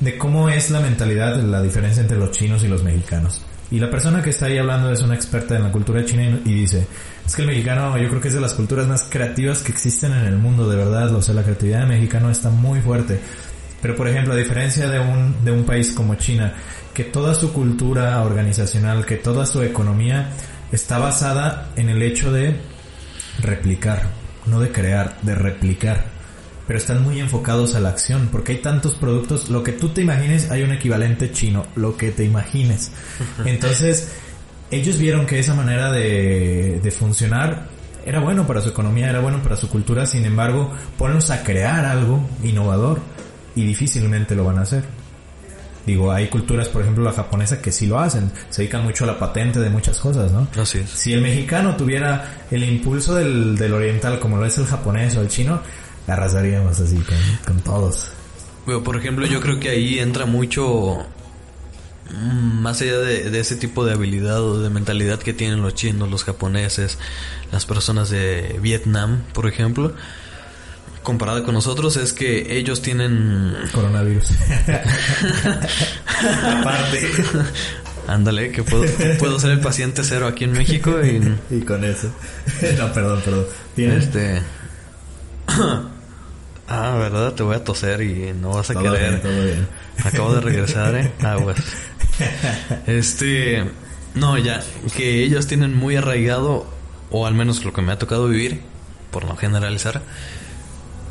de 0.00 0.16
cómo 0.16 0.48
es 0.48 0.70
la 0.70 0.80
mentalidad, 0.80 1.36
la 1.42 1.60
diferencia 1.60 2.00
entre 2.00 2.16
los 2.16 2.30
chinos 2.30 2.64
y 2.64 2.68
los 2.68 2.82
mexicanos. 2.82 3.42
Y 3.70 3.78
la 3.78 3.90
persona 3.90 4.22
que 4.22 4.30
está 4.30 4.46
ahí 4.46 4.56
hablando 4.56 4.90
es 4.90 5.02
una 5.02 5.14
experta 5.14 5.56
en 5.56 5.64
la 5.64 5.72
cultura 5.72 6.04
china 6.04 6.40
y 6.44 6.54
dice, 6.54 6.86
es 7.26 7.36
que 7.36 7.42
el 7.42 7.48
mexicano 7.48 7.98
yo 7.98 8.08
creo 8.08 8.20
que 8.20 8.28
es 8.28 8.34
de 8.34 8.40
las 8.40 8.54
culturas 8.54 8.86
más 8.86 9.06
creativas 9.10 9.62
que 9.62 9.72
existen 9.72 10.12
en 10.12 10.24
el 10.24 10.38
mundo, 10.38 10.68
de 10.68 10.76
verdad, 10.76 11.14
o 11.14 11.20
sea, 11.20 11.34
la 11.34 11.42
creatividad 11.42 11.80
del 11.80 11.88
mexicano 11.88 12.30
está 12.30 12.48
muy 12.48 12.80
fuerte. 12.80 13.20
Pero 13.82 13.94
por 13.94 14.08
ejemplo, 14.08 14.32
a 14.32 14.36
diferencia 14.36 14.88
de 14.88 14.98
un, 14.98 15.44
de 15.44 15.52
un 15.52 15.64
país 15.64 15.92
como 15.92 16.14
China, 16.14 16.54
que 16.94 17.04
toda 17.04 17.34
su 17.34 17.52
cultura 17.52 18.22
organizacional, 18.22 19.04
que 19.04 19.16
toda 19.16 19.44
su 19.44 19.62
economía 19.62 20.30
está 20.72 20.98
basada 20.98 21.68
en 21.76 21.90
el 21.90 22.02
hecho 22.02 22.32
de 22.32 22.56
replicar, 23.40 24.02
no 24.46 24.60
de 24.60 24.72
crear, 24.72 25.18
de 25.22 25.34
replicar 25.34 26.17
pero 26.68 26.78
están 26.78 27.02
muy 27.02 27.18
enfocados 27.18 27.74
a 27.74 27.80
la 27.80 27.88
acción, 27.88 28.28
porque 28.30 28.52
hay 28.52 28.58
tantos 28.58 28.94
productos, 28.94 29.48
lo 29.48 29.62
que 29.62 29.72
tú 29.72 29.88
te 29.88 30.02
imagines, 30.02 30.50
hay 30.50 30.62
un 30.62 30.70
equivalente 30.70 31.32
chino, 31.32 31.64
lo 31.76 31.96
que 31.96 32.10
te 32.10 32.24
imagines. 32.24 32.92
Entonces, 33.46 34.12
ellos 34.70 34.98
vieron 34.98 35.24
que 35.24 35.38
esa 35.38 35.54
manera 35.54 35.90
de, 35.90 36.78
de 36.82 36.90
funcionar 36.90 37.68
era 38.04 38.20
bueno 38.20 38.46
para 38.46 38.60
su 38.60 38.68
economía, 38.68 39.08
era 39.08 39.20
bueno 39.20 39.42
para 39.42 39.56
su 39.56 39.70
cultura, 39.70 40.04
sin 40.04 40.26
embargo, 40.26 40.70
ponlos 40.98 41.30
a 41.30 41.42
crear 41.42 41.86
algo 41.86 42.28
innovador 42.44 43.00
y 43.56 43.64
difícilmente 43.64 44.34
lo 44.34 44.44
van 44.44 44.58
a 44.58 44.62
hacer. 44.62 44.84
Digo, 45.86 46.12
hay 46.12 46.28
culturas, 46.28 46.68
por 46.68 46.82
ejemplo 46.82 47.02
la 47.02 47.12
japonesa, 47.12 47.62
que 47.62 47.72
sí 47.72 47.86
lo 47.86 47.98
hacen, 47.98 48.30
se 48.50 48.60
dedican 48.60 48.84
mucho 48.84 49.04
a 49.04 49.06
la 49.06 49.18
patente 49.18 49.58
de 49.58 49.70
muchas 49.70 49.98
cosas, 49.98 50.32
¿no? 50.32 50.46
Así 50.60 50.80
es. 50.80 50.90
Si 50.90 51.14
el 51.14 51.22
mexicano 51.22 51.76
tuviera 51.76 52.44
el 52.50 52.62
impulso 52.62 53.14
del, 53.14 53.56
del 53.56 53.72
oriental 53.72 54.20
como 54.20 54.36
lo 54.36 54.44
es 54.44 54.58
el 54.58 54.66
japonés 54.66 55.16
o 55.16 55.22
el 55.22 55.28
chino, 55.28 55.62
arrasaríamos 56.08 56.80
así 56.80 57.02
con, 57.44 57.60
todos. 57.60 58.10
Bueno, 58.66 58.82
por 58.82 58.96
ejemplo, 58.96 59.26
yo 59.26 59.40
creo 59.40 59.60
que 59.60 59.68
ahí 59.70 59.98
entra 59.98 60.26
mucho 60.26 61.06
mm, 62.10 62.60
más 62.60 62.80
allá 62.80 62.98
de, 62.98 63.30
de 63.30 63.40
ese 63.40 63.56
tipo 63.56 63.84
de 63.84 63.92
habilidad 63.92 64.42
o 64.42 64.60
de 64.60 64.70
mentalidad 64.70 65.18
que 65.18 65.32
tienen 65.32 65.62
los 65.62 65.74
chinos, 65.74 66.10
los 66.10 66.24
japoneses, 66.24 66.98
las 67.52 67.66
personas 67.66 68.10
de 68.10 68.58
Vietnam, 68.60 69.22
por 69.32 69.46
ejemplo, 69.46 69.94
comparado 71.08 71.42
con 71.42 71.54
nosotros 71.54 71.96
es 71.96 72.12
que 72.12 72.58
ellos 72.58 72.82
tienen 72.82 73.54
Coronavirus. 73.72 74.28
Aparte. 76.60 77.10
Ándale, 78.06 78.50
que 78.50 78.62
puedo, 78.62 78.84
puedo 79.18 79.38
ser 79.38 79.52
el 79.52 79.60
paciente 79.60 80.02
cero 80.02 80.26
aquí 80.26 80.44
en 80.44 80.52
México 80.52 80.98
y 81.02 81.20
Y 81.54 81.60
con 81.60 81.84
eso. 81.84 82.10
no, 82.78 82.92
perdón, 82.92 83.20
perdón. 83.22 83.46
¿Tienes? 83.74 84.04
este 84.04 84.42
Ah, 86.68 86.96
¿verdad? 86.98 87.32
Te 87.32 87.42
voy 87.42 87.56
a 87.56 87.64
toser 87.64 88.02
y 88.02 88.32
no 88.38 88.50
vas 88.50 88.70
a 88.70 88.74
Todo 88.74 88.82
querer. 88.92 89.08
bien, 89.08 89.22
todo 89.22 89.44
bien. 89.44 89.68
Acabo 90.04 90.34
de 90.34 90.40
regresar, 90.42 90.94
¿eh? 90.96 91.12
Aguas. 91.22 91.58
Este... 92.86 93.64
No, 94.14 94.36
ya. 94.36 94.62
Que 94.96 95.22
ellos 95.24 95.46
tienen 95.46 95.74
muy 95.76 95.96
arraigado, 95.96 96.66
o 97.10 97.26
al 97.26 97.34
menos 97.34 97.64
lo 97.64 97.72
que 97.72 97.82
me 97.82 97.92
ha 97.92 97.98
tocado 97.98 98.28
vivir, 98.28 98.60
por 99.10 99.24
no 99.24 99.36
generalizar, 99.36 100.02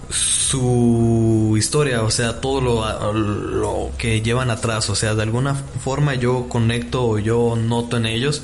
su 0.10 1.56
historia, 1.58 2.04
o 2.04 2.12
sea, 2.12 2.40
todo 2.42 2.62
lo, 2.62 3.14
lo 3.14 3.92
que 3.98 4.22
llevan 4.22 4.50
atrás. 4.50 4.90
O 4.90 4.96
sea, 4.96 5.16
de 5.16 5.24
alguna 5.24 5.56
forma 5.56 6.16
yo 6.16 6.48
conecto 6.50 7.06
o 7.06 7.20
yo 7.20 7.56
noto 7.56 7.98
en 7.98 8.06
ellos 8.06 8.44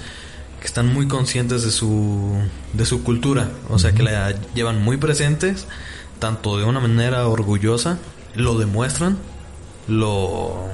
que 0.59 0.67
están 0.67 0.93
muy 0.93 1.07
conscientes 1.07 1.63
de 1.63 1.71
su, 1.71 2.37
de 2.73 2.85
su 2.85 3.03
cultura. 3.03 3.49
O 3.69 3.79
sea, 3.79 3.91
que 3.93 4.03
la 4.03 4.33
llevan 4.53 4.81
muy 4.81 4.97
presentes, 4.97 5.67
tanto 6.23 6.57
de 6.57 6.63
una 6.63 6.79
manera 6.79 7.27
orgullosa, 7.27 7.99
lo 8.33 8.57
demuestran, 8.57 9.17
lo... 9.89 10.69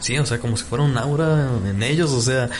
Sí, 0.00 0.18
o 0.18 0.26
sea, 0.26 0.38
como 0.38 0.58
si 0.58 0.64
fuera 0.64 0.84
un 0.84 0.98
aura 0.98 1.48
en 1.64 1.82
ellos, 1.82 2.10
o 2.10 2.20
sea, 2.20 2.50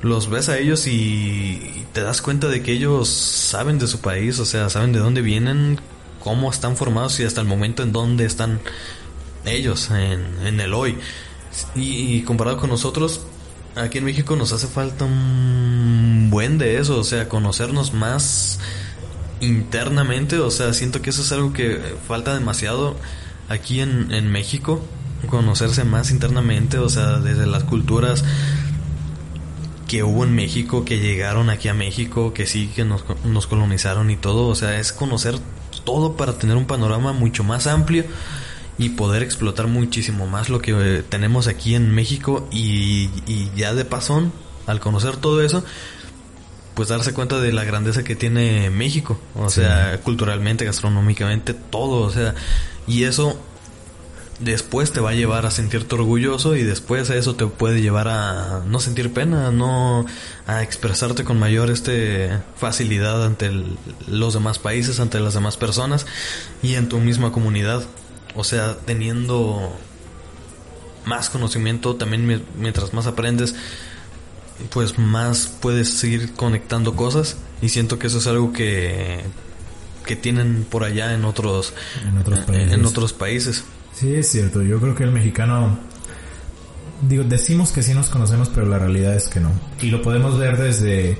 los 0.00 0.30
ves 0.30 0.48
a 0.48 0.56
ellos 0.56 0.86
y, 0.86 1.84
te 1.92 2.00
das 2.00 2.22
cuenta 2.22 2.48
de 2.48 2.62
que 2.62 2.72
ellos 2.72 3.10
saben 3.10 3.78
de 3.78 3.86
su 3.86 4.00
país, 4.00 4.38
o 4.38 4.46
sea, 4.46 4.70
saben 4.70 4.94
de 4.94 4.98
dónde 4.98 5.20
vienen, 5.20 5.78
cómo 6.20 6.50
están 6.50 6.74
formados 6.74 7.20
y 7.20 7.24
hasta 7.24 7.42
el 7.42 7.46
momento 7.46 7.82
en 7.82 7.92
dónde 7.92 8.24
están 8.24 8.58
ellos, 9.44 9.90
en, 9.90 10.24
en 10.46 10.58
el 10.58 10.72
hoy. 10.72 10.96
Y, 11.74 12.14
y 12.14 12.22
comparado 12.22 12.56
con 12.56 12.70
nosotros, 12.70 13.20
aquí 13.76 13.98
en 13.98 14.04
México 14.04 14.36
nos 14.36 14.54
hace 14.54 14.68
falta 14.68 15.04
un 15.04 16.28
buen 16.30 16.56
de 16.56 16.78
eso, 16.78 16.98
o 16.98 17.04
sea, 17.04 17.28
conocernos 17.28 17.92
más 17.92 18.58
internamente, 19.40 20.38
o 20.38 20.50
sea, 20.50 20.72
siento 20.72 21.02
que 21.02 21.10
eso 21.10 21.22
es 21.22 21.32
algo 21.32 21.52
que 21.52 21.80
falta 22.06 22.34
demasiado 22.34 22.96
aquí 23.48 23.80
en, 23.80 24.12
en 24.12 24.30
México, 24.30 24.82
conocerse 25.28 25.84
más 25.84 26.10
internamente, 26.10 26.78
o 26.78 26.88
sea, 26.88 27.18
desde 27.18 27.46
las 27.46 27.64
culturas 27.64 28.24
que 29.88 30.04
hubo 30.04 30.24
en 30.24 30.34
México, 30.34 30.84
que 30.84 31.00
llegaron 31.00 31.50
aquí 31.50 31.68
a 31.68 31.74
México, 31.74 32.32
que 32.32 32.46
sí, 32.46 32.70
que 32.74 32.84
nos, 32.84 33.04
nos 33.24 33.46
colonizaron 33.46 34.10
y 34.10 34.16
todo, 34.16 34.46
o 34.46 34.54
sea, 34.54 34.78
es 34.78 34.92
conocer 34.92 35.34
todo 35.84 36.16
para 36.16 36.38
tener 36.38 36.56
un 36.56 36.66
panorama 36.66 37.12
mucho 37.12 37.42
más 37.42 37.66
amplio 37.66 38.04
y 38.78 38.90
poder 38.90 39.22
explotar 39.22 39.66
muchísimo 39.66 40.26
más 40.26 40.48
lo 40.48 40.60
que 40.60 40.72
eh, 40.76 41.02
tenemos 41.02 41.48
aquí 41.48 41.74
en 41.74 41.90
México 41.90 42.48
y, 42.52 43.10
y 43.26 43.50
ya 43.56 43.74
de 43.74 43.84
pasón, 43.84 44.32
al 44.66 44.78
conocer 44.78 45.16
todo 45.16 45.42
eso, 45.42 45.64
pues 46.74 46.88
darse 46.88 47.12
cuenta 47.12 47.40
de 47.40 47.52
la 47.52 47.64
grandeza 47.64 48.02
que 48.04 48.16
tiene 48.16 48.70
México, 48.70 49.20
o 49.34 49.50
sea, 49.50 50.00
culturalmente, 50.02 50.64
gastronómicamente, 50.64 51.52
todo, 51.54 52.06
o 52.06 52.10
sea, 52.10 52.34
y 52.86 53.04
eso 53.04 53.38
después 54.38 54.90
te 54.92 55.00
va 55.00 55.10
a 55.10 55.14
llevar 55.14 55.44
a 55.44 55.50
sentirte 55.50 55.94
orgulloso 55.96 56.56
y 56.56 56.62
después 56.62 57.10
eso 57.10 57.34
te 57.36 57.44
puede 57.46 57.82
llevar 57.82 58.08
a 58.08 58.62
no 58.66 58.80
sentir 58.80 59.12
pena, 59.12 59.50
no 59.50 60.06
a 60.46 60.62
expresarte 60.62 61.24
con 61.24 61.38
mayor 61.38 61.70
este 61.70 62.30
facilidad 62.56 63.22
ante 63.26 63.46
el- 63.46 63.76
los 64.08 64.32
demás 64.32 64.58
países, 64.58 64.98
ante 64.98 65.20
las 65.20 65.34
demás 65.34 65.58
personas 65.58 66.06
y 66.62 66.74
en 66.76 66.88
tu 66.88 66.98
misma 67.00 67.32
comunidad. 67.32 67.82
O 68.34 68.42
sea, 68.44 68.76
teniendo 68.86 69.76
más 71.04 71.28
conocimiento, 71.30 71.96
también 71.96 72.26
mi- 72.26 72.42
mientras 72.56 72.94
más 72.94 73.06
aprendes, 73.06 73.54
pues 74.72 74.98
más 74.98 75.46
puedes 75.60 75.90
seguir 75.90 76.32
conectando 76.34 76.94
cosas 76.94 77.36
y 77.62 77.68
siento 77.68 77.98
que 77.98 78.06
eso 78.08 78.18
es 78.18 78.26
algo 78.26 78.52
que 78.52 79.24
que 80.04 80.16
tienen 80.16 80.66
por 80.68 80.82
allá 80.84 81.14
en 81.14 81.24
otros 81.24 81.72
En 82.08 82.18
otros 82.18 82.40
países. 82.40 82.72
en 82.72 82.84
otros 82.84 83.12
países. 83.12 83.64
Sí, 83.94 84.14
es 84.14 84.28
cierto. 84.28 84.62
Yo 84.62 84.80
creo 84.80 84.94
que 84.94 85.04
el 85.04 85.12
mexicano... 85.12 85.78
Digo, 87.02 87.24
decimos 87.24 87.70
que 87.70 87.82
sí 87.82 87.94
nos 87.94 88.08
conocemos, 88.08 88.48
pero 88.48 88.66
la 88.66 88.78
realidad 88.78 89.14
es 89.14 89.28
que 89.28 89.40
no. 89.40 89.52
Y 89.80 89.90
lo 89.90 90.02
podemos 90.02 90.38
ver 90.38 90.56
desde 90.58 91.18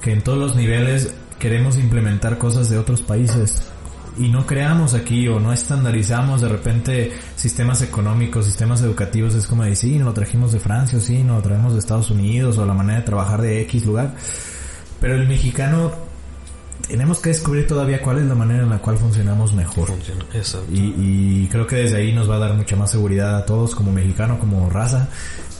que 0.00 0.12
en 0.12 0.22
todos 0.22 0.38
los 0.38 0.56
niveles 0.56 1.12
queremos 1.38 1.76
implementar 1.76 2.38
cosas 2.38 2.70
de 2.70 2.78
otros 2.78 3.00
países. 3.00 3.62
Y 4.18 4.28
no 4.28 4.46
creamos 4.46 4.94
aquí 4.94 5.28
o 5.28 5.38
no 5.40 5.52
estandarizamos 5.52 6.40
de 6.40 6.48
repente 6.48 7.12
sistemas 7.36 7.82
económicos, 7.82 8.46
sistemas 8.46 8.82
educativos. 8.82 9.34
Es 9.34 9.46
como 9.46 9.64
decir, 9.64 9.92
sí, 9.92 9.98
nos 9.98 10.08
lo 10.08 10.14
trajimos 10.14 10.52
de 10.52 10.60
Francia 10.60 10.98
o 10.98 11.00
sí, 11.00 11.22
nos 11.22 11.36
lo 11.36 11.42
traemos 11.42 11.72
de 11.72 11.78
Estados 11.78 12.10
Unidos 12.10 12.58
o 12.58 12.66
la 12.66 12.74
manera 12.74 13.00
de 13.00 13.06
trabajar 13.06 13.40
de 13.40 13.60
X 13.62 13.86
lugar. 13.86 14.14
Pero 15.00 15.14
el 15.14 15.26
mexicano 15.26 15.92
tenemos 16.88 17.20
que 17.20 17.30
descubrir 17.30 17.66
todavía 17.66 18.02
cuál 18.02 18.18
es 18.18 18.24
la 18.24 18.34
manera 18.34 18.64
en 18.64 18.70
la 18.70 18.78
cual 18.78 18.98
funcionamos 18.98 19.54
mejor. 19.54 19.86
Funciona. 19.86 20.24
Y, 20.72 20.94
y 20.96 21.48
creo 21.50 21.66
que 21.66 21.76
desde 21.76 21.98
ahí 21.98 22.12
nos 22.12 22.28
va 22.28 22.36
a 22.36 22.38
dar 22.40 22.54
mucha 22.54 22.76
más 22.76 22.90
seguridad 22.90 23.36
a 23.36 23.46
todos 23.46 23.74
como 23.74 23.92
mexicano, 23.92 24.38
como 24.38 24.68
raza. 24.68 25.08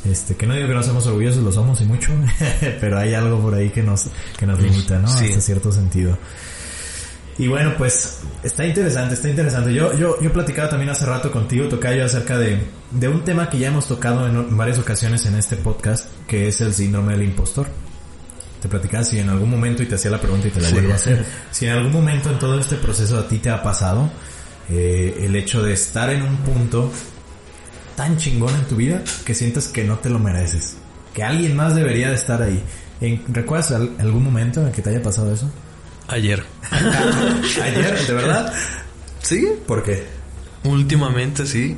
Este, 0.04 0.34
que 0.34 0.46
no 0.46 0.54
digo 0.54 0.66
que 0.66 0.74
no 0.74 0.82
seamos 0.82 1.06
orgullosos, 1.06 1.42
lo 1.42 1.52
somos 1.52 1.80
y 1.82 1.84
mucho, 1.84 2.10
pero 2.80 2.98
hay 2.98 3.14
algo 3.14 3.38
por 3.38 3.54
ahí 3.54 3.70
que 3.70 3.82
nos, 3.82 4.06
que 4.38 4.46
nos 4.46 4.58
limita, 4.60 4.98
¿no? 4.98 5.08
Sí. 5.08 5.26
Hasta 5.26 5.40
cierto 5.40 5.72
sentido. 5.72 6.16
Y 7.40 7.48
bueno, 7.48 7.72
pues 7.78 8.18
está 8.42 8.66
interesante, 8.66 9.14
está 9.14 9.28
interesante. 9.28 9.72
Yo, 9.72 9.94
yo, 9.96 10.20
yo 10.20 10.32
platicaba 10.32 10.68
también 10.68 10.90
hace 10.90 11.06
rato 11.06 11.30
contigo, 11.32 11.68
Tocayo, 11.68 12.04
acerca 12.04 12.36
de, 12.36 12.60
de 12.90 13.08
un 13.08 13.24
tema 13.24 13.48
que 13.48 13.58
ya 13.58 13.68
hemos 13.68 13.88
tocado 13.88 14.26
en 14.26 14.56
varias 14.56 14.78
ocasiones 14.78 15.24
en 15.26 15.34
este 15.36 15.56
podcast, 15.56 16.06
que 16.26 16.48
es 16.48 16.60
el 16.60 16.74
síndrome 16.74 17.12
del 17.14 17.22
impostor. 17.24 17.66
Te 18.60 18.68
platicaba 18.68 19.04
si 19.04 19.18
en 19.18 19.30
algún 19.30 19.48
momento, 19.48 19.82
y 19.82 19.86
te 19.86 19.94
hacía 19.94 20.10
la 20.10 20.20
pregunta 20.20 20.48
y 20.48 20.50
te 20.50 20.60
la 20.60 20.68
Sí. 20.68 20.74
vuelvo 20.74 20.92
a 20.92 20.96
hacer, 20.96 21.24
si 21.50 21.64
en 21.66 21.72
algún 21.72 21.92
momento 21.92 22.30
en 22.30 22.38
todo 22.38 22.60
este 22.60 22.76
proceso 22.76 23.18
a 23.18 23.26
ti 23.26 23.38
te 23.38 23.48
ha 23.48 23.62
pasado 23.62 24.10
eh, 24.68 25.20
el 25.22 25.34
hecho 25.34 25.62
de 25.62 25.72
estar 25.72 26.10
en 26.10 26.22
un 26.22 26.36
punto 26.38 26.92
tan 27.96 28.18
chingón 28.18 28.54
en 28.54 28.64
tu 28.66 28.76
vida 28.76 29.02
que 29.24 29.34
sientes 29.34 29.66
que 29.68 29.82
no 29.84 29.98
te 29.98 30.10
lo 30.10 30.18
mereces, 30.18 30.76
que 31.14 31.22
alguien 31.24 31.56
más 31.56 31.74
debería 31.74 32.10
de 32.10 32.16
estar 32.16 32.42
ahí. 32.42 32.62
¿Recuerdas 33.28 33.72
al- 33.72 33.92
algún 33.98 34.22
momento 34.24 34.60
en 34.60 34.66
el 34.66 34.72
que 34.72 34.82
te 34.82 34.90
haya 34.90 35.02
pasado 35.02 35.32
eso? 35.32 35.50
Ayer. 36.10 36.44
Ayer, 37.62 38.06
¿de 38.06 38.12
verdad? 38.12 38.52
Sí. 39.22 39.48
¿Por 39.66 39.82
qué? 39.82 40.06
Últimamente 40.64 41.46
sí. 41.46 41.76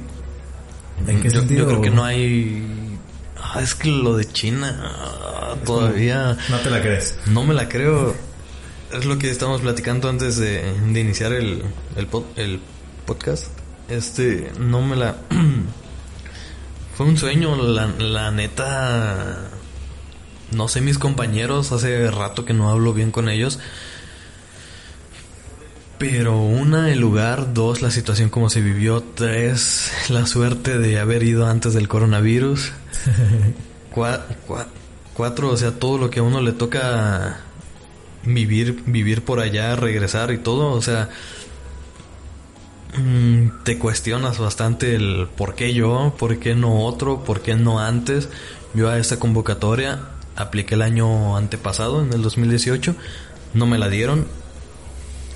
¿En 1.07 1.21
qué 1.21 1.29
yo, 1.31 1.41
sentido? 1.41 1.61
yo 1.61 1.67
creo 1.69 1.81
que 1.83 1.91
no 1.91 2.05
hay... 2.05 2.99
Ah, 3.41 3.61
es 3.63 3.75
que 3.75 3.89
lo 3.91 4.17
de 4.17 4.25
China 4.25 4.81
ah, 4.85 5.55
todavía 5.65 6.37
No 6.49 6.59
te 6.61 6.71
la 6.71 6.81
crees. 6.81 7.17
no 7.27 7.45
me 7.45 7.55
la 7.55 7.69
creo. 7.69 8.15
Es 8.93 9.05
lo 9.05 9.19
que 9.19 9.31
estábamos 9.31 9.63
platicando 9.63 10.09
antes 10.09 10.37
de, 10.37 10.63
de 10.93 11.01
iniciar 11.01 11.33
el, 11.33 11.63
el, 11.97 12.11
pod- 12.11 12.27
el 12.37 12.61
podcast. 13.07 13.47
Este, 13.89 14.51
no 14.59 14.81
me 14.83 14.97
la... 14.97 15.17
Fue 16.97 17.07
un 17.07 17.17
sueño, 17.17 17.57
la, 17.57 17.87
la 17.87 18.31
neta... 18.31 19.49
No 20.53 20.69
sé, 20.69 20.83
mis 20.83 20.99
compañeros, 20.99 21.73
hace 21.73 22.11
rato 22.11 22.45
que 22.45 22.53
no 22.53 22.71
hablo 22.71 22.93
bien 22.93 23.11
con 23.11 23.29
ellos. 23.31 23.59
Pero 26.11 26.37
una, 26.43 26.91
el 26.91 26.99
lugar, 26.99 27.55
dos, 27.55 27.81
la 27.81 27.93
situación 27.93 28.29
como 28.29 28.51
se 28.51 28.61
vivió, 28.61 29.05
tres, 29.15 29.93
la 30.09 30.27
suerte 30.27 30.77
de 30.79 30.99
haber 30.99 31.23
ido 31.23 31.47
antes 31.47 31.75
del 31.75 31.87
coronavirus. 31.87 32.73
Cua- 33.95 34.23
cua- 34.49 34.67
cuatro, 35.15 35.51
o 35.51 35.57
sea, 35.57 35.71
todo 35.79 35.99
lo 35.99 36.11
que 36.11 36.19
a 36.19 36.25
uno 36.25 36.41
le 36.41 36.51
toca 36.53 37.39
vivir, 38.25 38.83
vivir 38.85 39.23
por 39.23 39.39
allá, 39.39 39.77
regresar 39.77 40.33
y 40.33 40.39
todo, 40.39 40.73
o 40.73 40.83
sea, 40.83 41.09
mm, 42.99 43.63
te 43.65 43.79
cuestionas 43.79 44.39
bastante 44.39 44.97
el 44.97 45.29
por 45.37 45.55
qué 45.55 45.73
yo, 45.73 46.15
por 46.19 46.39
qué 46.41 46.57
no 46.57 46.81
otro, 46.85 47.23
por 47.23 47.43
qué 47.43 47.55
no 47.55 47.79
antes. 47.79 48.29
Yo 48.75 48.89
a 48.89 48.99
esta 48.99 49.19
convocatoria 49.21 50.01
apliqué 50.35 50.75
el 50.75 50.83
año 50.83 51.37
antepasado, 51.37 52.03
en 52.03 52.13
el 52.13 52.23
2018, 52.23 52.97
no 53.55 53.67
me 53.67 53.79
la 53.79 53.89
dieron. 53.89 54.27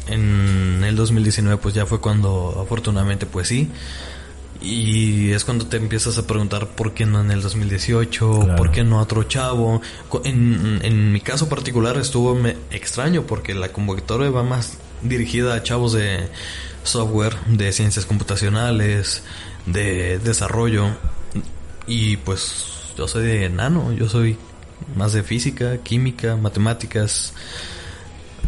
En 0.08 0.82
el 0.84 0.94
2019 0.96 1.58
pues 1.60 1.74
ya 1.74 1.86
fue 1.86 2.00
cuando 2.00 2.60
afortunadamente 2.62 3.26
pues 3.26 3.48
sí. 3.48 3.70
Y 4.62 5.32
es 5.32 5.44
cuando 5.44 5.66
te 5.66 5.76
empiezas 5.76 6.16
a 6.16 6.26
preguntar 6.26 6.68
por 6.68 6.94
qué 6.94 7.04
no 7.04 7.20
en 7.20 7.30
el 7.30 7.42
2018, 7.42 8.40
Claro. 8.40 8.56
por 8.56 8.70
qué 8.72 8.84
no 8.84 8.98
a 8.98 9.02
otro 9.02 9.24
chavo. 9.24 9.82
En, 10.24 10.80
en 10.82 11.12
mi 11.12 11.20
caso 11.20 11.48
particular 11.48 11.96
estuvo 11.98 12.34
me- 12.34 12.56
extraño 12.70 13.22
porque 13.26 13.54
la 13.54 13.68
convocatoria 13.70 14.30
va 14.30 14.42
más 14.42 14.78
dirigida 15.02 15.54
a 15.54 15.62
chavos 15.62 15.92
de 15.92 16.28
software, 16.84 17.36
de 17.48 17.70
ciencias 17.72 18.06
computacionales, 18.06 19.24
de 19.66 20.18
desarrollo. 20.20 20.86
Y 21.86 22.16
pues 22.16 22.64
yo 22.96 23.06
soy 23.08 23.26
de 23.26 23.50
nano, 23.50 23.92
yo 23.92 24.08
soy 24.08 24.38
más 24.96 25.12
de 25.12 25.22
física, 25.22 25.78
química, 25.82 26.34
matemáticas. 26.36 27.34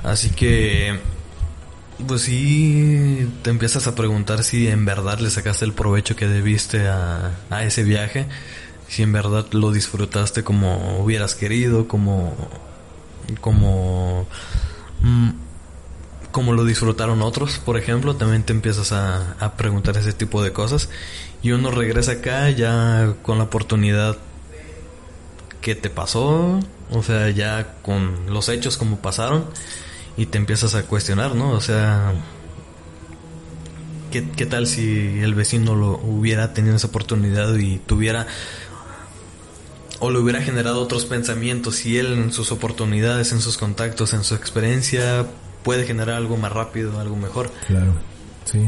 Así 0.02 0.30
que, 0.30 0.98
pues 2.06 2.22
sí, 2.22 3.28
te 3.42 3.50
empiezas 3.50 3.86
a 3.86 3.94
preguntar 3.94 4.44
si 4.44 4.68
en 4.68 4.84
verdad 4.84 5.18
le 5.18 5.30
sacaste 5.30 5.64
el 5.64 5.72
provecho 5.72 6.14
que 6.14 6.28
debiste 6.28 6.86
a, 6.86 7.32
a 7.50 7.64
ese 7.64 7.82
viaje, 7.82 8.26
si 8.88 9.02
en 9.02 9.12
verdad 9.12 9.46
lo 9.52 9.72
disfrutaste 9.72 10.44
como 10.44 10.98
hubieras 11.00 11.34
querido, 11.34 11.88
como, 11.88 12.34
como, 13.40 14.28
mm, 15.00 15.30
como 16.30 16.52
lo 16.52 16.64
disfrutaron 16.64 17.20
otros, 17.20 17.58
por 17.58 17.76
ejemplo, 17.76 18.14
también 18.14 18.44
te 18.44 18.52
empiezas 18.52 18.92
a, 18.92 19.32
a 19.40 19.56
preguntar 19.56 19.96
ese 19.96 20.12
tipo 20.12 20.42
de 20.42 20.52
cosas 20.52 20.88
y 21.42 21.50
uno 21.50 21.70
regresa 21.70 22.12
acá 22.12 22.48
ya 22.50 23.14
con 23.22 23.38
la 23.38 23.44
oportunidad 23.44 24.16
que 25.60 25.74
te 25.74 25.90
pasó, 25.90 26.60
o 26.92 27.02
sea, 27.02 27.30
ya 27.30 27.74
con 27.82 28.32
los 28.32 28.48
hechos 28.48 28.76
como 28.76 29.00
pasaron 29.00 29.46
y 30.18 30.26
te 30.26 30.36
empiezas 30.36 30.74
a 30.74 30.82
cuestionar, 30.82 31.36
¿no? 31.36 31.52
O 31.52 31.60
sea, 31.60 32.12
¿qué, 34.10 34.28
qué 34.36 34.44
tal 34.44 34.66
si 34.66 35.20
el 35.20 35.34
vecino 35.34 35.76
lo 35.76 35.92
hubiera 35.92 36.52
tenido 36.52 36.76
esa 36.76 36.88
oportunidad 36.88 37.54
y 37.54 37.78
tuviera 37.78 38.26
o 40.00 40.10
le 40.10 40.18
hubiera 40.18 40.42
generado 40.42 40.80
otros 40.80 41.04
pensamientos 41.06 41.76
si 41.76 41.98
él 41.98 42.12
en 42.12 42.32
sus 42.32 42.52
oportunidades, 42.52 43.32
en 43.32 43.40
sus 43.40 43.56
contactos, 43.56 44.12
en 44.12 44.24
su 44.24 44.34
experiencia 44.34 45.26
puede 45.62 45.86
generar 45.86 46.16
algo 46.16 46.36
más 46.36 46.52
rápido, 46.52 47.00
algo 47.00 47.16
mejor. 47.16 47.50
Claro, 47.68 47.94
sí. 48.50 48.60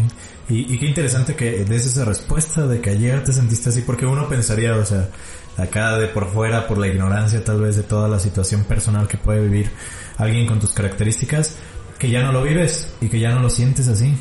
Y, 0.49 0.79
qué 0.79 0.87
interesante 0.87 1.35
que 1.35 1.65
des 1.65 1.87
esa 1.87 2.05
respuesta 2.05 2.67
de 2.67 2.81
que 2.81 2.91
ayer 2.91 3.23
te 3.23 3.33
sentiste 3.33 3.69
así, 3.69 3.83
porque 3.83 4.05
uno 4.05 4.29
pensaría, 4.29 4.75
o 4.75 4.85
sea, 4.85 5.09
acá 5.57 5.97
de 5.97 6.09
por 6.09 6.33
fuera, 6.33 6.67
por 6.67 6.79
la 6.79 6.89
ignorancia 6.89 7.45
tal 7.45 7.61
vez 7.61 7.77
de 7.77 7.83
toda 7.83 8.09
la 8.09 8.19
situación 8.19 8.65
personal 8.65 9.07
que 9.07 9.17
puede 9.17 9.43
vivir 9.43 9.71
alguien 10.19 10.47
con 10.47 10.59
tus 10.59 10.73
características, 10.73 11.57
que 11.99 12.11
ya 12.11 12.23
no 12.23 12.33
lo 12.33 12.43
vives 12.43 12.89
y 13.01 13.09
que 13.09 13.21
ya 13.21 13.31
no 13.31 13.41
lo 13.41 13.51
sientes 13.51 13.89
así. 13.89 14.13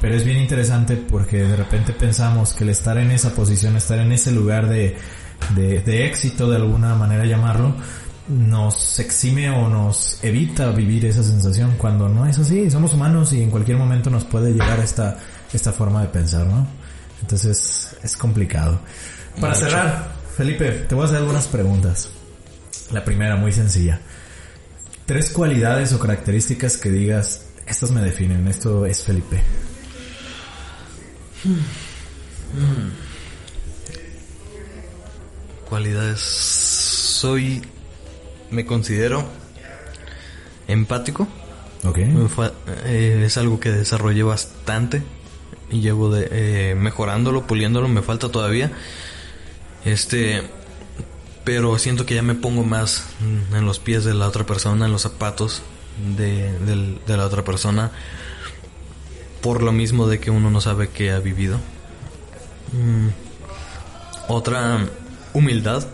Pero 0.00 0.14
es 0.14 0.24
bien 0.24 0.38
interesante 0.38 0.96
porque 0.96 1.38
de 1.38 1.56
repente 1.56 1.92
pensamos 1.92 2.52
que 2.52 2.64
el 2.64 2.70
estar 2.70 2.98
en 2.98 3.10
esa 3.10 3.34
posición, 3.34 3.76
estar 3.76 3.98
en 3.98 4.12
ese 4.12 4.30
lugar 4.30 4.68
de, 4.68 4.96
de, 5.54 5.80
de 5.80 6.06
éxito, 6.06 6.48
de 6.50 6.56
alguna 6.56 6.94
manera 6.94 7.24
llamarlo, 7.24 7.74
nos 8.28 8.98
exime 8.98 9.50
o 9.50 9.68
nos 9.68 10.18
evita 10.22 10.70
vivir 10.70 11.06
esa 11.06 11.22
sensación 11.22 11.76
cuando 11.78 12.08
no 12.08 12.26
es 12.26 12.38
así. 12.38 12.70
Somos 12.70 12.94
humanos 12.94 13.32
y 13.32 13.42
en 13.42 13.50
cualquier 13.50 13.76
momento 13.76 14.10
nos 14.10 14.24
puede 14.24 14.52
llegar 14.52 14.80
esta, 14.80 15.18
esta 15.52 15.72
forma 15.72 16.02
de 16.02 16.08
pensar, 16.08 16.46
¿no? 16.46 16.66
Entonces 17.22 17.96
es 18.02 18.16
complicado. 18.16 18.80
Para 19.40 19.54
Mucho. 19.54 19.66
cerrar, 19.66 20.12
Felipe, 20.36 20.70
te 20.88 20.94
voy 20.94 21.02
a 21.02 21.06
hacer 21.06 21.18
algunas 21.18 21.46
preguntas. 21.46 22.08
La 22.92 23.04
primera, 23.04 23.36
muy 23.36 23.52
sencilla. 23.52 24.00
Tres 25.06 25.30
cualidades 25.30 25.92
o 25.92 25.98
características 25.98 26.76
que 26.76 26.90
digas, 26.90 27.42
estas 27.66 27.90
me 27.90 28.00
definen, 28.00 28.46
esto 28.48 28.86
es 28.86 29.02
Felipe. 29.02 29.42
Cualidades. 35.68 36.20
Soy. 36.20 37.62
Me 38.50 38.64
considero 38.64 39.24
empático. 40.68 41.28
Eh, 42.84 43.22
es 43.24 43.36
algo 43.36 43.60
que 43.60 43.70
desarrollé 43.70 44.22
bastante 44.22 45.02
y 45.70 45.80
llevo 45.80 46.10
de, 46.10 46.28
eh, 46.30 46.74
mejorándolo, 46.74 47.46
puliéndolo, 47.46 47.88
me 47.88 48.02
falta 48.02 48.28
todavía. 48.28 48.72
Este, 49.84 50.42
pero 51.44 51.78
siento 51.78 52.06
que 52.06 52.14
ya 52.14 52.22
me 52.22 52.34
pongo 52.34 52.64
más 52.64 53.04
en 53.52 53.64
los 53.64 53.78
pies 53.78 54.04
de 54.04 54.14
la 54.14 54.26
otra 54.26 54.44
persona, 54.44 54.86
en 54.86 54.92
los 54.92 55.02
zapatos 55.02 55.62
de 56.16 56.98
la 57.06 57.24
otra 57.24 57.44
persona, 57.44 57.92
por 59.40 59.62
lo 59.62 59.70
mismo 59.72 60.08
de 60.08 60.18
que 60.18 60.30
uno 60.30 60.50
no 60.50 60.60
sabe 60.60 60.88
qué 60.88 61.12
ha 61.12 61.20
vivido. 61.20 61.58
Mm, 62.72 63.08
otra, 64.28 64.86
humildad. 65.32 65.86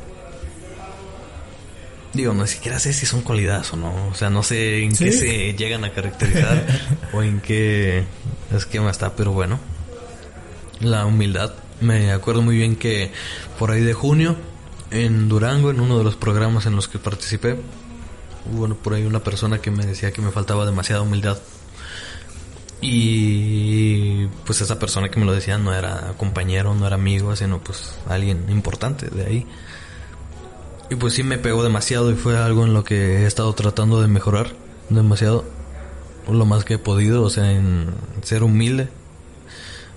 Digo, 2.14 2.34
no 2.34 2.46
siquiera 2.46 2.78
sé 2.78 2.92
si 2.92 3.06
son 3.06 3.22
cualidades 3.22 3.72
o 3.72 3.76
no. 3.76 4.08
O 4.08 4.14
sea, 4.14 4.28
no 4.28 4.42
sé 4.42 4.82
en 4.82 4.94
¿Sí? 4.94 5.04
qué 5.04 5.12
se 5.12 5.54
llegan 5.54 5.84
a 5.84 5.92
caracterizar 5.92 6.66
o 7.12 7.22
en 7.22 7.40
qué 7.40 8.04
esquema 8.54 8.90
está, 8.90 9.14
pero 9.16 9.32
bueno. 9.32 9.58
La 10.80 11.06
humildad. 11.06 11.54
Me 11.80 12.12
acuerdo 12.12 12.42
muy 12.42 12.56
bien 12.56 12.76
que 12.76 13.12
por 13.58 13.70
ahí 13.70 13.82
de 13.82 13.94
junio, 13.94 14.36
en 14.90 15.28
Durango, 15.28 15.70
en 15.70 15.80
uno 15.80 15.98
de 15.98 16.04
los 16.04 16.16
programas 16.16 16.66
en 16.66 16.76
los 16.76 16.86
que 16.86 16.98
participé, 16.98 17.56
hubo 18.52 18.68
por 18.74 18.94
ahí 18.94 19.04
una 19.04 19.20
persona 19.20 19.58
que 19.58 19.70
me 19.70 19.86
decía 19.86 20.12
que 20.12 20.20
me 20.20 20.30
faltaba 20.30 20.66
demasiada 20.66 21.02
humildad. 21.02 21.38
Y 22.80 24.26
pues 24.44 24.60
esa 24.60 24.78
persona 24.78 25.08
que 25.08 25.18
me 25.18 25.24
lo 25.24 25.32
decía 25.32 25.56
no 25.56 25.72
era 25.72 26.14
compañero, 26.18 26.74
no 26.74 26.86
era 26.86 26.96
amigo, 26.96 27.34
sino 27.36 27.60
pues 27.60 27.94
alguien 28.08 28.46
importante 28.50 29.06
de 29.08 29.24
ahí. 29.24 29.46
Y 30.93 30.95
pues 30.95 31.14
sí 31.14 31.22
me 31.22 31.38
pegó 31.38 31.62
demasiado 31.62 32.11
y 32.11 32.16
fue 32.16 32.36
algo 32.36 32.66
en 32.66 32.74
lo 32.74 32.84
que 32.84 33.22
he 33.22 33.26
estado 33.26 33.51
tratando 33.55 34.03
de 34.03 34.09
mejorar 34.09 34.53
demasiado. 34.90 35.43
Lo 36.30 36.45
más 36.45 36.64
que 36.66 36.74
he 36.74 36.78
podido, 36.78 37.22
o 37.22 37.30
sea, 37.30 37.51
en 37.51 37.95
ser 38.22 38.43
humilde. 38.43 38.88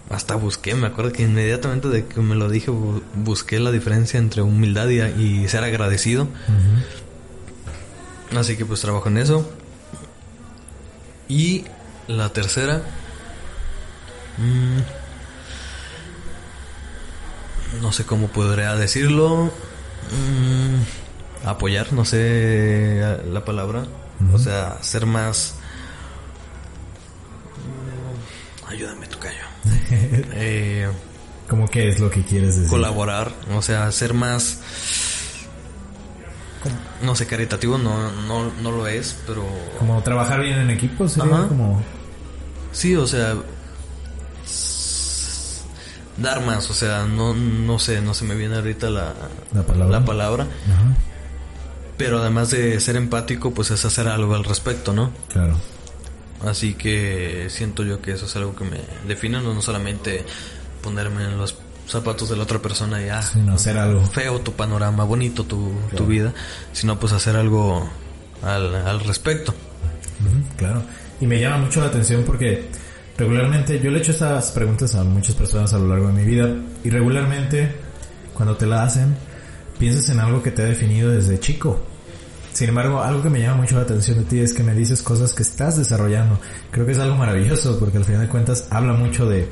Hasta 0.10 0.36
busqué, 0.36 0.74
me 0.74 0.88
acuerdo 0.88 1.12
que 1.12 1.24
inmediatamente 1.24 1.89
de 1.89 2.06
que 2.06 2.22
me 2.22 2.36
lo 2.36 2.48
dije, 2.48 2.72
bu- 2.72 3.02
busqué 3.14 3.60
la 3.60 3.72
diferencia 3.72 4.20
entre 4.20 4.41
humildad 4.41 4.88
y, 4.88 5.02
y 5.02 5.48
ser 5.50 5.66
agradecido. 5.66 6.30
Así 8.38 8.56
que 8.56 8.66
pues 8.66 8.80
trabajo 8.80 9.10
en 9.10 9.18
eso. 9.18 9.52
Y 11.28 11.66
la 12.08 12.30
tercera. 12.32 12.84
mm, 14.38 14.80
no 17.82 17.91
sé 17.91 18.06
cómo 18.06 18.28
podría 18.30 18.76
decirlo. 18.76 19.52
Mm, 20.12 21.47
apoyar, 21.47 21.93
no 21.93 22.06
sé 22.06 23.01
la 23.32 23.43
palabra. 23.43 23.86
O 24.34 24.39
sea, 24.39 24.78
ser 24.82 25.06
más. 25.06 25.56
Mm, 28.66 28.70
ayúdame, 28.72 29.08
tu 29.08 29.20
callo. 29.20 29.43
eh, 30.34 30.89
¿Cómo 31.49 31.68
que 31.68 31.89
es 31.89 31.99
lo 31.99 32.10
que 32.10 32.24
quieres 32.24 32.56
decir? 32.56 32.70
colaborar, 32.70 33.32
o 33.53 33.62
sea, 33.62 33.91
ser 33.91 34.14
más. 34.14 34.60
No 37.03 37.14
sé, 37.16 37.28
caritativo 37.28 37.78
no, 37.78 38.12
no, 38.24 38.51
no 38.62 38.72
lo 38.72 38.88
es, 38.88 39.16
pero. 39.28 39.45
Como 39.78 40.01
trabajar 40.01 40.41
bien 40.41 40.60
en 40.60 40.72
equipo, 40.72 41.08
sería 41.08 41.36
Ajá. 41.36 41.47
como... 41.47 41.84
Sí, 42.72 42.95
o 42.95 43.06
sea. 43.06 43.36
Dar 46.18 46.45
más, 46.45 46.70
o 46.70 46.74
sea, 46.74 47.05
no, 47.05 47.34
no 47.34 47.78
sé, 47.80 48.01
no 48.01 48.13
se 48.13 48.24
me 48.26 48.36
viene 48.36 48.55
ahorita 48.55 48.89
la, 48.89 49.13
La 49.53 49.63
palabra. 49.63 49.99
la 49.99 50.05
palabra. 50.05 50.43
Ajá, 50.43 50.95
Pero 51.97 52.20
además 52.22 52.51
de 52.51 52.80
ser 52.80 52.95
empático, 52.95 53.53
pues 53.53 53.72
es 53.72 53.84
hacer 53.86 54.07
algo 54.07 54.34
al 54.36 54.43
respecto, 54.43 54.93
¿no? 54.93 55.11
claro. 55.32 55.57
Así 56.45 56.74
que 56.76 57.47
siento 57.49 57.84
yo 57.84 58.01
que 58.01 58.11
eso 58.11 58.26
es 58.26 58.36
algo 58.36 58.55
que 58.55 58.66
me 58.66 58.78
define, 59.07 59.41
no, 59.41 59.53
no 59.53 59.61
solamente 59.61 60.24
ponerme 60.84 61.24
en 61.24 61.38
los 61.38 61.55
zapatos 61.88 62.30
de 62.30 62.36
la 62.36 62.43
otra 62.43 62.59
persona 62.59 63.01
y 63.01 63.09
ah, 63.09 63.22
Sino 63.22 63.53
hacer 63.53 63.78
algo. 63.78 64.05
feo 64.05 64.39
tu 64.41 64.51
panorama, 64.53 65.05
bonito 65.05 65.45
tu, 65.45 65.72
tu 65.95 66.05
vida, 66.05 66.34
sino 66.72 66.99
pues 66.99 67.13
hacer 67.13 67.36
algo 67.36 67.89
al, 68.43 68.76
al 68.76 68.99
respecto. 68.99 69.55
Claro. 70.57 70.84
Y 71.20 71.26
me 71.26 71.39
llama 71.39 71.57
mucho 71.57 71.80
la 71.80 71.88
atención 71.88 72.24
porque 72.26 72.70
regularmente 73.18 73.80
yo 73.80 73.91
le 73.91 73.97
he 73.97 74.01
hecho 74.01 74.11
estas 74.11 74.51
preguntas 74.51 74.95
a 74.95 75.03
muchas 75.03 75.36
personas 75.36 75.74
a 75.74 75.80
lo 75.80 75.88
largo 75.88 76.07
de 76.07 76.13
mi 76.13 76.24
vida 76.24 76.53
y 76.84 76.89
regularmente 76.89 77.76
cuando 78.34 78.55
te 78.55 78.66
la 78.66 78.84
hacen 78.84 79.16
piensas 79.78 80.09
en 80.09 80.20
algo 80.20 80.41
que 80.41 80.51
te 80.51 80.61
ha 80.61 80.66
definido 80.66 81.11
desde 81.11 81.39
chico. 81.39 81.80
Sin 82.53 82.70
embargo, 82.70 83.03
algo 83.03 83.22
que 83.22 83.30
me 83.30 83.41
llama 83.41 83.61
mucho 83.61 83.76
la 83.76 83.82
atención 83.82 84.18
de 84.20 84.24
ti 84.24 84.39
es 84.39 84.53
que 84.53 84.63
me 84.63 84.74
dices 84.74 85.01
cosas 85.01 85.34
que 85.34 85.43
estás 85.43 85.78
desarrollando. 85.78 86.39
Creo 86.72 86.86
que 86.86 86.93
es 86.93 86.99
algo 86.99 87.18
maravilloso 87.18 87.78
porque 87.78 87.97
al 87.97 88.05
final 88.05 88.22
de 88.22 88.30
cuentas 88.30 88.68
habla 88.70 88.93
mucho 88.93 89.28
de, 89.28 89.49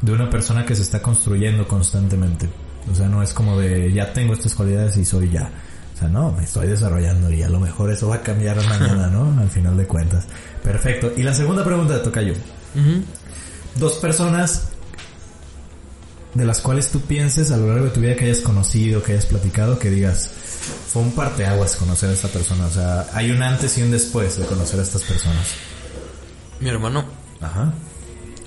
de 0.00 0.12
una 0.12 0.28
persona 0.28 0.66
que 0.66 0.74
se 0.74 0.82
está 0.82 1.00
construyendo 1.00 1.68
constantemente. 1.68 2.48
O 2.90 2.94
sea, 2.94 3.08
no 3.08 3.22
es 3.22 3.32
como 3.32 3.58
de 3.60 3.92
ya 3.92 4.12
tengo 4.12 4.32
estas 4.32 4.56
cualidades 4.56 4.96
y 4.96 5.04
soy 5.04 5.30
ya. 5.30 5.50
O 5.94 5.96
sea, 5.96 6.08
no, 6.08 6.32
me 6.32 6.42
estoy 6.42 6.66
desarrollando 6.66 7.30
y 7.30 7.42
a 7.42 7.48
lo 7.48 7.60
mejor 7.60 7.92
eso 7.92 8.08
va 8.08 8.16
a 8.16 8.22
cambiar 8.22 8.56
mañana, 8.68 9.06
¿no? 9.06 9.38
Al 9.40 9.48
final 9.48 9.76
de 9.76 9.86
cuentas. 9.86 10.26
Perfecto. 10.64 11.12
Y 11.16 11.22
la 11.22 11.34
segunda 11.34 11.62
pregunta 11.62 11.94
de 11.94 12.00
Tocayo. 12.00 12.34
Dos 13.76 13.94
personas 13.94 14.68
de 16.34 16.44
las 16.44 16.60
cuales 16.60 16.90
tú 16.90 17.00
pienses 17.00 17.50
a 17.50 17.56
lo 17.56 17.68
largo 17.68 17.86
de 17.86 17.90
tu 17.90 18.00
vida 18.00 18.16
que 18.16 18.24
hayas 18.24 18.40
conocido, 18.40 19.02
que 19.02 19.12
hayas 19.12 19.26
platicado, 19.26 19.78
que 19.78 19.90
digas, 19.90 20.30
fue 20.88 21.02
un 21.02 21.12
parteaguas 21.12 21.76
conocer 21.76 22.10
a 22.10 22.12
esta 22.12 22.28
persona. 22.28 22.66
O 22.66 22.70
sea, 22.70 23.06
hay 23.12 23.30
un 23.30 23.42
antes 23.42 23.76
y 23.78 23.82
un 23.82 23.90
después 23.90 24.38
de 24.38 24.46
conocer 24.46 24.80
a 24.80 24.82
estas 24.82 25.02
personas. 25.02 25.46
Mi 26.60 26.68
hermano, 26.70 27.04
Ajá. 27.40 27.72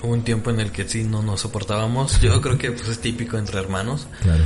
hubo 0.02 0.14
un 0.14 0.24
tiempo 0.24 0.50
en 0.50 0.60
el 0.60 0.72
que 0.72 0.88
sí 0.88 1.04
no 1.04 1.22
nos 1.22 1.42
soportábamos. 1.42 2.20
Yo 2.22 2.42
creo 2.42 2.58
que 2.58 2.72
pues 2.72 2.88
es 2.88 3.00
típico 3.00 3.38
entre 3.38 3.60
hermanos. 3.60 4.08
Claro. 4.22 4.46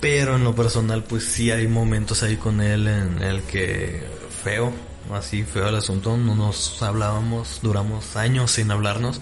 Pero 0.00 0.36
en 0.36 0.44
lo 0.44 0.54
personal, 0.54 1.04
pues 1.04 1.24
sí 1.24 1.50
hay 1.50 1.68
momentos 1.68 2.22
ahí 2.22 2.36
con 2.36 2.60
él 2.60 2.88
en 2.88 3.22
el 3.22 3.42
que 3.42 4.02
feo, 4.42 4.72
así 5.12 5.44
feo 5.44 5.68
el 5.68 5.74
asunto, 5.74 6.16
no 6.16 6.34
nos 6.34 6.82
hablábamos, 6.82 7.60
duramos 7.62 8.16
años 8.16 8.52
sin 8.52 8.70
hablarnos 8.70 9.20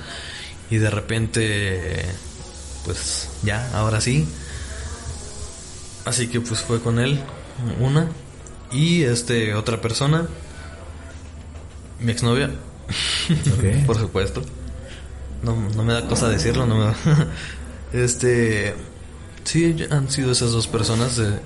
y 0.71 0.79
de 0.79 0.91
repente, 0.91 2.05
pues 2.85 3.29
ya, 3.43 3.71
ahora 3.75 4.01
sí. 4.01 4.27
Así 6.05 6.29
que 6.29 6.41
pues 6.41 6.61
fue 6.61 6.81
con 6.81 6.99
él, 6.99 7.21
una, 7.79 8.09
y 8.73 9.03
este, 9.03 9.55
otra 9.55 9.81
persona, 9.81 10.27
mi 12.01 12.13
exnovia, 12.13 12.51
por 13.87 13.99
supuesto. 13.99 14.43
No, 15.43 15.57
no 15.75 15.85
me 15.85 15.93
da 15.95 16.07
cosa 16.07 16.29
decirlo, 16.29 16.67
no 16.67 16.77
me 16.77 16.85
da. 16.87 16.95
Este. 17.93 18.75
Sí, 19.43 19.75
han 19.91 20.09
sido 20.11 20.31
esas 20.31 20.53
dos 20.53 20.69
personas. 20.69 21.19
eh, 21.19 21.41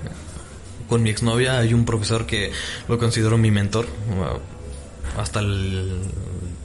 con 0.87 1.03
mi 1.03 1.09
exnovia 1.09 1.57
hay 1.59 1.73
un 1.73 1.85
profesor 1.85 2.25
que 2.25 2.51
lo 2.87 2.97
considero 2.97 3.37
mi 3.37 3.51
mentor. 3.51 3.87
Hasta 5.17 5.39
el. 5.39 6.01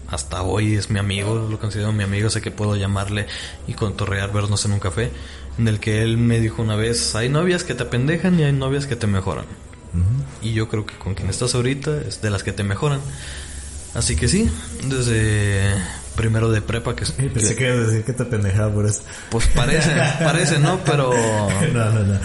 Hasta 0.09 0.43
hoy 0.43 0.75
es 0.75 0.91
mi 0.91 0.99
amigo, 0.99 1.47
lo 1.49 1.59
considero 1.61 1.93
mi 1.93 2.03
amigo, 2.03 2.31
sé 2.31 2.41
que 2.41 2.51
puedo 2.51 2.75
llamarle 2.75 3.27
y 3.69 3.75
contorrear, 3.75 4.33
vernos 4.33 4.65
en 4.65 4.73
un 4.73 4.81
café, 4.81 5.13
en 5.57 5.69
el 5.69 5.79
que 5.79 6.03
él 6.03 6.19
me 6.19 6.41
dijo 6.41 6.63
una 6.63 6.75
vez, 6.75 7.15
hay 7.15 7.29
novias 7.29 7.63
que 7.63 7.75
te 7.77 7.85
apendejan 7.85 8.39
y 8.41 8.43
hay 8.43 8.53
novias 8.53 8.87
que 8.87 8.97
te 8.97 9.07
mejoran. 9.07 9.45
Y 10.43 10.53
yo 10.53 10.69
creo 10.69 10.85
que 10.85 10.97
con 10.97 11.15
quien 11.15 11.29
estás 11.31 11.55
ahorita 11.55 11.97
es 12.09 12.23
de 12.23 12.31
las 12.31 12.43
que 12.43 12.51
te 12.53 12.65
mejoran. 12.65 13.01
Así 13.95 14.17
que 14.17 14.27
sí, 14.27 14.51
desde 14.89 15.63
primero 16.17 16.51
de 16.51 16.61
prepa 16.61 16.95
que, 16.97 17.05
pensé 17.07 17.51
que- 17.51 17.65
que 17.65 17.71
decir 17.71 18.05
que 18.05 18.13
te 18.13 18.25
pendejaba 18.25 18.73
por 18.73 18.87
eso. 18.87 19.03
pues 19.31 19.47
parece, 19.49 19.91
parece, 20.25 20.59
¿no? 20.59 20.81
Pero 20.85 21.13
No, 21.73 21.91
no, 21.91 22.03
no. 22.05 22.21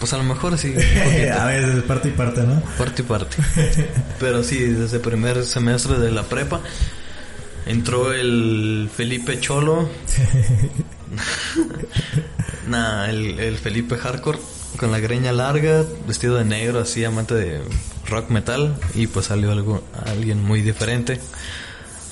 Pues 0.00 0.12
a 0.12 0.16
lo 0.16 0.24
mejor 0.24 0.58
sí, 0.58 0.74
a 1.32 1.46
veces 1.46 1.76
es 1.76 1.82
parte 1.84 2.08
y 2.08 2.12
parte, 2.12 2.42
¿no? 2.42 2.60
parte 2.76 3.02
y 3.02 3.04
parte. 3.04 3.36
Pero 4.18 4.42
sí, 4.42 4.58
desde 4.58 4.98
primer 4.98 5.44
semestre 5.44 5.98
de 5.98 6.10
la 6.10 6.24
prepa 6.24 6.60
entró 7.66 8.12
el 8.12 8.90
Felipe 8.94 9.38
Cholo. 9.38 9.88
nah, 12.66 13.08
el, 13.08 13.38
el 13.38 13.56
Felipe 13.58 13.96
Hardcore 13.96 14.38
con 14.76 14.90
la 14.90 14.98
greña 14.98 15.32
larga, 15.32 15.84
vestido 16.06 16.36
de 16.36 16.44
negro, 16.44 16.80
así 16.80 17.04
amante 17.04 17.34
de 17.34 17.60
rock 18.08 18.30
metal 18.30 18.76
y 18.94 19.06
pues 19.06 19.26
salió 19.26 19.52
algo 19.52 19.82
alguien 20.06 20.42
muy 20.42 20.62
diferente. 20.62 21.20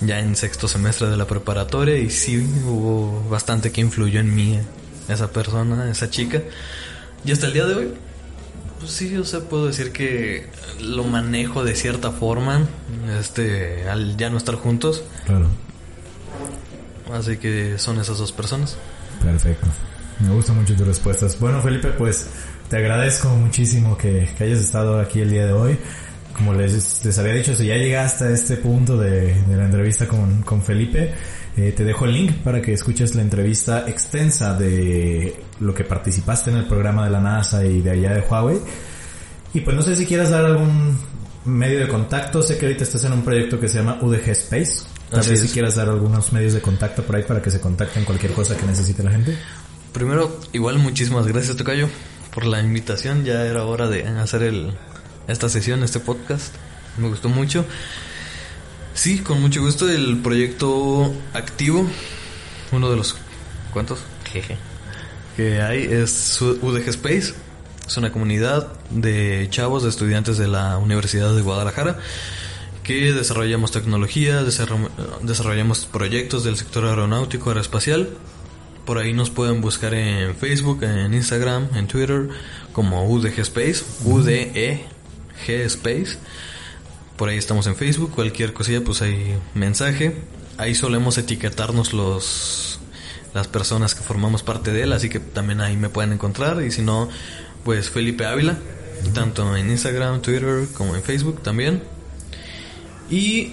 Ya 0.00 0.20
en 0.20 0.36
sexto 0.36 0.68
semestre 0.68 1.08
de 1.08 1.16
la 1.16 1.26
preparatoria 1.26 1.96
y 1.96 2.10
sí 2.10 2.38
hubo 2.66 3.28
bastante 3.28 3.72
que 3.72 3.80
influyó 3.80 4.20
en 4.20 4.32
mí 4.32 4.60
esa 5.08 5.30
persona, 5.32 5.90
esa 5.90 6.08
chica. 6.08 6.42
Y 7.28 7.32
hasta 7.32 7.46
el 7.46 7.52
día 7.52 7.66
de 7.66 7.74
hoy 7.74 7.88
pues 8.78 8.92
sí, 8.92 9.16
o 9.16 9.24
sea, 9.24 9.40
puedo 9.40 9.66
decir 9.66 9.90
que 9.92 10.46
lo 10.80 11.02
manejo 11.04 11.64
de 11.64 11.74
cierta 11.74 12.12
forma, 12.12 12.66
este, 13.20 13.88
al 13.88 14.16
ya 14.16 14.30
no 14.30 14.36
estar 14.38 14.54
juntos, 14.54 15.02
Claro. 15.26 15.48
así 17.12 17.36
que 17.38 17.76
son 17.78 17.98
esas 18.00 18.18
dos 18.18 18.30
personas. 18.32 18.76
Perfecto. 19.22 19.66
Me 20.20 20.30
gustan 20.32 20.56
mucho 20.56 20.74
tus 20.76 20.86
respuestas. 20.86 21.38
Bueno, 21.40 21.60
Felipe, 21.60 21.88
pues 21.88 22.28
te 22.70 22.76
agradezco 22.76 23.28
muchísimo 23.30 23.96
que, 23.98 24.28
que 24.38 24.44
hayas 24.44 24.60
estado 24.60 25.00
aquí 25.00 25.20
el 25.20 25.30
día 25.30 25.46
de 25.46 25.52
hoy. 25.52 25.78
Como 26.36 26.54
les, 26.54 27.04
les 27.04 27.18
había 27.18 27.32
dicho, 27.34 27.54
si 27.56 27.66
ya 27.66 27.74
llegaste 27.76 28.24
a 28.24 28.30
este 28.30 28.56
punto 28.58 28.96
de, 28.96 29.42
de 29.42 29.56
la 29.56 29.64
entrevista 29.64 30.06
con, 30.06 30.42
con 30.42 30.62
Felipe, 30.62 31.14
eh, 31.58 31.72
te 31.72 31.82
dejo 31.82 32.04
el 32.04 32.12
link 32.12 32.34
para 32.44 32.62
que 32.62 32.72
escuches 32.72 33.16
la 33.16 33.22
entrevista 33.22 33.88
extensa 33.88 34.54
de 34.54 35.42
lo 35.58 35.74
que 35.74 35.82
participaste 35.82 36.50
en 36.52 36.58
el 36.58 36.66
programa 36.66 37.04
de 37.04 37.10
la 37.10 37.20
NASA 37.20 37.64
y 37.64 37.80
de 37.80 37.90
allá 37.90 38.14
de 38.14 38.20
Huawei. 38.20 38.60
Y 39.54 39.62
pues 39.62 39.74
no 39.74 39.82
sé 39.82 39.96
si 39.96 40.06
quieras 40.06 40.30
dar 40.30 40.44
algún 40.44 40.96
medio 41.44 41.80
de 41.80 41.88
contacto. 41.88 42.44
Sé 42.44 42.58
que 42.58 42.66
ahorita 42.66 42.84
estás 42.84 43.02
en 43.02 43.12
un 43.12 43.22
proyecto 43.22 43.58
que 43.58 43.66
se 43.66 43.78
llama 43.78 43.98
UDG 44.00 44.28
Space. 44.28 44.84
Tal 45.10 45.28
vez 45.28 45.40
si 45.40 45.48
quieras 45.48 45.74
dar 45.74 45.88
algunos 45.88 46.32
medios 46.32 46.52
de 46.52 46.60
contacto 46.60 47.02
por 47.02 47.16
ahí 47.16 47.24
para 47.24 47.42
que 47.42 47.50
se 47.50 47.58
contacten 47.58 48.04
cualquier 48.04 48.34
cosa 48.34 48.56
que 48.56 48.64
necesite 48.64 49.02
la 49.02 49.10
gente. 49.10 49.36
Primero, 49.92 50.38
igual 50.52 50.78
muchísimas 50.78 51.26
gracias, 51.26 51.56
Tocayo, 51.56 51.88
por 52.32 52.46
la 52.46 52.60
invitación. 52.60 53.24
Ya 53.24 53.44
era 53.44 53.64
hora 53.64 53.88
de 53.88 54.06
hacer 54.06 54.44
el, 54.44 54.74
esta 55.26 55.48
sesión, 55.48 55.82
este 55.82 55.98
podcast. 55.98 56.54
Me 56.98 57.08
gustó 57.08 57.28
mucho. 57.28 57.64
Sí, 58.98 59.20
con 59.20 59.40
mucho 59.40 59.60
gusto. 59.62 59.88
El 59.88 60.18
proyecto 60.18 61.14
activo, 61.32 61.88
uno 62.72 62.90
de 62.90 62.96
los 62.96 63.14
cuantos 63.72 64.00
Jeje. 64.32 64.56
que 65.36 65.60
hay 65.62 65.84
es 65.84 66.40
UDG 66.40 66.88
Space. 66.88 67.32
Es 67.86 67.96
una 67.96 68.10
comunidad 68.10 68.72
de 68.90 69.46
chavos, 69.50 69.84
de 69.84 69.88
estudiantes 69.90 70.36
de 70.36 70.48
la 70.48 70.78
Universidad 70.78 71.32
de 71.34 71.42
Guadalajara 71.42 71.98
que 72.82 73.12
desarrollamos 73.12 73.70
tecnología, 73.70 74.42
desarro- 74.42 74.90
desarrollamos 75.22 75.86
proyectos 75.86 76.42
del 76.42 76.56
sector 76.56 76.84
aeronáutico, 76.86 77.50
aeroespacial. 77.50 78.08
Por 78.84 78.98
ahí 78.98 79.12
nos 79.12 79.30
pueden 79.30 79.60
buscar 79.60 79.94
en 79.94 80.34
Facebook, 80.34 80.82
en 80.82 81.14
Instagram, 81.14 81.68
en 81.76 81.86
Twitter, 81.86 82.28
como 82.72 83.06
UDG 83.08 83.38
Space, 83.40 83.84
UDEG 84.04 84.86
Space. 85.46 86.16
Por 87.18 87.28
ahí 87.28 87.36
estamos 87.36 87.66
en 87.66 87.76
Facebook, 87.76 88.12
cualquier 88.14 88.54
cosilla, 88.54 88.80
pues 88.82 89.02
hay 89.02 89.36
mensaje. 89.52 90.16
Ahí 90.56 90.74
solemos 90.74 91.18
etiquetarnos 91.18 91.92
los 91.92 92.80
las 93.34 93.48
personas 93.48 93.94
que 93.94 94.02
formamos 94.02 94.42
parte 94.42 94.72
de 94.72 94.84
él, 94.84 94.92
así 94.92 95.08
que 95.08 95.20
también 95.20 95.60
ahí 95.60 95.76
me 95.76 95.88
pueden 95.88 96.12
encontrar. 96.12 96.62
Y 96.62 96.70
si 96.70 96.82
no, 96.82 97.08
pues 97.64 97.90
Felipe 97.90 98.24
Ávila, 98.24 98.56
tanto 99.14 99.56
en 99.56 99.68
Instagram, 99.68 100.22
Twitter 100.22 100.66
como 100.74 100.94
en 100.94 101.02
Facebook 101.02 101.42
también. 101.42 101.82
Y 103.10 103.52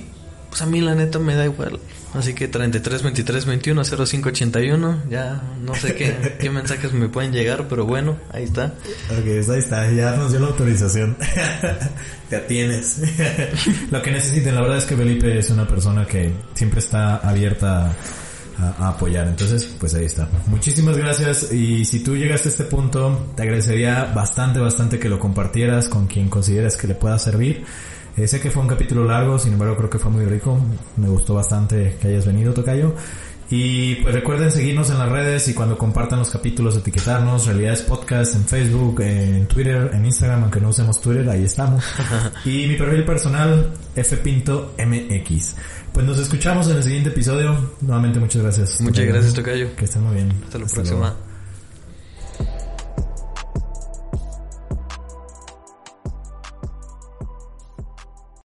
pues 0.49 0.61
a 0.61 0.65
mí 0.65 0.79
la 0.79 0.95
neta 0.95 1.19
me 1.19 1.35
da 1.35 1.45
igual. 1.45 1.79
Así 2.17 2.33
que 2.33 2.47
33 2.47 3.03
23 3.03 3.45
21 3.45 3.83
05 3.83 4.29
81, 4.29 5.03
ya 5.09 5.41
no 5.61 5.75
sé 5.75 5.95
qué, 5.95 6.35
qué 6.39 6.49
mensajes 6.49 6.93
me 6.93 7.09
pueden 7.09 7.31
llegar, 7.31 7.67
pero 7.67 7.85
bueno, 7.85 8.17
ahí 8.31 8.43
está. 8.43 8.73
Ok, 9.09 9.25
ahí 9.27 9.59
está, 9.59 9.91
ya 9.91 10.15
nos 10.15 10.31
dio 10.31 10.39
la 10.39 10.47
autorización. 10.47 11.17
Te 12.29 12.37
atienes. 12.37 13.01
Lo 13.91 14.01
que 14.01 14.11
necesiten, 14.11 14.55
la 14.55 14.61
verdad 14.61 14.77
es 14.77 14.85
que 14.85 14.95
Felipe 14.95 15.37
es 15.37 15.49
una 15.49 15.67
persona 15.67 16.05
que 16.05 16.33
siempre 16.53 16.79
está 16.79 17.17
abierta 17.17 17.91
a, 18.57 18.85
a 18.85 18.89
apoyar. 18.89 19.27
Entonces, 19.27 19.65
pues 19.79 19.93
ahí 19.93 20.05
está. 20.05 20.27
Muchísimas 20.47 20.97
gracias 20.97 21.51
y 21.51 21.85
si 21.85 21.99
tú 21.99 22.15
llegaste 22.15 22.49
a 22.49 22.51
este 22.51 22.63
punto, 22.63 23.33
te 23.35 23.43
agradecería 23.43 24.05
bastante, 24.05 24.59
bastante 24.59 24.97
que 24.97 25.09
lo 25.09 25.19
compartieras 25.19 25.87
con 25.89 26.07
quien 26.07 26.29
consideras 26.29 26.77
que 26.77 26.87
le 26.87 26.95
pueda 26.95 27.19
servir. 27.19 27.65
Eh, 28.17 28.27
sé 28.27 28.39
que 28.39 28.49
fue 28.49 28.61
un 28.61 28.67
capítulo 28.67 29.03
largo, 29.05 29.37
sin 29.37 29.53
embargo 29.53 29.75
creo 29.75 29.89
que 29.89 29.99
fue 29.99 30.11
muy 30.11 30.25
rico. 30.25 30.57
Me 30.97 31.07
gustó 31.07 31.33
bastante 31.33 31.97
que 32.01 32.07
hayas 32.07 32.25
venido, 32.25 32.53
Tocayo. 32.53 32.93
Y 33.49 33.95
pues 33.95 34.15
recuerden 34.15 34.51
seguirnos 34.51 34.89
en 34.89 34.97
las 34.97 35.09
redes 35.09 35.47
y 35.47 35.53
cuando 35.53 35.77
compartan 35.77 36.17
los 36.19 36.31
capítulos 36.31 36.77
etiquetarnos, 36.77 37.45
Realidades 37.45 37.81
Podcast 37.83 38.33
en 38.35 38.45
Facebook, 38.45 39.01
en 39.01 39.47
Twitter, 39.47 39.91
en 39.93 40.03
Instagram, 40.05 40.43
aunque 40.43 40.59
no 40.59 40.69
usemos 40.69 40.99
Twitter, 40.99 41.29
ahí 41.29 41.43
estamos. 41.43 41.83
y 42.45 42.65
mi 42.65 42.75
perfil 42.75 43.05
personal, 43.05 43.71
fpintomx. 43.95 45.55
Pues 45.93 46.05
nos 46.05 46.17
escuchamos 46.17 46.67
en 46.69 46.77
el 46.77 46.83
siguiente 46.83 47.09
episodio. 47.09 47.55
Nuevamente 47.81 48.19
muchas 48.19 48.41
gracias. 48.41 48.81
Muchas 48.81 49.05
gracias, 49.05 49.33
Tocayo. 49.33 49.75
Que 49.75 49.85
estén 49.85 50.03
muy 50.03 50.15
bien. 50.15 50.31
Hasta 50.43 50.57
la 50.57 50.65
luego. 50.65 50.73
próxima. 50.73 51.15